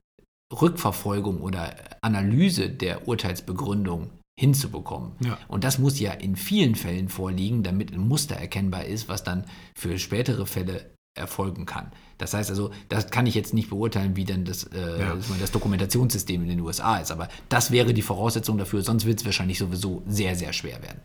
Rückverfolgung 0.54 1.42
oder 1.42 1.76
Analyse 2.02 2.70
der 2.70 3.08
Urteilsbegründung 3.08 4.10
hinzubekommen. 4.40 5.12
Ja. 5.24 5.38
Und 5.48 5.64
das 5.64 5.80
muss 5.80 6.00
ja 6.00 6.14
in 6.14 6.36
vielen 6.36 6.76
Fällen 6.76 7.10
vorliegen, 7.10 7.62
damit 7.62 7.94
ein 7.94 8.08
Muster 8.08 8.36
erkennbar 8.36 8.86
ist, 8.86 9.10
was 9.10 9.24
dann 9.24 9.44
für 9.76 10.00
spätere 10.00 10.46
Fälle 10.46 10.92
erfolgen 11.18 11.66
kann. 11.66 11.92
Das 12.18 12.34
heißt 12.34 12.50
also, 12.50 12.72
das 12.88 13.10
kann 13.12 13.28
ich 13.28 13.36
jetzt 13.36 13.54
nicht 13.54 13.70
beurteilen, 13.70 14.16
wie 14.16 14.24
denn 14.24 14.46
das, 14.46 14.64
äh, 14.64 15.00
Ja. 15.02 15.18
das 15.40 15.52
Dokumentationssystem 15.52 16.42
in 16.44 16.48
den 16.48 16.60
USA 16.62 16.98
ist, 16.98 17.12
aber 17.12 17.28
das 17.50 17.72
wäre 17.72 17.94
die 17.94 18.02
Voraussetzung 18.02 18.58
dafür, 18.58 18.82
sonst 18.82 19.06
wird 19.06 19.20
es 19.20 19.26
wahrscheinlich 19.26 19.58
sowieso 19.58 20.04
sehr, 20.08 20.36
sehr 20.36 20.54
schwer 20.54 20.82
werden. 20.82 21.02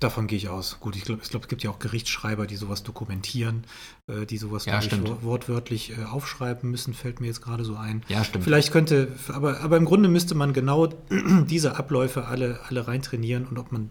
Davon 0.00 0.26
gehe 0.26 0.36
ich 0.36 0.48
aus. 0.48 0.78
Gut, 0.80 0.96
ich 0.96 1.04
glaube, 1.04 1.22
glaub, 1.28 1.42
es 1.44 1.48
gibt 1.48 1.62
ja 1.62 1.70
auch 1.70 1.78
Gerichtsschreiber, 1.78 2.46
die 2.48 2.56
sowas 2.56 2.82
dokumentieren, 2.82 3.64
äh, 4.08 4.26
die 4.26 4.38
sowas 4.38 4.66
Ja, 4.66 4.80
wortwörtlich 5.22 5.96
äh, 5.96 6.04
aufschreiben 6.04 6.68
müssen, 6.70 6.94
fällt 6.94 7.20
mir 7.20 7.28
jetzt 7.28 7.42
gerade 7.42 7.64
so 7.64 7.76
ein. 7.76 8.02
Ja, 8.08 8.24
stimmt. 8.24 8.42
Vielleicht 8.44 8.72
könnte, 8.72 9.12
aber, 9.28 9.60
aber 9.60 9.76
im 9.76 9.84
Grunde 9.84 10.08
müsste 10.08 10.34
man 10.34 10.52
genau 10.52 10.86
diese 11.48 11.76
Abläufe 11.76 12.26
alle, 12.26 12.58
alle 12.68 12.88
reintrainieren 12.88 13.46
und 13.46 13.56
ob 13.56 13.70
man, 13.70 13.90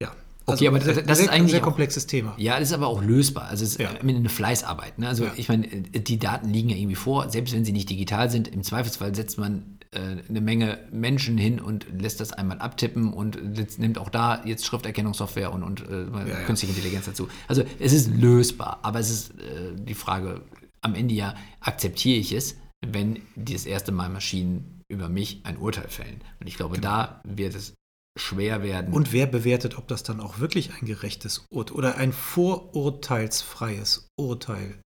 ja. 0.00 0.12
Okay, 0.46 0.66
aber 0.68 0.80
sehr, 0.80 1.02
das 1.02 1.20
ist 1.20 1.28
eigentlich 1.28 1.52
sehr 1.52 1.60
auch- 1.60 1.64
komplexes 1.64 2.06
Thema. 2.06 2.34
Ja, 2.38 2.58
das 2.58 2.68
ist 2.68 2.74
aber 2.74 2.86
auch 2.86 3.02
lösbar. 3.02 3.44
Also 3.48 3.64
es 3.64 3.72
ist 3.76 3.80
Ja. 3.80 3.90
eine 4.00 4.28
Fleißarbeit. 4.30 4.98
Ne? 4.98 5.08
Also 5.08 5.24
Ja. 5.24 5.32
ich 5.36 5.48
meine, 5.48 5.66
die 5.68 6.18
Daten 6.18 6.50
liegen 6.50 6.68
ja 6.70 6.76
irgendwie 6.76 6.96
vor, 6.96 7.28
selbst 7.30 7.54
wenn 7.54 7.64
sie 7.66 7.72
nicht 7.72 7.88
digital 7.90 8.30
sind. 8.30 8.48
Im 8.48 8.62
Zweifelsfall 8.62 9.14
setzt 9.14 9.38
man 9.38 9.58
äh, 9.58 9.73
eine 9.94 10.40
Menge 10.40 10.78
Menschen 10.90 11.38
hin 11.38 11.60
und 11.60 11.86
lässt 12.00 12.20
das 12.20 12.32
einmal 12.32 12.58
abtippen 12.58 13.12
und 13.12 13.38
nimmt 13.78 13.98
auch 13.98 14.08
da 14.08 14.44
jetzt 14.44 14.66
Schrifterkennungssoftware 14.66 15.52
und, 15.52 15.62
und 15.62 15.88
äh, 15.88 16.04
ja. 16.28 16.40
künstliche 16.44 16.74
Intelligenz 16.74 17.06
dazu. 17.06 17.28
Also 17.48 17.64
es 17.78 17.92
ist 17.92 18.10
lösbar, 18.10 18.80
aber 18.82 19.00
es 19.00 19.10
ist 19.10 19.30
äh, 19.40 19.74
die 19.74 19.94
Frage, 19.94 20.42
am 20.80 20.94
Ende 20.94 21.14
ja, 21.14 21.34
akzeptiere 21.60 22.18
ich 22.18 22.32
es, 22.32 22.56
wenn 22.86 23.22
das 23.36 23.66
erste 23.66 23.92
Mal 23.92 24.08
Maschinen 24.10 24.82
über 24.88 25.08
mich 25.08 25.40
ein 25.44 25.56
Urteil 25.56 25.88
fällen. 25.88 26.20
Und 26.40 26.46
ich 26.46 26.56
glaube, 26.56 26.78
da 26.78 27.22
wird 27.24 27.54
es 27.54 27.74
schwer 28.18 28.62
werden. 28.62 28.94
Und 28.94 29.12
wer 29.12 29.26
bewertet, 29.26 29.76
ob 29.78 29.88
das 29.88 30.02
dann 30.02 30.20
auch 30.20 30.38
wirklich 30.38 30.72
ein 30.74 30.86
gerechtes 30.86 31.44
Urteil 31.50 31.76
oder 31.76 31.96
ein 31.96 32.12
vorurteilsfreies 32.12 34.08
Urteil 34.16 34.80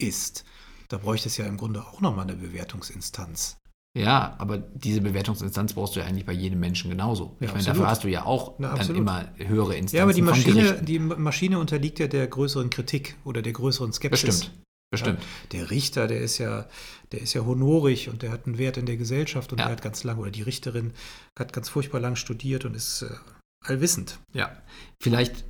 ist? 0.00 0.44
Da 0.88 0.98
bräuchte 0.98 1.28
es 1.28 1.36
ja 1.36 1.46
im 1.46 1.56
Grunde 1.58 1.84
auch 1.86 2.00
nochmal 2.00 2.24
eine 2.24 2.36
Bewertungsinstanz. 2.36 3.57
Ja, 3.96 4.36
aber 4.38 4.58
diese 4.58 5.00
Bewertungsinstanz 5.00 5.72
brauchst 5.72 5.96
du 5.96 6.00
ja 6.00 6.06
eigentlich 6.06 6.26
bei 6.26 6.32
jedem 6.32 6.60
Menschen 6.60 6.90
genauso. 6.90 7.36
Ja, 7.40 7.46
ich 7.46 7.52
meine, 7.52 7.64
dafür 7.64 7.88
hast 7.88 8.04
du 8.04 8.08
ja 8.08 8.24
auch 8.24 8.54
Na, 8.58 8.74
dann 8.74 8.94
immer 8.94 9.28
höhere 9.36 9.74
Instanzen 9.74 9.96
Ja, 9.96 10.02
aber 10.02 10.12
die 10.12 10.22
Maschine, 10.22 10.82
die 10.82 10.98
Maschine 10.98 11.58
unterliegt 11.58 11.98
ja 11.98 12.06
der 12.06 12.26
größeren 12.26 12.70
Kritik 12.70 13.16
oder 13.24 13.42
der 13.42 13.52
größeren 13.52 13.92
Skepsis. 13.92 14.22
Bestimmt, 14.22 14.52
bestimmt. 14.90 15.18
Der 15.52 15.70
Richter, 15.70 16.06
der 16.06 16.20
ist 16.20 16.38
ja, 16.38 16.66
der 17.12 17.22
ist 17.22 17.32
ja 17.32 17.44
honorig 17.44 18.08
und 18.08 18.22
der 18.22 18.30
hat 18.30 18.46
einen 18.46 18.58
Wert 18.58 18.76
in 18.76 18.86
der 18.86 18.96
Gesellschaft 18.96 19.52
und 19.52 19.58
Ja. 19.58 19.64
der 19.64 19.72
hat 19.72 19.82
ganz 19.82 20.04
lang, 20.04 20.18
oder 20.18 20.30
die 20.30 20.42
Richterin 20.42 20.92
hat 21.38 21.52
ganz 21.52 21.68
furchtbar 21.68 22.00
lang 22.00 22.14
studiert 22.14 22.64
und 22.64 22.76
ist 22.76 23.02
äh, 23.02 23.10
allwissend. 23.64 24.18
Ja, 24.32 24.52
vielleicht 25.02 25.44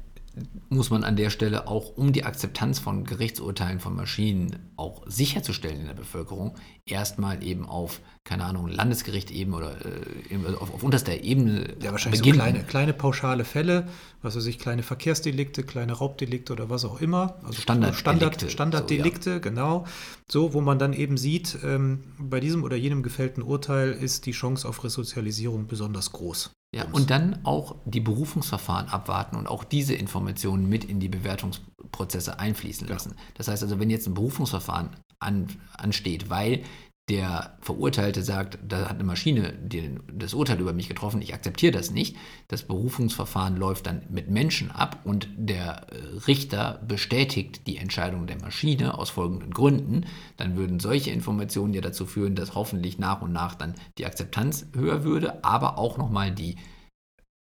muss 0.68 0.90
man 0.90 1.05
an 1.05 1.16
der 1.16 1.31
Stelle 1.31 1.66
auch, 1.66 1.96
um 1.96 2.12
die 2.12 2.24
Akzeptanz 2.24 2.79
von 2.79 3.05
Gerichtsurteilen 3.05 3.81
von 3.81 3.96
Maschinen 3.96 4.57
auch 4.77 5.03
sicherzustellen 5.07 5.81
in 5.81 5.87
der 5.87 5.94
Bevölkerung, 5.94 6.55
erstmal 6.87 7.42
eben 7.42 7.66
auf, 7.66 8.01
keine 8.24 8.44
Ahnung, 8.44 8.68
Landesgericht 8.68 9.31
eben 9.31 9.55
oder 9.55 9.77
äh, 9.85 10.55
auf, 10.61 10.74
auf 10.74 10.83
unterster 10.83 11.22
Ebene 11.22 11.74
Ja, 11.83 11.92
wahrscheinlich 11.92 12.20
beginnen. 12.20 12.38
so 12.38 12.42
kleine, 12.44 12.64
kleine 12.64 12.92
pauschale 12.92 13.44
Fälle, 13.44 13.88
was 14.22 14.37
weiß 14.37 14.46
ich, 14.46 14.59
kleine 14.59 14.83
Verkehrsdelikte, 14.83 15.62
kleine 15.62 15.92
Raubdelikte 15.92 16.53
oder 16.53 16.70
was 16.70 16.85
auch 16.85 17.01
immer. 17.01 17.37
Also 17.44 17.61
Standarddelikte, 17.61 18.51
Standard, 18.51 18.51
Standarddelikte, 18.51 19.40
genau. 19.40 19.87
So, 20.31 20.53
wo 20.55 20.61
man 20.61 20.79
dann 20.79 20.92
eben 20.92 21.16
sieht, 21.16 21.59
ähm, 21.64 22.05
bei 22.18 22.40
diesem 22.40 22.62
oder 22.62 22.77
jenem 22.77 23.03
gefällten 23.03 23.42
Urteil 23.42 23.92
ist 23.92 24.27
die 24.27 24.33
Chance 24.33 24.68
auf 24.68 24.85
Resozialisierung 24.85 25.66
besonders 25.66 26.12
groß. 26.12 26.51
Ja, 26.74 26.85
und 26.92 27.09
dann 27.09 27.40
auch 27.44 27.76
die 27.87 28.00
Berufungsverfahren 28.00 28.88
abwarten 28.88 29.37
und 29.37 29.46
auch 29.46 29.64
diese 29.64 29.94
Informationen 29.94 30.68
mit 30.68 30.85
in 30.85 31.00
die 31.00 31.09
Bewertungsprozesse 31.09 32.38
einfließen 32.38 32.87
Ja. 32.87 32.94
lassen. 32.94 33.14
Das 33.35 33.48
heißt 33.48 33.62
also, 33.62 33.81
wenn 33.81 33.88
jetzt 33.88 34.07
ein 34.07 34.14
Berufungsverfahren 34.14 34.90
an, 35.18 35.48
ansteht, 35.72 36.28
weil 36.28 36.62
der 37.09 37.57
Verurteilte 37.61 38.23
sagt, 38.23 38.59
da 38.66 38.88
hat 38.88 38.97
eine 38.97 39.05
Maschine 39.05 39.55
den, 39.55 40.01
das 40.12 40.35
Urteil 40.35 40.61
über 40.61 40.75
mich 40.75 40.88
getroffen, 40.88 41.23
ich 41.23 41.33
akzeptiere 41.33 41.73
das 41.73 41.90
nicht. 41.90 42.16
Das 42.49 42.62
Berufungsverfahren 42.64 43.57
läuft 43.57 43.87
dann 43.87 44.03
mit 44.11 44.29
Menschen 44.29 44.71
ab 44.71 45.01
und 45.05 45.29
der 45.37 45.87
äh, 45.90 46.18
Richter 46.27 46.83
bestätigt 46.87 47.66
die 47.66 47.79
Entscheidung 47.79 48.27
der 48.27 48.40
Maschine 48.40 48.99
aus 48.99 49.11
folgenden 49.11 49.53
Gründen. 49.53 50.07
Dann 50.37 50.57
würden 50.57 50.81
solche 50.81 51.11
Informationen 51.11 51.73
ja 51.73 51.81
dazu 51.81 52.05
führen, 52.05 52.35
dass 52.35 52.55
hoffentlich 52.55 52.99
nach 52.99 53.23
und 53.23 53.33
nach 53.33 53.55
dann 53.55 53.75
die 53.97 54.05
Akzeptanz 54.05 54.66
höher 54.75 55.03
würde, 55.03 55.42
aber 55.44 55.79
auch 55.79 55.97
nochmal 55.97 56.31
die 56.31 56.57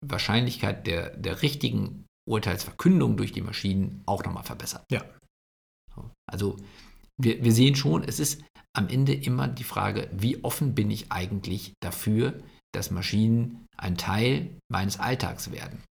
Wahrscheinlichkeit 0.05 0.87
der, 0.87 1.17
der 1.17 1.41
richtigen 1.41 2.05
Urteilsverkündung 2.27 3.17
durch 3.17 3.33
die 3.33 3.41
Maschinen 3.41 4.01
auch 4.05 4.23
nochmal 4.23 4.43
verbessert. 4.43 4.85
Ja. 4.91 5.03
So. 5.93 6.09
Also 6.29 6.57
wir, 7.17 7.43
wir 7.43 7.51
sehen 7.51 7.75
schon, 7.75 8.03
es 8.03 8.19
ist 8.19 8.43
am 8.77 8.89
Ende 8.89 9.13
immer 9.13 9.47
die 9.47 9.63
Frage, 9.63 10.09
wie 10.13 10.43
offen 10.43 10.75
bin 10.75 10.91
ich 10.91 11.11
eigentlich 11.11 11.73
dafür, 11.81 12.33
dass 12.73 12.91
Maschinen 12.91 13.65
ein 13.75 13.97
Teil 13.97 14.55
meines 14.71 14.99
Alltags 14.99 15.51
werden. 15.51 15.83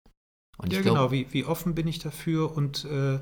Und 0.58 0.72
Ja, 0.72 0.78
ich 0.78 0.84
genau, 0.84 1.10
wie, 1.10 1.26
wie 1.32 1.44
offen 1.44 1.74
bin 1.74 1.88
ich 1.88 1.98
dafür 1.98 2.56
und 2.56 2.84
äh, 2.84 3.18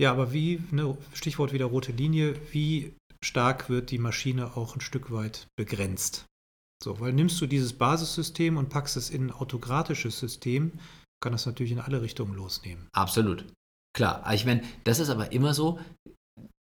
ja, 0.00 0.10
aber 0.10 0.32
wie, 0.32 0.62
ne, 0.70 0.96
Stichwort 1.14 1.52
wieder 1.52 1.66
rote 1.66 1.92
Linie, 1.92 2.34
wie 2.52 2.94
stark 3.22 3.68
wird 3.68 3.90
die 3.90 3.98
Maschine 3.98 4.56
auch 4.56 4.76
ein 4.76 4.80
Stück 4.80 5.10
weit 5.10 5.46
begrenzt? 5.56 6.26
So, 6.82 7.00
weil 7.00 7.12
nimmst 7.12 7.40
du 7.40 7.46
dieses 7.46 7.72
Basissystem 7.72 8.56
und 8.56 8.68
packst 8.68 8.96
es 8.96 9.10
in 9.10 9.26
ein 9.26 9.32
autokratisches 9.32 10.18
System, 10.18 10.72
kann 11.22 11.32
das 11.32 11.46
natürlich 11.46 11.72
in 11.72 11.80
alle 11.80 12.02
Richtungen 12.02 12.34
losnehmen. 12.34 12.88
absolut. 12.92 13.44
Klar, 13.96 14.30
ich 14.34 14.44
meine, 14.44 14.62
das 14.84 14.98
ist 14.98 15.08
aber 15.08 15.32
immer 15.32 15.54
so. 15.54 15.80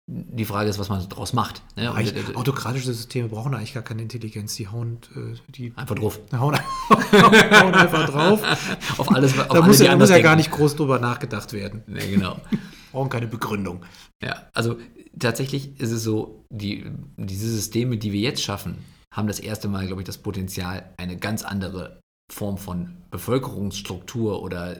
Die 0.07 0.45
Frage 0.45 0.69
ist, 0.69 0.77
was 0.77 0.89
man 0.89 1.07
daraus 1.09 1.33
macht. 1.33 1.63
Ne? 1.75 1.89
Und, 1.89 1.97
Eigentlich, 1.97 2.29
äh, 2.29 2.35
autokratische 2.35 2.93
Systeme 2.93 3.27
brauchen 3.27 3.55
eigentlich 3.55 3.73
gar 3.73 3.81
keine 3.81 4.03
Intelligenz, 4.03 4.55
die 4.55 4.67
hauen 4.67 4.99
äh, 5.15 5.35
die 5.51 5.73
Einfach 5.75 5.95
drauf. 5.95 6.19
hauen, 6.31 6.55
hauen 7.11 7.73
einfach 7.73 8.09
drauf. 8.09 8.41
auf 8.99 9.11
alles, 9.11 9.37
auf 9.39 9.47
Da 9.47 9.53
alle, 9.55 9.63
muss, 9.63 9.79
ja, 9.79 9.95
muss 9.95 10.11
ja 10.11 10.21
gar 10.21 10.35
nicht 10.35 10.51
groß 10.51 10.75
drüber 10.75 10.99
nachgedacht 10.99 11.53
werden. 11.53 11.83
Nee, 11.87 12.11
genau. 12.11 12.39
Brauchen 12.91 13.09
keine 13.09 13.27
Begründung. 13.27 13.83
Ja, 14.21 14.43
also 14.53 14.77
tatsächlich 15.17 15.79
ist 15.79 15.91
es 15.91 16.03
so, 16.03 16.45
die, 16.51 16.85
diese 17.17 17.49
Systeme, 17.49 17.97
die 17.97 18.11
wir 18.11 18.21
jetzt 18.21 18.43
schaffen, 18.43 18.77
haben 19.11 19.27
das 19.27 19.39
erste 19.39 19.67
Mal, 19.67 19.87
glaube 19.87 20.01
ich, 20.01 20.05
das 20.05 20.19
Potenzial, 20.19 20.93
eine 20.97 21.17
ganz 21.17 21.43
andere 21.43 21.99
Form 22.31 22.57
von 22.57 22.97
Bevölkerungsstruktur 23.11 24.41
oder 24.41 24.75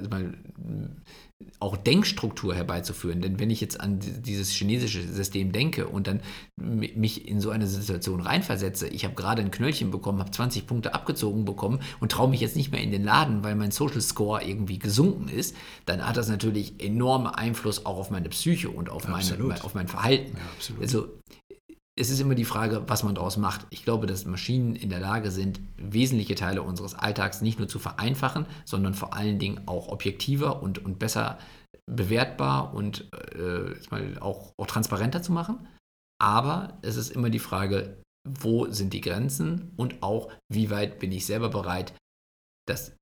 auch 1.60 1.76
Denkstruktur 1.76 2.56
herbeizuführen. 2.56 3.22
Denn 3.22 3.40
wenn 3.40 3.50
ich 3.50 3.60
jetzt 3.60 3.80
an 3.82 4.00
dieses 4.00 4.52
chinesische 4.52 5.02
System 5.02 5.52
denke 5.52 5.88
und 5.88 6.08
dann 6.08 6.22
mich 6.56 7.28
in 7.28 7.42
so 7.42 7.50
eine 7.50 7.68
Situation 7.68 8.22
reinversetze, 8.22 8.88
ich 8.88 9.04
habe 9.04 9.16
gerade 9.16 9.42
ein 9.42 9.52
Knöllchen 9.52 9.92
bekommen, 9.92 10.20
habe 10.20 10.32
20 10.32 10.66
Punkte 10.66 10.94
abgezogen 10.94 11.44
bekommen 11.44 11.80
und 12.00 12.12
traue 12.12 12.30
mich 12.30 12.40
jetzt 12.40 12.56
nicht 12.56 12.72
mehr 12.72 12.82
in 12.82 12.92
den 12.92 13.04
Laden, 13.04 13.44
weil 13.44 13.56
mein 13.56 13.72
Social 13.72 14.02
Score 14.02 14.44
irgendwie 14.44 14.80
gesunken 14.80 15.28
ist, 15.28 15.56
dann 15.86 16.06
hat 16.06 16.18
das 16.18 16.30
natürlich 16.30 16.82
enormen 16.82 17.28
Einfluss 17.28 17.86
auch 17.86 17.98
auf 17.98 18.12
meine 18.12 18.30
Psyche 18.30 18.70
und 18.70 18.90
auf, 18.90 19.08
meine, 19.08 19.64
auf 19.64 19.76
mein 19.76 19.88
Verhalten. 19.88 20.38
Ja, 20.38 20.78
also 20.82 21.08
es 21.98 22.10
ist 22.10 22.20
immer 22.20 22.36
die 22.36 22.46
Frage, 22.46 22.84
was 22.88 23.04
man 23.04 23.16
daraus 23.16 23.38
macht. 23.38 23.66
Ich 23.70 23.84
glaube, 23.84 24.06
dass 24.06 24.26
Maschinen 24.26 24.76
in 24.76 24.90
der 24.90 25.00
Lage 25.00 25.32
sind, 25.32 25.62
wesentliche 25.78 26.36
Teile 26.36 26.62
unseres 26.62 26.94
Alltags 26.94 27.42
nicht 27.42 27.58
nur 27.58 27.70
zu 27.70 27.80
vereinfachen, 27.80 28.46
sondern 28.66 28.94
vor 28.94 29.14
allen 29.14 29.40
Dingen 29.40 29.62
auch 29.66 29.88
objektiver 29.88 30.62
und, 30.62 30.84
und 30.84 31.00
besser 31.00 31.40
bewertbar 31.90 32.74
und 32.74 33.10
äh, 33.38 34.20
auch, 34.20 34.54
auch 34.58 34.68
transparenter 34.68 35.22
zu 35.22 35.32
machen. 35.32 35.68
Aber 36.22 36.78
es 36.82 36.98
ist 36.98 37.12
immer 37.12 37.30
die 37.30 37.40
Frage, 37.40 38.02
wo 38.28 38.70
sind 38.72 38.94
die 38.94 39.02
Grenzen 39.02 39.72
und 39.78 40.02
auch, 40.04 40.32
wie 40.52 40.70
weit 40.70 41.00
bin 41.00 41.12
ich 41.12 41.26
selber 41.26 41.50
bereit, 41.50 41.94
das 42.68 42.96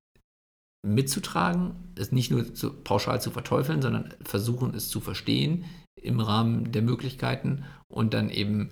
mitzutragen, 0.85 1.93
es 1.95 2.11
nicht 2.11 2.29
nur 2.29 2.53
zu, 2.53 2.73
pauschal 2.73 3.21
zu 3.21 3.31
verteufeln, 3.31 3.81
sondern 3.81 4.13
versuchen, 4.21 4.75
es 4.75 4.89
zu 4.89 4.99
verstehen 4.99 5.65
im 5.99 6.19
Rahmen 6.19 6.71
der 6.73 6.81
Möglichkeiten 6.81 7.63
und 7.87 8.13
dann 8.13 8.29
eben 8.29 8.71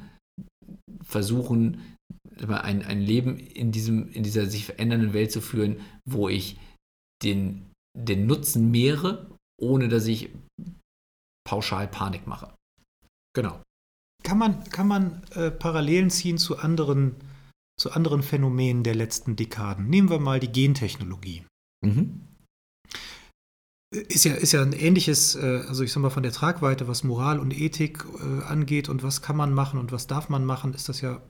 versuchen, 1.03 1.97
ein, 2.47 2.83
ein 2.83 3.01
Leben 3.01 3.37
in, 3.37 3.71
diesem, 3.71 4.09
in 4.11 4.23
dieser 4.23 4.45
sich 4.45 4.65
verändernden 4.65 5.13
Welt 5.13 5.31
zu 5.31 5.41
führen, 5.41 5.81
wo 6.05 6.29
ich 6.29 6.59
den, 7.23 7.71
den 7.97 8.25
Nutzen 8.25 8.71
mehre, 8.71 9.29
ohne 9.59 9.89
dass 9.89 10.07
ich 10.07 10.29
pauschal 11.47 11.87
Panik 11.87 12.27
mache. 12.27 12.53
Genau. 13.35 13.61
Kann 14.23 14.37
man, 14.37 14.63
kann 14.65 14.87
man 14.87 15.23
äh, 15.31 15.51
Parallelen 15.51 16.09
ziehen 16.09 16.37
zu 16.37 16.57
anderen, 16.57 17.15
zu 17.79 17.91
anderen 17.91 18.23
Phänomenen 18.23 18.83
der 18.83 18.95
letzten 18.95 19.35
Dekaden? 19.35 19.89
Nehmen 19.89 20.09
wir 20.09 20.19
mal 20.19 20.39
die 20.39 20.51
Gentechnologie. 20.51 21.45
Mhm. 21.83 22.27
Ist 23.93 24.23
ja, 24.23 24.33
ist 24.33 24.53
ja 24.53 24.61
ein 24.61 24.71
ähnliches, 24.71 25.35
äh, 25.35 25.63
also 25.67 25.83
ich 25.83 25.91
sag 25.91 26.01
mal 26.01 26.09
von 26.09 26.23
der 26.23 26.31
Tragweite, 26.31 26.87
was 26.87 27.03
Moral 27.03 27.39
und 27.39 27.57
Ethik 27.57 28.05
äh, 28.19 28.43
angeht 28.45 28.87
und 28.87 29.03
was 29.03 29.21
kann 29.21 29.35
man 29.35 29.53
machen 29.53 29.79
und 29.79 29.91
was 29.91 30.07
darf 30.07 30.29
man 30.29 30.45
machen, 30.45 30.73
ist 30.73 30.87
das 30.87 31.01
ja 31.01 31.21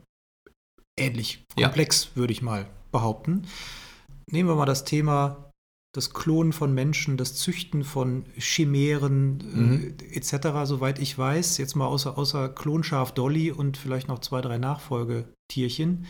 ähnlich 0.96 1.46
komplex, 1.56 2.06
ja. 2.06 2.16
würde 2.18 2.34
ich 2.34 2.42
mal 2.42 2.68
behaupten. 2.92 3.48
Nehmen 4.30 4.48
wir 4.48 4.56
mal 4.56 4.66
das 4.66 4.86
Thema 4.86 5.52
das 5.94 6.14
Klonen 6.14 6.54
von 6.54 6.74
Menschen, 6.74 7.18
das 7.18 7.36
Züchten 7.36 7.84
von 7.84 8.26
Chimären 8.38 9.40
mhm. 9.54 9.96
äh, 10.00 10.16
etc., 10.16 10.64
soweit 10.64 11.00
ich 11.00 11.18
weiß, 11.18 11.58
jetzt 11.58 11.76
mal 11.76 11.88
außer, 11.88 12.18
außer 12.18 12.50
Klonschaf 12.50 13.12
Dolly 13.14 13.52
und 13.52 13.76
vielleicht 13.76 14.08
noch 14.08 14.20
zwei, 14.20 14.42
drei 14.42 14.58
Nachfolgetierchen, 14.58 16.06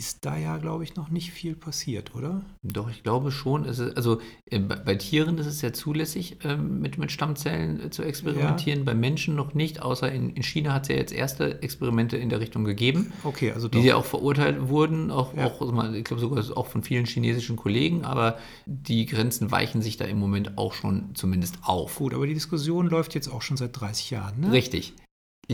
ist 0.00 0.24
da 0.24 0.38
ja, 0.38 0.56
glaube 0.56 0.82
ich, 0.82 0.96
noch 0.96 1.10
nicht 1.10 1.30
viel 1.30 1.54
passiert, 1.54 2.14
oder? 2.14 2.40
Doch, 2.62 2.88
ich 2.88 3.02
glaube 3.02 3.30
schon. 3.30 3.66
Ist, 3.66 3.80
also 3.80 4.18
äh, 4.46 4.58
bei 4.58 4.94
Tieren 4.94 5.36
ist 5.36 5.44
es 5.44 5.60
ja 5.60 5.74
zulässig, 5.74 6.38
ähm, 6.42 6.80
mit, 6.80 6.96
mit 6.96 7.12
Stammzellen 7.12 7.78
äh, 7.78 7.90
zu 7.90 8.02
experimentieren, 8.02 8.78
ja. 8.78 8.84
bei 8.86 8.94
Menschen 8.94 9.34
noch 9.34 9.52
nicht, 9.52 9.82
außer 9.82 10.10
in, 10.10 10.30
in 10.30 10.42
China 10.42 10.72
hat 10.72 10.84
es 10.84 10.88
ja 10.88 10.94
jetzt 10.96 11.12
erste 11.12 11.62
Experimente 11.62 12.16
in 12.16 12.30
der 12.30 12.40
Richtung 12.40 12.64
gegeben, 12.64 13.12
okay, 13.24 13.52
also 13.52 13.68
die 13.68 13.82
ja 13.82 13.96
auch 13.96 14.06
verurteilt 14.06 14.70
wurden, 14.70 15.10
auch, 15.10 15.36
ja. 15.36 15.44
auch 15.44 15.60
ich 15.92 16.04
glaube 16.04 16.20
sogar 16.20 16.42
auch 16.56 16.66
von 16.66 16.82
vielen 16.82 17.04
chinesischen 17.04 17.56
Kollegen, 17.56 18.06
aber 18.06 18.38
die 18.64 19.04
Grenzen 19.04 19.50
weichen 19.50 19.82
sich 19.82 19.98
da 19.98 20.06
im 20.06 20.18
Moment 20.18 20.56
auch 20.56 20.72
schon 20.72 21.14
zumindest 21.14 21.58
auf. 21.62 21.96
Gut, 21.96 22.14
aber 22.14 22.26
die 22.26 22.34
Diskussion 22.34 22.88
läuft 22.88 23.14
jetzt 23.14 23.28
auch 23.28 23.42
schon 23.42 23.58
seit 23.58 23.78
30 23.78 24.10
Jahren, 24.10 24.40
ne? 24.40 24.50
Richtig. 24.50 24.94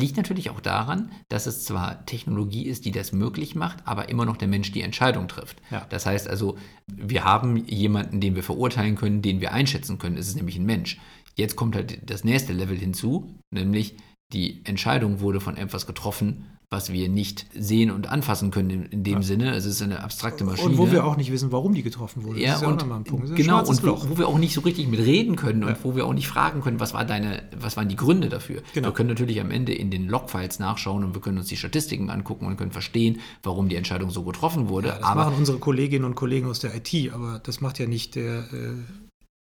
Liegt 0.00 0.16
natürlich 0.16 0.50
auch 0.50 0.60
daran, 0.60 1.10
dass 1.28 1.46
es 1.46 1.64
zwar 1.64 2.04
Technologie 2.06 2.66
ist, 2.66 2.84
die 2.84 2.90
das 2.90 3.12
möglich 3.12 3.54
macht, 3.54 3.86
aber 3.86 4.08
immer 4.08 4.24
noch 4.24 4.36
der 4.36 4.48
Mensch 4.48 4.70
die 4.72 4.82
Entscheidung 4.82 5.28
trifft. 5.28 5.60
Ja. 5.70 5.86
Das 5.88 6.06
heißt 6.06 6.28
also, 6.28 6.58
wir 6.86 7.24
haben 7.24 7.56
jemanden, 7.66 8.20
den 8.20 8.34
wir 8.34 8.42
verurteilen 8.42 8.96
können, 8.96 9.22
den 9.22 9.40
wir 9.40 9.52
einschätzen 9.52 9.98
können. 9.98 10.16
Es 10.16 10.28
ist 10.28 10.36
nämlich 10.36 10.56
ein 10.56 10.66
Mensch. 10.66 10.98
Jetzt 11.34 11.56
kommt 11.56 11.76
halt 11.76 12.10
das 12.10 12.24
nächste 12.24 12.52
Level 12.52 12.76
hinzu, 12.76 13.34
nämlich 13.50 13.96
die 14.32 14.64
Entscheidung 14.64 15.20
wurde 15.20 15.40
von 15.40 15.56
etwas 15.56 15.86
getroffen, 15.86 16.55
was 16.68 16.92
wir 16.92 17.08
nicht 17.08 17.46
sehen 17.54 17.92
und 17.92 18.08
anfassen 18.08 18.50
können 18.50 18.70
in, 18.70 18.82
in 18.86 19.04
dem 19.04 19.14
ja. 19.14 19.22
Sinne. 19.22 19.54
Es 19.54 19.66
ist 19.66 19.80
eine 19.82 20.02
abstrakte 20.02 20.44
Maschine. 20.44 20.70
Und 20.70 20.78
wo 20.78 20.90
wir 20.90 21.04
auch 21.04 21.16
nicht 21.16 21.30
wissen, 21.30 21.52
warum 21.52 21.74
die 21.74 21.84
getroffen 21.84 22.24
wurde. 22.24 22.40
Ja, 22.40 22.48
das 22.48 22.56
ist 22.56 22.62
ja 22.62 22.68
und, 22.68 22.82
auch 22.82 22.90
ein 22.90 23.04
Punkt. 23.04 23.36
Genau, 23.36 23.64
und 23.64 23.82
wo, 23.84 24.10
wo, 24.10 24.18
wir 24.18 24.26
auch 24.26 24.38
nicht 24.38 24.52
so 24.52 24.62
richtig 24.62 24.88
mit 24.88 24.98
reden 24.98 25.36
können 25.36 25.62
ja. 25.62 25.68
und 25.68 25.84
wo 25.84 25.94
wir 25.94 26.04
auch 26.06 26.12
nicht 26.12 26.26
fragen 26.26 26.62
können, 26.62 26.80
was, 26.80 26.92
war 26.92 27.04
deine, 27.04 27.44
was 27.56 27.76
waren 27.76 27.88
die 27.88 27.94
Gründe 27.94 28.28
dafür. 28.28 28.62
Genau. 28.74 28.88
Wir 28.88 28.94
können 28.94 29.08
natürlich 29.08 29.40
am 29.40 29.52
Ende 29.52 29.74
in 29.74 29.92
den 29.92 30.08
Logfiles 30.08 30.58
nachschauen 30.58 31.04
und 31.04 31.14
wir 31.14 31.20
können 31.20 31.38
uns 31.38 31.46
die 31.46 31.56
Statistiken 31.56 32.10
angucken 32.10 32.46
und 32.46 32.56
können 32.56 32.72
verstehen, 32.72 33.20
warum 33.44 33.68
die 33.68 33.76
Entscheidung 33.76 34.10
so 34.10 34.24
getroffen 34.24 34.68
wurde. 34.68 34.88
das 34.88 35.02
aber, 35.04 35.26
machen 35.26 35.36
unsere 35.38 35.58
Kolleginnen 35.58 36.04
und 36.04 36.16
Kollegen 36.16 36.48
aus 36.48 36.58
der 36.58 36.74
IT, 36.74 37.12
aber 37.12 37.40
das 37.42 37.60
macht 37.60 37.78
ja 37.78 37.86
nicht 37.86 38.16
der... 38.16 38.52
Äh 38.52 38.74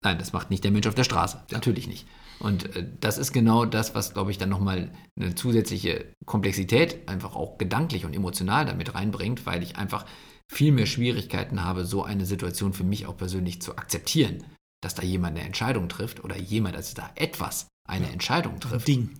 Nein, 0.05 0.19
das 0.19 0.33
macht 0.33 0.51
nicht 0.51 0.63
der 0.63 0.71
Mensch 0.71 0.87
auf 0.87 0.95
der 0.95 1.05
Straße. 1.05 1.41
Natürlich 1.51 1.89
nicht. 1.89 2.07
Und 2.41 2.77
äh, 2.77 2.87
das 3.01 3.19
ist 3.19 3.33
genau 3.33 3.65
das, 3.65 3.95
was, 3.95 4.15
glaube 4.15 4.31
ich, 4.31 4.39
dann 4.39 4.49
nochmal 4.49 4.93
eine 5.19 5.35
zusätzliche 5.35 6.07
Komplexität 6.25 7.09
einfach 7.09 7.35
auch 7.35 7.59
gedanklich 7.59 8.05
und 8.05 8.15
emotional 8.15 8.67
damit 8.67 8.95
reinbringt, 8.95 9.47
weil 9.47 9.63
ich 9.63 9.77
einfach 9.77 10.07
viel 10.51 10.73
mehr 10.73 10.87
Schwierigkeiten 10.87 11.65
habe, 11.65 11.85
so 11.85 12.05
eine 12.05 12.25
Situation 12.25 12.73
für 12.73 12.85
mich 12.85 13.07
auch 13.07 13.17
persönlich 13.17 13.61
zu 13.61 13.77
akzeptieren, 13.77 14.45
dass 14.83 14.95
da 14.95 15.03
jemand 15.03 15.37
eine 15.37 15.47
Entscheidung 15.47 15.89
trifft 15.89 16.25
oder 16.25 16.37
jemand, 16.37 16.77
also 16.77 16.95
da 16.95 17.11
etwas 17.17 17.69
eine 17.89 18.07
ja, 18.07 18.13
Entscheidung 18.13 18.61
trifft. 18.61 18.89
Ding. 18.89 19.11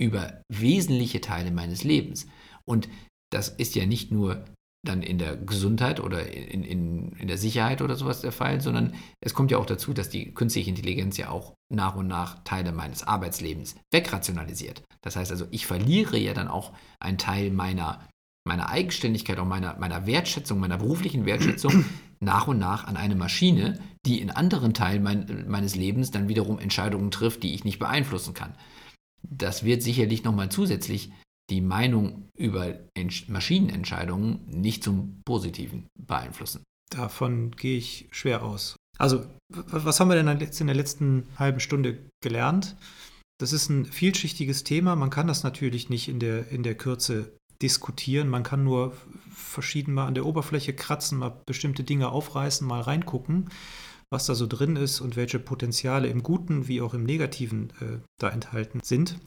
Über 0.00 0.42
wesentliche 0.52 1.20
Teile 1.20 1.50
meines 1.50 1.84
Lebens. 1.84 2.26
Und 2.66 2.88
das 3.32 3.48
ist 3.48 3.74
ja 3.74 3.86
nicht 3.86 4.10
nur 4.10 4.44
dann 4.84 5.02
in 5.02 5.18
der 5.18 5.36
Gesundheit 5.36 6.00
oder 6.00 6.32
in, 6.32 6.62
in, 6.62 7.12
in 7.12 7.28
der 7.28 7.38
Sicherheit 7.38 7.82
oder 7.82 7.96
sowas 7.96 8.20
der 8.20 8.32
Fall, 8.32 8.60
sondern 8.60 8.94
es 9.20 9.34
kommt 9.34 9.50
ja 9.50 9.58
auch 9.58 9.66
dazu, 9.66 9.92
dass 9.92 10.08
die 10.08 10.32
künstliche 10.32 10.70
Intelligenz 10.70 11.16
ja 11.16 11.30
auch 11.30 11.54
nach 11.72 11.96
und 11.96 12.06
nach 12.06 12.42
Teile 12.44 12.72
meines 12.72 13.02
Arbeitslebens 13.02 13.76
wegrationalisiert. 13.90 14.82
Das 15.02 15.16
heißt 15.16 15.30
also, 15.30 15.46
ich 15.50 15.66
verliere 15.66 16.16
ja 16.18 16.34
dann 16.34 16.48
auch 16.48 16.72
einen 17.00 17.18
Teil 17.18 17.50
meiner, 17.50 18.06
meiner 18.46 18.68
Eigenständigkeit, 18.68 19.38
auch 19.38 19.46
meiner, 19.46 19.76
meiner 19.78 20.06
Wertschätzung, 20.06 20.60
meiner 20.60 20.78
beruflichen 20.78 21.26
Wertschätzung 21.26 21.84
nach 22.20 22.46
und 22.46 22.58
nach 22.58 22.84
an 22.84 22.96
eine 22.96 23.16
Maschine, 23.16 23.80
die 24.06 24.20
in 24.20 24.30
anderen 24.30 24.74
Teilen 24.74 25.02
mein, 25.02 25.46
meines 25.48 25.74
Lebens 25.74 26.10
dann 26.10 26.28
wiederum 26.28 26.58
Entscheidungen 26.58 27.10
trifft, 27.10 27.42
die 27.42 27.54
ich 27.54 27.64
nicht 27.64 27.78
beeinflussen 27.78 28.34
kann. 28.34 28.54
Das 29.22 29.64
wird 29.64 29.82
sicherlich 29.82 30.24
nochmal 30.24 30.50
zusätzlich 30.50 31.10
die 31.50 31.60
Meinung 31.60 32.28
über 32.36 32.78
Maschinenentscheidungen 33.28 34.40
nicht 34.46 34.82
zum 34.82 35.20
Positiven 35.24 35.86
beeinflussen. 35.98 36.62
Davon 36.90 37.50
gehe 37.52 37.78
ich 37.78 38.08
schwer 38.10 38.42
aus. 38.42 38.76
Also, 38.98 39.26
was 39.48 39.98
haben 39.98 40.08
wir 40.08 40.14
denn 40.14 40.28
in 40.28 40.66
der 40.66 40.76
letzten 40.76 41.26
halben 41.36 41.60
Stunde 41.60 41.98
gelernt? 42.22 42.76
Das 43.40 43.52
ist 43.52 43.68
ein 43.68 43.84
vielschichtiges 43.84 44.62
Thema. 44.62 44.94
Man 44.94 45.10
kann 45.10 45.26
das 45.26 45.42
natürlich 45.42 45.90
nicht 45.90 46.08
in 46.08 46.20
der, 46.20 46.48
in 46.48 46.62
der 46.62 46.76
Kürze 46.76 47.36
diskutieren. 47.60 48.28
Man 48.28 48.44
kann 48.44 48.62
nur 48.62 48.94
verschieden 49.30 49.94
mal 49.94 50.06
an 50.06 50.14
der 50.14 50.26
Oberfläche 50.26 50.74
kratzen, 50.74 51.18
mal 51.18 51.42
bestimmte 51.46 51.82
Dinge 51.82 52.10
aufreißen, 52.10 52.66
mal 52.66 52.80
reingucken, 52.80 53.50
was 54.10 54.26
da 54.26 54.34
so 54.34 54.46
drin 54.46 54.76
ist 54.76 55.00
und 55.00 55.16
welche 55.16 55.40
Potenziale 55.40 56.08
im 56.08 56.22
Guten 56.22 56.68
wie 56.68 56.80
auch 56.80 56.94
im 56.94 57.04
Negativen 57.04 57.70
äh, 57.80 57.98
da 58.20 58.30
enthalten 58.30 58.80
sind. 58.84 59.18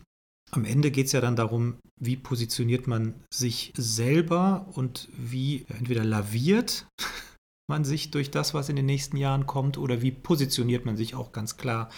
Am 0.52 0.66
Ende 0.66 0.92
geht 0.92 1.08
es 1.08 1.12
ja 1.12 1.22
dann 1.22 1.36
darum, 1.36 1.76
wie 2.00 2.16
positioniert 2.16 2.88
man 2.88 3.16
sich 3.34 3.74
selber 3.76 4.68
und 4.74 5.10
wie 5.18 5.66
entweder 5.68 6.06
laviert 6.06 6.88
man 7.70 7.84
sich 7.84 8.12
durch 8.12 8.32
das, 8.32 8.54
was 8.54 8.70
in 8.70 8.78
den 8.78 8.86
nächsten 8.86 9.18
Jahren 9.18 9.46
kommt, 9.46 9.78
oder 9.78 10.02
wie 10.02 10.12
positioniert 10.12 10.86
man 10.86 10.96
sich 10.96 11.16
auch 11.16 11.34
ganz 11.34 11.58
klar, 11.58 11.90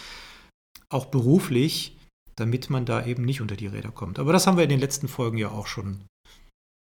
auch 0.88 1.06
beruflich, 1.06 1.96
damit 2.34 2.70
man 2.70 2.86
da 2.86 3.06
eben 3.06 3.24
nicht 3.24 3.40
unter 3.40 3.54
die 3.54 3.68
Räder 3.68 3.92
kommt. 3.92 4.18
Aber 4.18 4.32
das 4.32 4.46
haben 4.46 4.56
wir 4.56 4.64
in 4.64 4.70
den 4.70 4.80
letzten 4.80 5.06
Folgen 5.06 5.38
ja 5.38 5.50
auch 5.50 5.68
schon 5.68 6.04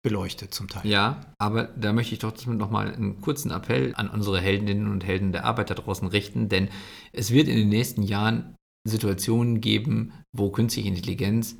beleuchtet 0.01 0.53
zum 0.53 0.69
Teil. 0.69 0.87
Ja, 0.87 1.33
aber 1.37 1.65
da 1.65 1.91
möchte 1.93 2.13
ich 2.13 2.19
doch 2.19 2.33
nochmal 2.45 2.93
einen 2.93 3.21
kurzen 3.21 3.51
Appell 3.51 3.93
an 3.95 4.09
unsere 4.09 4.39
Heldinnen 4.39 4.87
und 4.87 5.03
Helden 5.03 5.33
der 5.33 5.43
Arbeit 5.43 5.69
da 5.69 5.75
draußen 5.75 6.07
richten, 6.07 6.47
denn 6.49 6.69
es 7.11 7.31
wird 7.31 7.47
in 7.47 7.57
den 7.57 7.69
nächsten 7.69 8.01
Jahren 8.01 8.55
Situationen 8.87 9.61
geben, 9.61 10.13
wo 10.31 10.51
künstliche 10.51 10.89
Intelligenz 10.89 11.57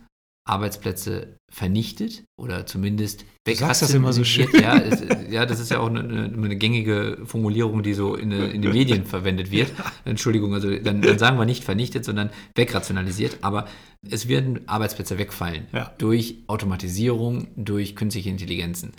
Arbeitsplätze 0.49 1.37
vernichtet 1.51 2.23
oder 2.35 2.65
zumindest 2.65 3.23
Du 3.45 3.53
sagst 3.53 3.83
das 3.83 3.93
immer 3.93 4.13
so 4.13 4.23
schön. 4.23 4.47
Ja, 4.59 4.77
es, 4.77 5.03
ja, 5.29 5.45
das 5.45 5.59
ist 5.59 5.69
ja 5.69 5.79
auch 5.79 5.89
eine, 5.89 5.99
eine, 5.99 6.55
gängige 6.55 7.19
Formulierung, 7.25 7.83
die 7.83 7.93
so 7.93 8.15
in, 8.15 8.31
in 8.31 8.61
den 8.61 8.71
Medien 8.71 9.05
verwendet 9.05 9.51
wird. 9.51 9.71
Entschuldigung, 10.05 10.53
also 10.53 10.75
dann, 10.77 11.01
dann, 11.01 11.19
sagen 11.19 11.37
wir 11.37 11.45
nicht 11.45 11.63
vernichtet, 11.63 12.03
sondern 12.03 12.31
wegrationalisiert. 12.55 13.37
Aber 13.41 13.67
es 14.09 14.27
werden 14.27 14.67
Arbeitsplätze 14.67 15.17
wegfallen 15.17 15.67
ja. 15.71 15.93
durch 15.97 16.37
Automatisierung, 16.47 17.47
durch 17.55 17.95
künstliche 17.95 18.29
Intelligenzen. 18.29 18.93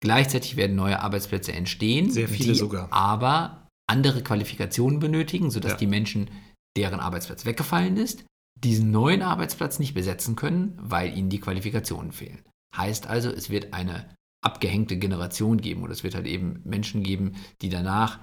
Gleichzeitig 0.00 0.56
werden 0.56 0.76
neue 0.76 1.00
Arbeitsplätze 1.00 1.52
entstehen, 1.52 2.10
Sehr 2.10 2.28
viele 2.28 2.52
die 2.52 2.58
sogar. 2.58 2.92
aber 2.92 3.66
andere 3.88 4.22
Qualifikationen 4.22 5.00
benötigen, 5.00 5.50
sodass 5.50 5.72
Ja. 5.72 5.78
die 5.78 5.86
Menschen, 5.86 6.28
deren 6.78 7.00
Arbeitsplatz 7.00 7.44
weggefallen 7.44 7.96
ist, 7.96 8.24
diesen 8.62 8.90
neuen 8.90 9.22
Arbeitsplatz 9.22 9.78
nicht 9.78 9.94
besetzen 9.94 10.36
können, 10.36 10.78
weil 10.80 11.16
ihnen 11.16 11.28
die 11.28 11.40
Qualifikationen 11.40 12.12
fehlen. 12.12 12.42
Heißt 12.76 13.08
also, 13.08 13.30
es 13.30 13.50
wird 13.50 13.72
eine 13.74 14.08
abgehängte 14.44 14.96
Generation 14.96 15.60
geben 15.60 15.82
oder 15.82 15.92
es 15.92 16.04
wird 16.04 16.14
halt 16.14 16.26
eben 16.26 16.60
Menschen 16.64 17.02
geben, 17.02 17.32
die 17.60 17.68
danach 17.68 18.20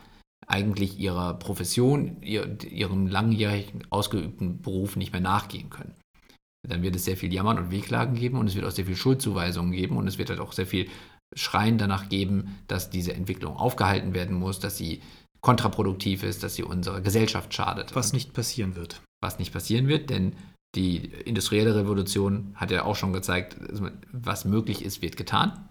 eigentlich 0.47 0.97
ihrer 0.97 1.33
Profession, 1.33 2.21
ihr, 2.21 2.57
ihrem 2.63 3.07
langjährigen 3.07 3.83
ausgeübten 3.89 4.61
Beruf 4.61 4.95
nicht 4.95 5.11
mehr 5.11 5.21
nachgehen 5.21 5.69
können. 5.69 5.95
Dann 6.67 6.81
wird 6.81 6.95
es 6.95 7.05
sehr 7.05 7.17
viel 7.17 7.33
Jammern 7.33 7.57
und 7.57 7.71
Wehklagen 7.71 8.15
geben 8.15 8.37
und 8.37 8.47
es 8.47 8.55
wird 8.55 8.65
auch 8.65 8.71
sehr 8.71 8.85
viel 8.85 8.95
Schuldzuweisungen 8.95 9.71
geben 9.71 9.97
und 9.97 10.07
es 10.07 10.17
wird 10.17 10.29
halt 10.29 10.39
auch 10.39 10.53
sehr 10.53 10.65
viel 10.65 10.87
Schreien 11.35 11.77
danach 11.77 12.09
geben, 12.09 12.59
dass 12.67 12.89
diese 12.89 13.13
Entwicklung 13.13 13.57
aufgehalten 13.57 14.13
werden 14.13 14.37
muss, 14.37 14.59
dass 14.59 14.77
sie 14.77 15.01
kontraproduktiv 15.45 16.23
ist, 16.23 16.41
dass 16.41 16.55
sie 16.55 16.63
unserer 16.63 17.01
Gesellschaft 17.01 17.53
schadet. 17.53 17.93
Was 17.93 18.13
nicht 18.13 18.33
passieren 18.33 18.75
wird. 18.75 19.03
was 19.25 19.39
nicht 19.39 19.53
passieren 19.53 19.87
wird, 19.87 20.09
denn 20.09 20.35
die 20.75 20.97
industrielle 20.97 21.75
Revolution 21.75 22.53
hat 22.55 22.69
ja 22.69 22.83
auch 22.83 22.95
schon 22.95 23.13
gezeigt, 23.13 23.57
was 24.11 24.45
möglich 24.45 24.83
ist, 24.83 25.01
wird 25.01 25.17
getan. 25.17 25.69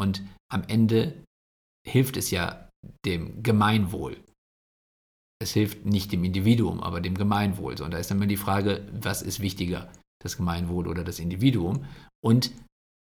Und 0.00 0.22
am 0.50 0.64
Ende 0.66 1.22
hilft 1.86 2.16
es 2.16 2.30
ja 2.30 2.68
dem 3.04 3.42
Gemeinwohl. 3.42 4.16
Es 5.40 5.52
hilft 5.52 5.84
nicht 5.84 6.10
dem 6.12 6.24
Individuum, 6.24 6.82
aber 6.82 7.00
dem 7.00 7.14
Gemeinwohl. 7.14 7.76
So, 7.76 7.84
und 7.84 7.92
da 7.92 7.98
ist 7.98 8.10
dann 8.10 8.18
immer 8.18 8.26
die 8.26 8.36
Frage, 8.36 8.88
was 8.92 9.22
ist 9.22 9.40
wichtiger, 9.40 9.92
das 10.22 10.36
Gemeinwohl 10.36 10.88
oder 10.88 11.04
das 11.04 11.18
Individuum? 11.18 11.84
Und 12.24 12.50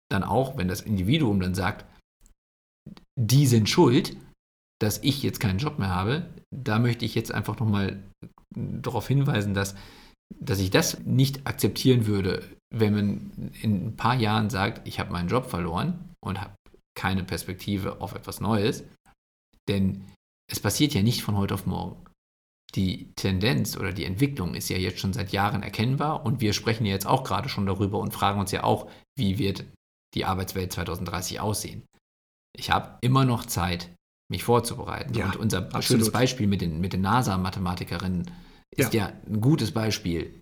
dann 0.10 0.24
auch, 0.24 0.58
wenn 0.58 0.68
das 0.68 0.82
Individuum 0.82 1.40
dann 1.42 1.54
sagt, 1.54 1.86
die 3.20 3.46
sind 3.46 3.70
schuld, 3.70 4.16
dass 4.82 4.98
ich 5.04 5.22
jetzt 5.22 5.40
keinen 5.40 5.60
Job 5.60 5.78
mehr 5.78 5.90
habe, 5.90 6.28
da 6.50 6.80
möchte 6.80 7.06
ich 7.06 7.14
jetzt 7.14 7.32
einfach 7.32 7.60
nochmal 7.60 8.02
darauf 8.56 9.08
hinweisen, 9.08 9.54
dass, 9.54 9.76
dass 10.40 10.60
ich 10.60 10.72
das 10.72 11.00
nicht 11.06 11.46
akzeptieren 11.46 12.08
würde, 12.08 12.50
wenn 12.74 12.94
man 12.94 13.52
in 13.62 13.88
ein 13.88 13.96
paar 13.96 14.16
Jahren 14.16 14.50
sagt, 14.50 14.88
ich 14.88 15.00
habe 15.00 15.12
meinen 15.12 15.30
Job 15.30 15.46
verloren 15.46 16.14
und 16.24 16.42
habe 16.42 16.56
keine 16.98 17.24
Perspektive 17.24 18.02
auf 18.02 18.16
etwas 18.16 18.42
Neues. 18.42 18.84
Denn 19.70 20.06
es 20.52 20.60
passiert 20.60 20.94
ja 20.94 21.04
nicht 21.04 21.22
von 21.22 21.38
heute 21.38 21.54
auf 21.54 21.66
morgen. 21.68 22.04
Die 22.74 23.12
Tendenz 23.16 23.78
oder 23.78 23.94
die 23.94 24.06
Entwicklung 24.06 24.56
ist 24.56 24.70
ja 24.70 24.78
jetzt 24.78 25.00
schon 25.00 25.14
seit 25.14 25.32
Jahren 25.32 25.62
erkennbar 25.62 26.26
und 26.26 26.42
wir 26.42 26.54
sprechen 26.54 26.86
ja 26.86 26.94
jetzt 26.94 27.06
auch 27.06 27.24
gerade 27.24 27.50
schon 27.50 27.66
darüber 27.66 28.00
und 28.00 28.14
fragen 28.14 28.40
uns 28.40 28.52
ja 28.52 28.64
auch, 28.64 28.90
wie 29.18 29.38
wird 29.38 29.66
die 30.16 30.26
Arbeitswelt 30.26 30.74
2030 30.74 31.40
aussehen. 31.40 31.84
Ich 32.58 32.72
habe 32.72 32.98
immer 33.02 33.26
noch 33.26 33.46
Zeit, 33.46 33.92
mich 34.32 34.44
vorzubereiten. 34.44 35.14
Ja, 35.14 35.28
und 35.28 35.36
unser 35.36 35.60
absolut. 35.60 35.86
schönes 35.86 36.12
Beispiel 36.12 36.48
mit 36.48 36.62
den, 36.62 36.82
mit 36.82 36.94
den 36.94 37.02
NASA-Mathematikerinnen 37.02 38.32
ist 38.76 38.94
ja. 38.94 39.12
ein 39.28 39.42
gutes 39.42 39.72
Beispiel. 39.72 40.42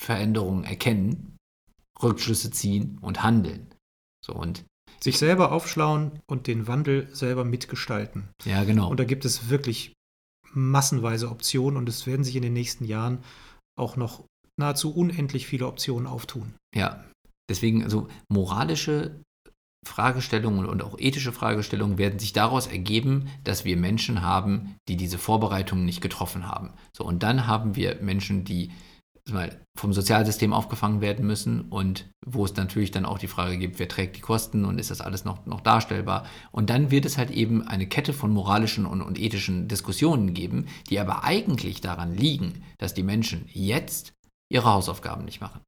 Veränderungen 0.00 0.64
erkennen, 0.64 1.36
Rückschlüsse 2.02 2.50
ziehen 2.50 2.98
und 3.00 3.22
handeln. 3.22 3.74
So 4.24 4.32
und 4.32 4.64
Sich 5.00 5.18
selber 5.18 5.52
aufschlauen 5.52 6.20
und 6.26 6.46
den 6.46 6.66
Wandel 6.66 7.08
selber 7.14 7.44
mitgestalten. 7.44 8.28
ja, 8.44 8.64
genau. 8.64 8.90
Und 8.90 8.98
da 8.98 9.04
gibt 9.04 9.24
es 9.24 9.50
wirklich 9.50 9.92
massenweise 10.52 11.28
Optionen 11.30 11.76
und 11.76 11.88
es 11.88 12.06
werden 12.06 12.24
sich 12.24 12.36
in 12.36 12.42
den 12.42 12.54
nächsten 12.54 12.84
Jahren 12.84 13.22
auch 13.78 13.96
noch 13.96 14.24
nahezu 14.58 14.94
unendlich 14.94 15.46
viele 15.46 15.66
Optionen 15.66 16.06
auftun. 16.06 16.54
Ja, 16.74 17.04
deswegen, 17.50 17.84
also 17.84 18.08
moralische 18.28 19.20
Fragestellungen 19.86 20.66
und 20.66 20.82
auch 20.82 20.98
ethische 20.98 21.32
Fragestellungen 21.32 21.98
werden 21.98 22.18
sich 22.18 22.32
daraus 22.32 22.66
ergeben, 22.66 23.28
dass 23.44 23.64
wir 23.64 23.76
Menschen 23.76 24.22
haben, 24.22 24.76
die 24.88 24.96
diese 24.96 25.18
Vorbereitungen 25.18 25.84
nicht 25.84 26.00
getroffen 26.00 26.46
haben. 26.48 26.70
So, 26.96 27.04
und 27.04 27.22
dann 27.22 27.46
haben 27.46 27.76
wir 27.76 27.98
Menschen, 28.00 28.44
die 28.44 28.70
mal, 29.30 29.60
vom 29.76 29.92
Sozialsystem 29.92 30.52
aufgefangen 30.52 31.00
werden 31.00 31.26
müssen 31.26 31.62
und 31.62 32.08
wo 32.24 32.44
es 32.44 32.54
natürlich 32.56 32.90
dann 32.90 33.04
auch 33.04 33.18
die 33.18 33.28
Frage 33.28 33.58
gibt, 33.58 33.78
wer 33.78 33.88
trägt 33.88 34.16
die 34.16 34.20
Kosten 34.20 34.64
und 34.64 34.78
ist 34.78 34.90
das 34.90 35.00
alles 35.00 35.24
noch, 35.24 35.46
noch 35.46 35.60
darstellbar. 35.60 36.26
Und 36.50 36.70
dann 36.70 36.90
wird 36.90 37.04
es 37.04 37.18
halt 37.18 37.30
eben 37.30 37.66
eine 37.66 37.86
Kette 37.86 38.12
von 38.12 38.32
moralischen 38.32 38.86
und, 38.86 39.02
und 39.02 39.18
ethischen 39.18 39.68
Diskussionen 39.68 40.34
geben, 40.34 40.66
die 40.90 40.98
aber 40.98 41.24
eigentlich 41.24 41.80
daran 41.80 42.14
liegen, 42.14 42.64
dass 42.78 42.94
die 42.94 43.02
Menschen 43.02 43.44
jetzt 43.52 44.14
ihre 44.50 44.70
Hausaufgaben 44.72 45.24
nicht 45.24 45.40
machen. 45.40 45.60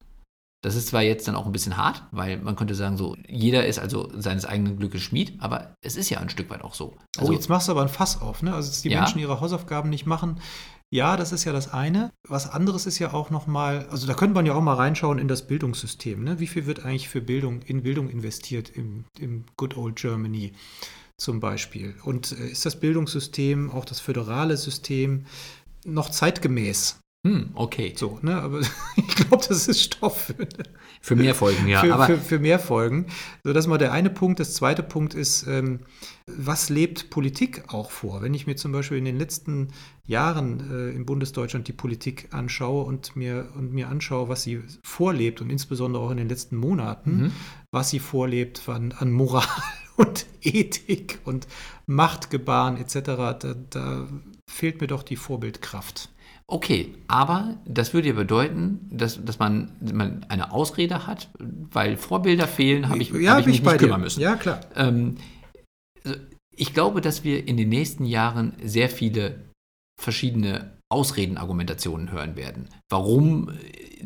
Das 0.62 0.74
ist 0.74 0.88
zwar 0.88 1.02
jetzt 1.02 1.26
dann 1.26 1.36
auch 1.36 1.46
ein 1.46 1.52
bisschen 1.52 1.78
hart, 1.78 2.04
weil 2.10 2.36
man 2.38 2.54
könnte 2.54 2.74
sagen, 2.74 2.98
so, 2.98 3.16
jeder 3.26 3.66
ist 3.66 3.78
also 3.78 4.10
seines 4.14 4.44
eigenen 4.44 4.78
Glückes 4.78 5.00
Schmied, 5.00 5.40
aber 5.40 5.74
es 5.80 5.96
ist 5.96 6.10
ja 6.10 6.18
ein 6.18 6.28
Stück 6.28 6.50
weit 6.50 6.62
auch 6.62 6.74
so. 6.74 6.96
Also, 7.16 7.32
oh, 7.32 7.34
jetzt 7.34 7.48
machst 7.48 7.68
du 7.68 7.72
aber 7.72 7.82
ein 7.82 7.88
Fass 7.88 8.20
auf, 8.20 8.42
ne? 8.42 8.54
Also, 8.54 8.68
dass 8.68 8.82
die 8.82 8.90
Ja. 8.90 9.00
Menschen 9.00 9.20
ihre 9.20 9.40
Hausaufgaben 9.40 9.88
nicht 9.88 10.04
machen. 10.04 10.38
Ja, 10.92 11.16
das 11.16 11.30
ist 11.30 11.44
ja 11.44 11.52
das 11.52 11.72
eine. 11.72 12.10
Was 12.28 12.50
anderes 12.50 12.84
ist 12.84 12.98
ja 12.98 13.12
auch 13.12 13.30
nochmal, 13.30 13.86
also 13.90 14.08
da 14.08 14.14
könnte 14.14 14.34
man 14.34 14.44
ja 14.44 14.54
auch 14.54 14.60
mal 14.60 14.74
reinschauen 14.74 15.18
in 15.18 15.28
das 15.28 15.46
Bildungssystem. 15.46 16.22
Ne? 16.24 16.40
Wie 16.40 16.48
viel 16.48 16.66
wird 16.66 16.84
eigentlich 16.84 17.08
für 17.08 17.20
Bildung, 17.20 17.62
in 17.62 17.82
Bildung 17.84 18.10
investiert 18.10 18.70
im, 18.70 19.04
im 19.18 19.44
Good 19.56 19.76
Old 19.76 19.96
Germany 19.96 20.52
zum 21.16 21.38
Beispiel? 21.38 21.94
Und 22.04 22.32
äh, 22.32 22.48
ist 22.48 22.66
das 22.66 22.80
Bildungssystem, 22.80 23.70
auch 23.70 23.84
das 23.84 24.00
föderale 24.00 24.56
System, 24.56 25.26
noch 25.84 26.10
zeitgemäß? 26.10 26.98
Hm, 27.26 27.50
okay. 27.54 27.92
So, 27.96 28.18
ne? 28.22 28.36
Aber 28.36 28.60
ich 28.96 29.06
glaube, 29.14 29.44
das 29.46 29.68
ist 29.68 29.82
Stoff 29.82 30.24
für, 30.26 30.34
Für 31.02 31.16
mehr 31.16 31.34
Folgen, 31.34 31.66
ja. 31.66 31.80
für, 31.80 31.94
aber 31.94 32.06
für, 32.06 32.18
für 32.18 32.38
mehr 32.38 32.58
Folgen. 32.58 33.06
So, 33.42 33.54
das 33.54 33.64
ist 33.64 33.68
mal 33.68 33.78
der 33.78 33.92
eine 33.92 34.10
Punkt. 34.10 34.38
Das 34.38 34.52
zweite 34.54 34.82
Punkt 34.82 35.14
ist, 35.14 35.46
ähm, 35.46 35.80
was 36.26 36.68
lebt 36.68 37.08
Politik 37.08 37.64
auch 37.68 37.90
vor? 37.90 38.20
Wenn 38.20 38.34
ich 38.34 38.46
mir 38.46 38.56
zum 38.56 38.72
Beispiel 38.72 38.98
in 38.98 39.06
den 39.06 39.16
letzten 39.18 39.68
Jahren 40.04 40.60
äh, 40.70 40.90
im 40.94 41.06
Bundesdeutschland 41.06 41.68
die 41.68 41.72
Politik 41.72 42.28
anschaue 42.32 42.84
und 42.84 43.16
mir, 43.16 43.48
und 43.56 43.72
mir 43.72 43.88
anschaue, 43.88 44.28
was 44.28 44.42
sie 44.42 44.60
vorlebt 44.82 45.40
und 45.40 45.48
insbesondere 45.48 46.02
auch 46.02 46.10
in 46.10 46.18
den 46.18 46.28
letzten 46.28 46.56
Monaten, 46.56 47.10
Mhm. 47.10 47.32
was 47.70 47.88
sie 47.90 47.98
vorlebt 47.98 48.68
an, 48.68 48.92
an 48.92 49.10
Moral 49.10 49.46
und 49.96 50.26
Ethik 50.42 51.20
und 51.24 51.46
Machtgebaren 51.86 52.76
etc., 52.76 52.94
da, 53.04 53.54
da 53.70 54.08
fehlt 54.46 54.80
mir 54.82 54.86
doch 54.86 55.02
die 55.02 55.16
Vorbildkraft. 55.16 56.10
Okay, 56.52 56.94
aber 57.06 57.58
das 57.64 57.94
würde 57.94 58.08
ja 58.08 58.14
bedeuten, 58.14 58.80
dass, 58.90 59.24
dass 59.24 59.38
man, 59.38 59.70
man 59.80 60.26
eine 60.28 60.50
Ausrede 60.50 61.06
hat, 61.06 61.28
weil 61.38 61.96
Vorbilder 61.96 62.48
fehlen, 62.48 62.88
habe 62.88 62.98
ich, 62.98 63.12
ja, 63.12 63.34
hab 63.34 63.40
ich 63.40 63.46
mich 63.46 63.62
nicht 63.62 63.72
dir. 63.72 63.78
kümmern 63.78 64.00
müssen. 64.00 64.20
Ja, 64.20 64.34
klar. 64.34 64.60
Ähm, 64.74 65.16
also 66.02 66.18
ich 66.56 66.74
glaube, 66.74 67.02
dass 67.02 67.22
wir 67.22 67.46
in 67.46 67.56
den 67.56 67.68
nächsten 67.68 68.04
Jahren 68.04 68.54
sehr 68.64 68.88
viele 68.88 69.44
verschiedene 70.00 70.72
Ausredenargumentationen 70.88 72.10
hören 72.10 72.34
werden, 72.34 72.68
warum 72.90 73.52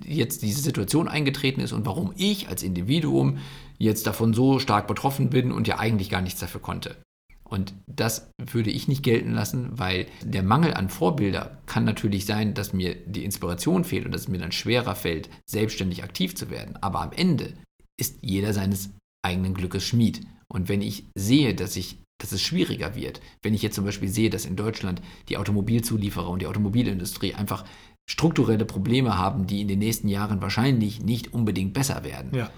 jetzt 0.05 0.42
diese 0.42 0.61
Situation 0.61 1.09
eingetreten 1.09 1.62
ist 1.62 1.72
und 1.72 1.86
warum 1.86 2.12
ich 2.14 2.49
als 2.49 2.62
Individuum 2.62 3.38
jetzt 3.78 4.07
davon 4.07 4.34
so 4.34 4.59
stark 4.59 4.86
betroffen 4.86 5.30
bin 5.30 5.51
und 5.51 5.66
ja 5.66 5.78
eigentlich 5.78 6.11
gar 6.11 6.20
nichts 6.20 6.40
dafür 6.40 6.61
konnte. 6.61 6.97
Und 7.45 7.74
das 7.86 8.30
würde 8.38 8.70
ich 8.70 8.88
nicht 8.88 9.03
gelten 9.03 9.32
lassen, 9.32 9.78
weil 9.78 10.07
der 10.22 10.42
Mangel 10.42 10.74
an 10.74 10.88
Vorbilder 10.88 11.59
kann 11.66 11.84
natürlich 11.84 12.26
sein, 12.26 12.55
dass 12.55 12.72
mir 12.72 12.95
die 12.95 13.24
Inspiration 13.24 13.84
fehlt 13.84 14.07
und 14.07 14.12
dass 14.12 14.22
es 14.22 14.28
mir 14.28 14.38
dann 14.38 14.53
schwerer 14.53 14.95
fällt, 14.95 15.28
selbstständig 15.49 16.03
aktiv 16.03 16.34
zu 16.34 16.51
werden. 16.51 16.76
Aber 16.80 17.01
am 17.03 17.12
Ende 17.12 17.53
ist 18.01 18.18
jeder 18.22 18.53
seines 18.53 18.90
eigenen 19.24 19.55
Glückes 19.55 19.84
Schmied. 19.84 20.26
Und 20.49 20.68
wenn 20.68 20.82
ich 20.82 21.05
sehe, 21.14 21.55
dass 21.55 21.76
ich 21.76 21.99
dass 22.20 22.30
es 22.30 22.40
schwieriger 22.42 22.95
wird, 22.95 23.20
wenn 23.42 23.55
ich 23.55 23.62
jetzt 23.62 23.74
zum 23.74 23.84
Beispiel 23.84 24.09
sehe, 24.09 24.30
dass 24.30 24.47
in 24.47 24.55
Deutschland 24.57 25.03
die 25.28 25.36
Automobilzulieferer 25.36 26.28
und 26.28 26.40
die 26.40 26.47
Automobilindustrie 26.47 27.34
einfach 27.34 27.64
strukturelle 28.09 28.64
Probleme 28.64 29.18
haben, 29.18 29.47
die 29.47 29.61
in 29.61 29.68
den 29.68 29.80
nächsten 29.80 30.09
Jahren 30.09 30.40
wahrscheinlich 30.40 31.03
nicht 31.03 31.34
unbedingt 31.34 31.74
besser 31.74 32.05
werden, 32.05 32.32
Ja. 32.32 32.51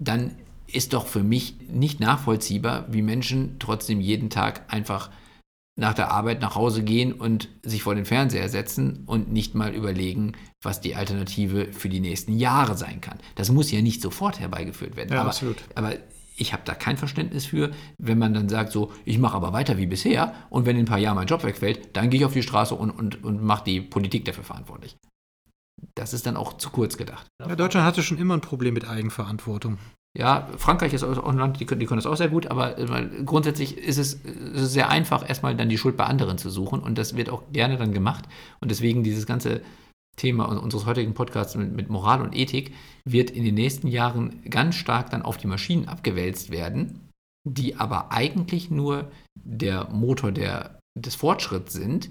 dann 0.00 0.36
ist 0.74 0.92
doch 0.92 1.06
für 1.06 1.22
mich 1.22 1.56
nicht 1.68 2.00
nachvollziehbar, 2.00 2.86
wie 2.90 3.02
Menschen 3.02 3.56
trotzdem 3.58 4.00
jeden 4.00 4.30
Tag 4.30 4.72
einfach 4.72 5.10
nach 5.76 5.94
der 5.94 6.10
Arbeit 6.10 6.40
nach 6.40 6.56
Hause 6.56 6.82
gehen 6.82 7.12
und 7.12 7.48
sich 7.62 7.82
vor 7.82 7.94
den 7.94 8.04
Fernseher 8.04 8.48
setzen 8.48 9.04
und 9.06 9.32
nicht 9.32 9.54
mal 9.54 9.74
überlegen, 9.74 10.32
was 10.62 10.80
die 10.80 10.94
Alternative 10.94 11.72
für 11.72 11.88
die 11.88 12.00
nächsten 12.00 12.36
Jahre 12.36 12.76
sein 12.76 13.00
kann. 13.00 13.18
Das 13.34 13.50
muss 13.50 13.70
ja 13.70 13.80
nicht 13.80 14.02
sofort 14.02 14.40
herbeigeführt 14.40 14.96
werden. 14.96 15.12
Ja, 15.12 15.20
aber, 15.20 15.30
absolut. 15.30 15.56
aber 15.74 15.94
ich 16.36 16.52
habe 16.52 16.62
da 16.64 16.74
kein 16.74 16.96
Verständnis 16.96 17.46
für, 17.46 17.70
wenn 17.98 18.18
man 18.18 18.34
dann 18.34 18.48
sagt, 18.48 18.72
so, 18.72 18.92
ich 19.04 19.18
mache 19.18 19.36
aber 19.36 19.52
weiter 19.52 19.78
wie 19.78 19.86
bisher 19.86 20.34
und 20.50 20.66
wenn 20.66 20.76
in 20.76 20.82
ein 20.82 20.88
paar 20.88 20.98
Jahren 20.98 21.16
mein 21.16 21.26
Job 21.26 21.44
wegfällt, 21.44 21.96
dann 21.96 22.10
gehe 22.10 22.20
ich 22.20 22.26
auf 22.26 22.32
die 22.32 22.42
Straße 22.42 22.74
und, 22.74 22.90
und, 22.90 23.24
und 23.24 23.42
mache 23.42 23.64
die 23.64 23.80
Politik 23.80 24.24
dafür 24.26 24.44
verantwortlich. 24.44 24.96
das 25.94 26.12
ist 26.12 26.26
dann 26.26 26.36
auch 26.36 26.58
zu 26.58 26.70
kurz 26.70 26.96
gedacht. 26.96 27.26
Ja, 27.40 27.56
Deutschland 27.56 27.86
hatte 27.86 28.02
schon 28.02 28.18
immer 28.18 28.34
ein 28.34 28.40
Problem 28.40 28.74
mit 28.74 28.88
Eigenverantwortung. 28.88 29.78
Ja, 30.18 30.48
Frankreich 30.56 30.92
ist 30.92 31.04
auch 31.04 31.28
ein 31.28 31.38
Land, 31.38 31.60
die 31.60 31.66
können, 31.66 31.78
die 31.78 31.86
können 31.86 32.00
das 32.00 32.06
auch 32.06 32.16
sehr 32.16 32.28
gut, 32.28 32.48
aber 32.48 32.78
äh, 32.78 33.22
grundsätzlich 33.24 33.78
ist 33.78 33.98
es, 33.98 34.20
es 34.24 34.72
sehr 34.72 34.88
einfach, 34.88 35.28
erstmal 35.28 35.56
dann 35.56 35.68
die 35.68 35.78
Schuld 35.78 35.96
bei 35.96 36.04
anderen 36.04 36.36
zu 36.36 36.50
suchen 36.50 36.80
und 36.80 36.98
das 36.98 37.16
wird 37.16 37.30
auch 37.30 37.44
gerne 37.52 37.76
dann 37.76 37.92
gemacht. 37.92 38.24
Und 38.60 38.72
deswegen 38.72 39.04
dieses 39.04 39.24
ganze 39.24 39.62
Thema 40.16 40.46
unseres 40.46 40.84
heutigen 40.84 41.14
Podcasts 41.14 41.54
mit, 41.54 41.72
mit, 41.72 41.90
Moral 41.90 42.22
und 42.22 42.34
Ethik 42.34 42.74
wird 43.04 43.30
in 43.30 43.44
den 43.44 43.54
nächsten 43.54 43.86
Jahren 43.86 44.42
ganz 44.50 44.74
stark 44.74 45.10
dann 45.10 45.22
auf 45.22 45.36
die 45.36 45.46
Maschinen 45.46 45.86
abgewälzt 45.86 46.50
werden, 46.50 47.08
die 47.48 47.76
aber 47.76 48.10
eigentlich 48.10 48.68
nur 48.68 49.12
der 49.34 49.88
Motor 49.90 50.32
der, 50.32 50.80
des 50.98 51.14
Fortschritts 51.14 51.72
sind 51.72 52.10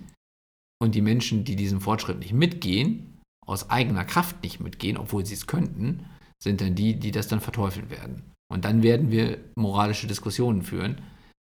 und 0.82 0.95
die 0.95 1.02
Menschen, 1.02 1.43
die 1.43 1.58
diesen 1.58 1.82
Fortschritt 1.82 2.20
nicht 2.20 2.34
mitgehen, 2.34 3.20
aus 3.45 3.70
eigener 3.70 4.06
Kraft 4.06 4.41
nicht 4.41 4.62
mitgehen, 4.62 4.97
obwohl 4.97 5.26
sie 5.26 5.34
es 5.34 5.47
könnten, 5.47 6.06
sind 6.42 6.62
dann 6.62 6.76
die, 6.76 6.96
die 6.96 7.12
das 7.12 7.28
dann 7.28 7.42
verteufeln 7.42 7.90
werden. 7.90 8.32
Und 8.52 8.66
dann 8.66 8.82
werden 8.84 9.12
wir 9.12 9.40
moralische 9.56 10.08
Diskussionen 10.08 10.64
führen, 10.64 11.02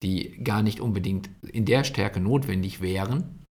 die 0.02 0.42
gar 0.42 0.62
nicht 0.62 0.80
unbedingt 0.80 1.30
in 1.46 1.64
der 1.64 1.84
Stärke 1.84 2.20
notwendig 2.20 2.80
wären, 2.80 3.44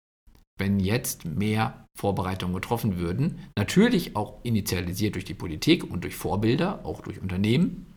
wenn 0.58 0.80
jetzt 0.80 1.24
mehr 1.24 1.86
Vorbereitungen 1.96 2.54
getroffen 2.54 2.96
würden. 2.96 3.40
Natürlich 3.56 4.16
auch 4.16 4.42
initialisiert 4.44 5.14
durch 5.14 5.24
die 5.24 5.34
Politik 5.34 5.84
und 5.84 6.04
durch 6.04 6.16
Vorbilder, 6.16 6.84
auch 6.84 7.00
durch 7.02 7.20
Unternehmen. 7.20 7.94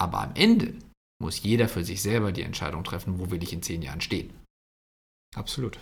Aber 0.00 0.20
am 0.20 0.34
Ende 0.34 0.74
muss 1.20 1.42
jeder 1.42 1.68
für 1.68 1.84
sich 1.84 2.02
selber 2.02 2.30
die 2.30 2.42
Entscheidung 2.42 2.84
treffen, 2.84 3.18
wo 3.18 3.30
will 3.30 3.42
ich 3.42 3.52
in 3.52 3.62
zehn 3.62 3.82
Jahren 3.82 4.00
stehen. 4.00 4.30
Absolut. 5.34 5.78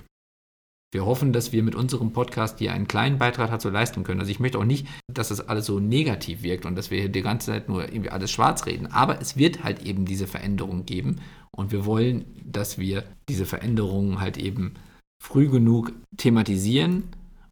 Wir 0.92 1.04
hoffen, 1.04 1.32
dass 1.32 1.52
wir 1.52 1.62
mit 1.62 1.74
unserem 1.74 2.12
Podcast 2.12 2.58
hier 2.58 2.72
einen 2.72 2.88
kleinen 2.88 3.18
Beitrag 3.18 3.50
dazu 3.50 3.68
leisten 3.70 4.04
können. 4.04 4.20
Also 4.20 4.30
ich 4.30 4.40
möchte 4.40 4.58
auch 4.58 4.64
nicht, 4.64 4.86
dass 5.12 5.28
das 5.28 5.46
alles 5.46 5.66
so 5.66 5.80
negativ 5.80 6.42
wirkt 6.42 6.64
und 6.64 6.76
dass 6.76 6.90
wir 6.90 7.00
hier 7.00 7.08
die 7.08 7.22
ganze 7.22 7.46
Zeit 7.52 7.68
nur 7.68 7.84
irgendwie 7.84 8.10
alles 8.10 8.30
schwarz 8.30 8.66
reden. 8.66 8.86
Aber 8.86 9.20
es 9.20 9.36
wird 9.36 9.64
halt 9.64 9.82
eben 9.84 10.06
diese 10.06 10.26
Veränderungen 10.26 10.86
geben 10.86 11.20
und 11.50 11.72
wir 11.72 11.84
wollen, 11.86 12.24
dass 12.44 12.78
wir 12.78 13.04
diese 13.28 13.46
Veränderungen 13.46 14.20
halt 14.20 14.36
eben 14.38 14.74
früh 15.22 15.48
genug 15.48 15.92
thematisieren, 16.16 17.04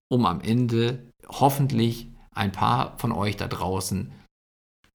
um 0.09 0.27
am 0.27 0.41
Ende 0.41 1.03
hoffentlich 1.29 2.09
ein 2.35 2.53
paar 2.53 2.97
von 2.99 3.13
euch 3.13 3.37
da 3.37 3.49
draußen 3.49 4.13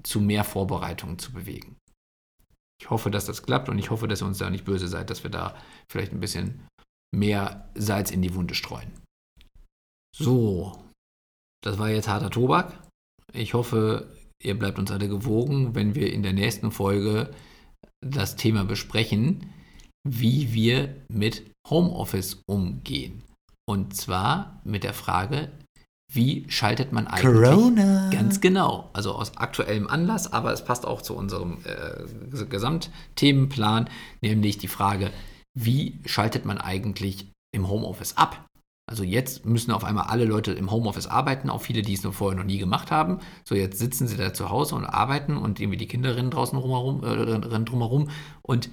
zu 0.03 0.21
mehr 0.21 0.43
Vorbereitungen 0.43 1.19
zu 1.19 1.33
bewegen. 1.33 1.75
Ich 2.81 2.89
hoffe, 2.89 3.11
dass 3.11 3.25
das 3.25 3.43
klappt 3.43 3.67
und 3.67 3.77
ich 3.77 3.89
hoffe, 3.89 4.07
dass 4.07 4.21
ihr 4.21 4.27
uns 4.27 4.37
da 4.37 4.49
nicht 4.49 4.63
böse 4.63 4.87
seid, 4.87 5.09
dass 5.09 5.23
wir 5.23 5.31
da 5.31 5.55
vielleicht 5.89 6.13
ein 6.13 6.21
bisschen 6.21 6.61
mehr 7.11 7.69
Salz 7.75 8.11
in 8.11 8.21
die 8.21 8.33
Wunde 8.35 8.55
streuen. 8.55 8.91
So, 10.15 10.83
das 11.63 11.77
war 11.77 11.89
jetzt 11.89 12.07
harter 12.07 12.29
Tobak. 12.29 12.77
Ich 13.33 13.53
hoffe, 13.53 14.15
ihr 14.41 14.57
bleibt 14.57 14.79
uns 14.79 14.91
alle 14.91 15.07
gewogen, 15.07 15.75
wenn 15.75 15.95
wir 15.95 16.11
in 16.11 16.23
der 16.23 16.33
nächsten 16.33 16.71
Folge 16.71 17.31
das 18.01 18.35
Thema 18.35 18.63
besprechen, 18.63 19.53
wie 20.07 20.53
wir 20.53 20.95
mit 21.09 21.51
Homeoffice 21.69 22.41
umgehen. 22.47 23.23
Und 23.67 23.95
zwar 23.95 24.61
mit 24.63 24.83
der 24.83 24.93
Frage, 24.93 25.51
wie 26.11 26.45
schaltet 26.49 26.91
man 26.91 27.05
eigentlich 27.05 27.43
Corona. 27.43 28.09
ganz 28.09 28.41
genau, 28.41 28.89
also 28.93 29.13
aus 29.13 29.37
aktuellem 29.37 29.87
Anlass, 29.87 30.33
aber 30.33 30.51
es 30.51 30.65
passt 30.65 30.87
auch 30.87 31.03
zu 31.03 31.15
unserem 31.15 31.59
äh, 31.65 32.45
Gesamtthemenplan, 32.45 33.89
nämlich 34.21 34.57
die 34.57 34.67
Frage, 34.67 35.11
wie 35.53 35.99
schaltet 36.05 36.45
man 36.45 36.57
eigentlich 36.57 37.31
im 37.51 37.67
Homeoffice 37.67 38.17
ab? 38.17 38.45
Also 38.89 39.03
jetzt 39.03 39.45
müssen 39.45 39.71
auf 39.71 39.83
einmal 39.83 40.05
alle 40.05 40.25
Leute 40.25 40.51
im 40.51 40.71
Homeoffice 40.71 41.05
arbeiten, 41.05 41.51
auch 41.51 41.61
viele, 41.61 41.83
die 41.83 41.93
es 41.93 42.01
nur 42.01 42.11
vorher 42.11 42.35
noch 42.35 42.45
nie 42.45 42.57
gemacht 42.57 42.89
haben. 42.89 43.19
So 43.43 43.53
jetzt 43.53 43.77
sitzen 43.77 44.07
sie 44.07 44.17
da 44.17 44.33
zu 44.33 44.49
Hause 44.49 44.73
und 44.75 44.85
arbeiten 44.85 45.37
und 45.37 45.59
irgendwie 45.59 45.77
die 45.77 45.87
Kinder 45.87 46.15
rennen 46.15 46.31
draußen 46.31 46.57
rumherum, 46.57 47.03
äh, 47.03 47.07
rennen 47.07 47.65
drumherum 47.65 48.09
und 48.41 48.69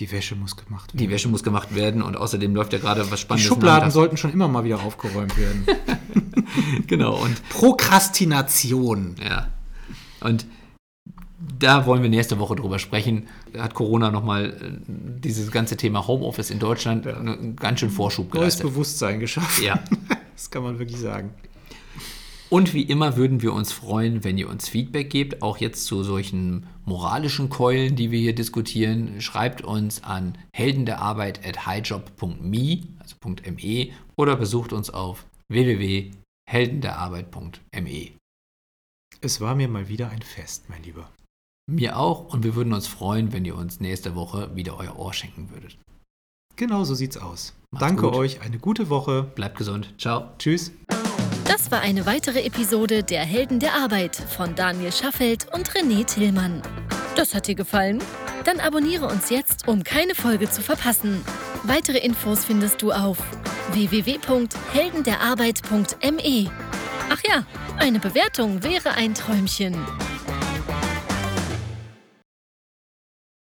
die 0.00 0.10
Wäsche 0.10 0.34
muss 0.34 0.56
gemacht 0.56 0.92
werden. 0.92 0.98
Die 0.98 1.10
Wäsche 1.10 1.28
muss 1.28 1.44
gemacht 1.44 1.74
werden 1.74 2.02
und 2.02 2.16
außerdem 2.16 2.52
läuft 2.54 2.72
ja 2.72 2.80
gerade 2.80 3.08
was 3.12 3.20
Spannendes. 3.20 3.44
Die 3.44 3.54
Schubladen 3.54 3.90
sollten 3.92 4.16
schon 4.16 4.32
immer 4.32 4.48
mal 4.48 4.64
wieder 4.64 4.82
aufgeräumt 4.82 5.36
werden. 5.36 5.66
genau 6.88 7.22
und 7.22 7.48
Prokrastination. 7.50 9.16
Ja. 9.22 9.48
Und 10.20 10.46
da 11.58 11.86
wollen 11.86 12.02
wir 12.02 12.10
nächste 12.10 12.38
Woche 12.38 12.56
drüber 12.56 12.78
sprechen. 12.78 13.26
Hat 13.56 13.74
Corona 13.74 14.10
nochmal 14.10 14.50
äh, 14.50 14.70
dieses 14.86 15.50
ganze 15.50 15.76
Thema 15.76 16.06
Homeoffice 16.06 16.50
in 16.50 16.58
Deutschland 16.58 17.06
ja. 17.06 17.16
einen 17.16 17.56
ganz 17.56 17.80
schön 17.80 17.90
Vorschub 17.90 18.30
geleistet. 18.30 18.64
Neues 18.64 18.74
Bewusstsein 18.74 19.20
geschaffen. 19.20 19.64
Ja. 19.64 19.82
das 20.34 20.50
kann 20.50 20.62
man 20.62 20.78
wirklich 20.78 21.00
sagen. 21.00 21.30
Und 22.50 22.74
wie 22.74 22.82
immer 22.82 23.16
würden 23.16 23.40
wir 23.42 23.52
uns 23.52 23.72
freuen, 23.72 24.24
wenn 24.24 24.36
ihr 24.36 24.48
uns 24.48 24.68
Feedback 24.68 25.08
gebt, 25.08 25.40
auch 25.40 25.58
jetzt 25.58 25.84
zu 25.84 26.02
solchen 26.02 26.66
moralischen 26.84 27.48
Keulen, 27.48 27.94
die 27.94 28.10
wir 28.10 28.18
hier 28.18 28.34
diskutieren. 28.34 29.20
Schreibt 29.20 29.62
uns 29.62 30.02
an 30.02 30.36
heldenderarbeit 30.52 31.46
at 31.46 31.64
highjob.me, 31.66 32.80
also 32.98 33.14
.me, 33.24 33.90
oder 34.16 34.34
besucht 34.34 34.72
uns 34.72 34.90
auf 34.90 35.26
www.heldenderarbeit.me. 35.48 38.08
Es 39.20 39.40
war 39.40 39.54
mir 39.54 39.68
mal 39.68 39.88
wieder 39.88 40.10
ein 40.10 40.22
Fest, 40.22 40.64
mein 40.68 40.82
Lieber. 40.82 41.08
Mir 41.70 41.96
auch 41.96 42.32
und 42.32 42.42
wir 42.42 42.54
würden 42.56 42.72
uns 42.72 42.86
freuen, 42.86 43.32
wenn 43.32 43.44
ihr 43.44 43.56
uns 43.56 43.80
nächste 43.80 44.14
Woche 44.14 44.54
wieder 44.54 44.78
euer 44.78 44.98
Ohr 44.98 45.14
schenken 45.14 45.50
würdet. 45.50 45.78
Genau 46.56 46.84
so 46.84 46.94
sieht's 46.94 47.16
aus. 47.16 47.54
Macht's 47.70 47.86
Danke 47.86 48.02
gut. 48.02 48.16
euch, 48.16 48.42
eine 48.42 48.58
gute 48.58 48.90
Woche. 48.90 49.22
Bleibt 49.22 49.56
gesund. 49.56 49.94
Ciao. 49.98 50.24
Tschüss. 50.38 50.72
Das 51.44 51.70
war 51.70 51.80
eine 51.80 52.06
weitere 52.06 52.42
Episode 52.42 53.04
der 53.04 53.22
Helden 53.22 53.60
der 53.60 53.74
Arbeit 53.74 54.16
von 54.16 54.54
Daniel 54.54 54.92
Schaffelt 54.92 55.46
und 55.54 55.70
René 55.70 56.04
Tillmann. 56.04 56.60
Das 57.16 57.34
hat 57.34 57.46
dir 57.46 57.54
gefallen? 57.54 58.02
Dann 58.44 58.60
abonniere 58.60 59.06
uns 59.06 59.30
jetzt, 59.30 59.66
um 59.68 59.84
keine 59.84 60.14
Folge 60.14 60.50
zu 60.50 60.60
verpassen. 60.62 61.22
Weitere 61.64 61.98
Infos 61.98 62.44
findest 62.44 62.82
du 62.82 62.92
auf 62.92 63.18
www.heldenderarbeit.me. 63.72 66.50
Ach 67.10 67.20
ja, 67.28 67.44
eine 67.78 68.00
Bewertung 68.00 68.62
wäre 68.62 68.92
ein 68.92 69.14
Träumchen. 69.14 69.74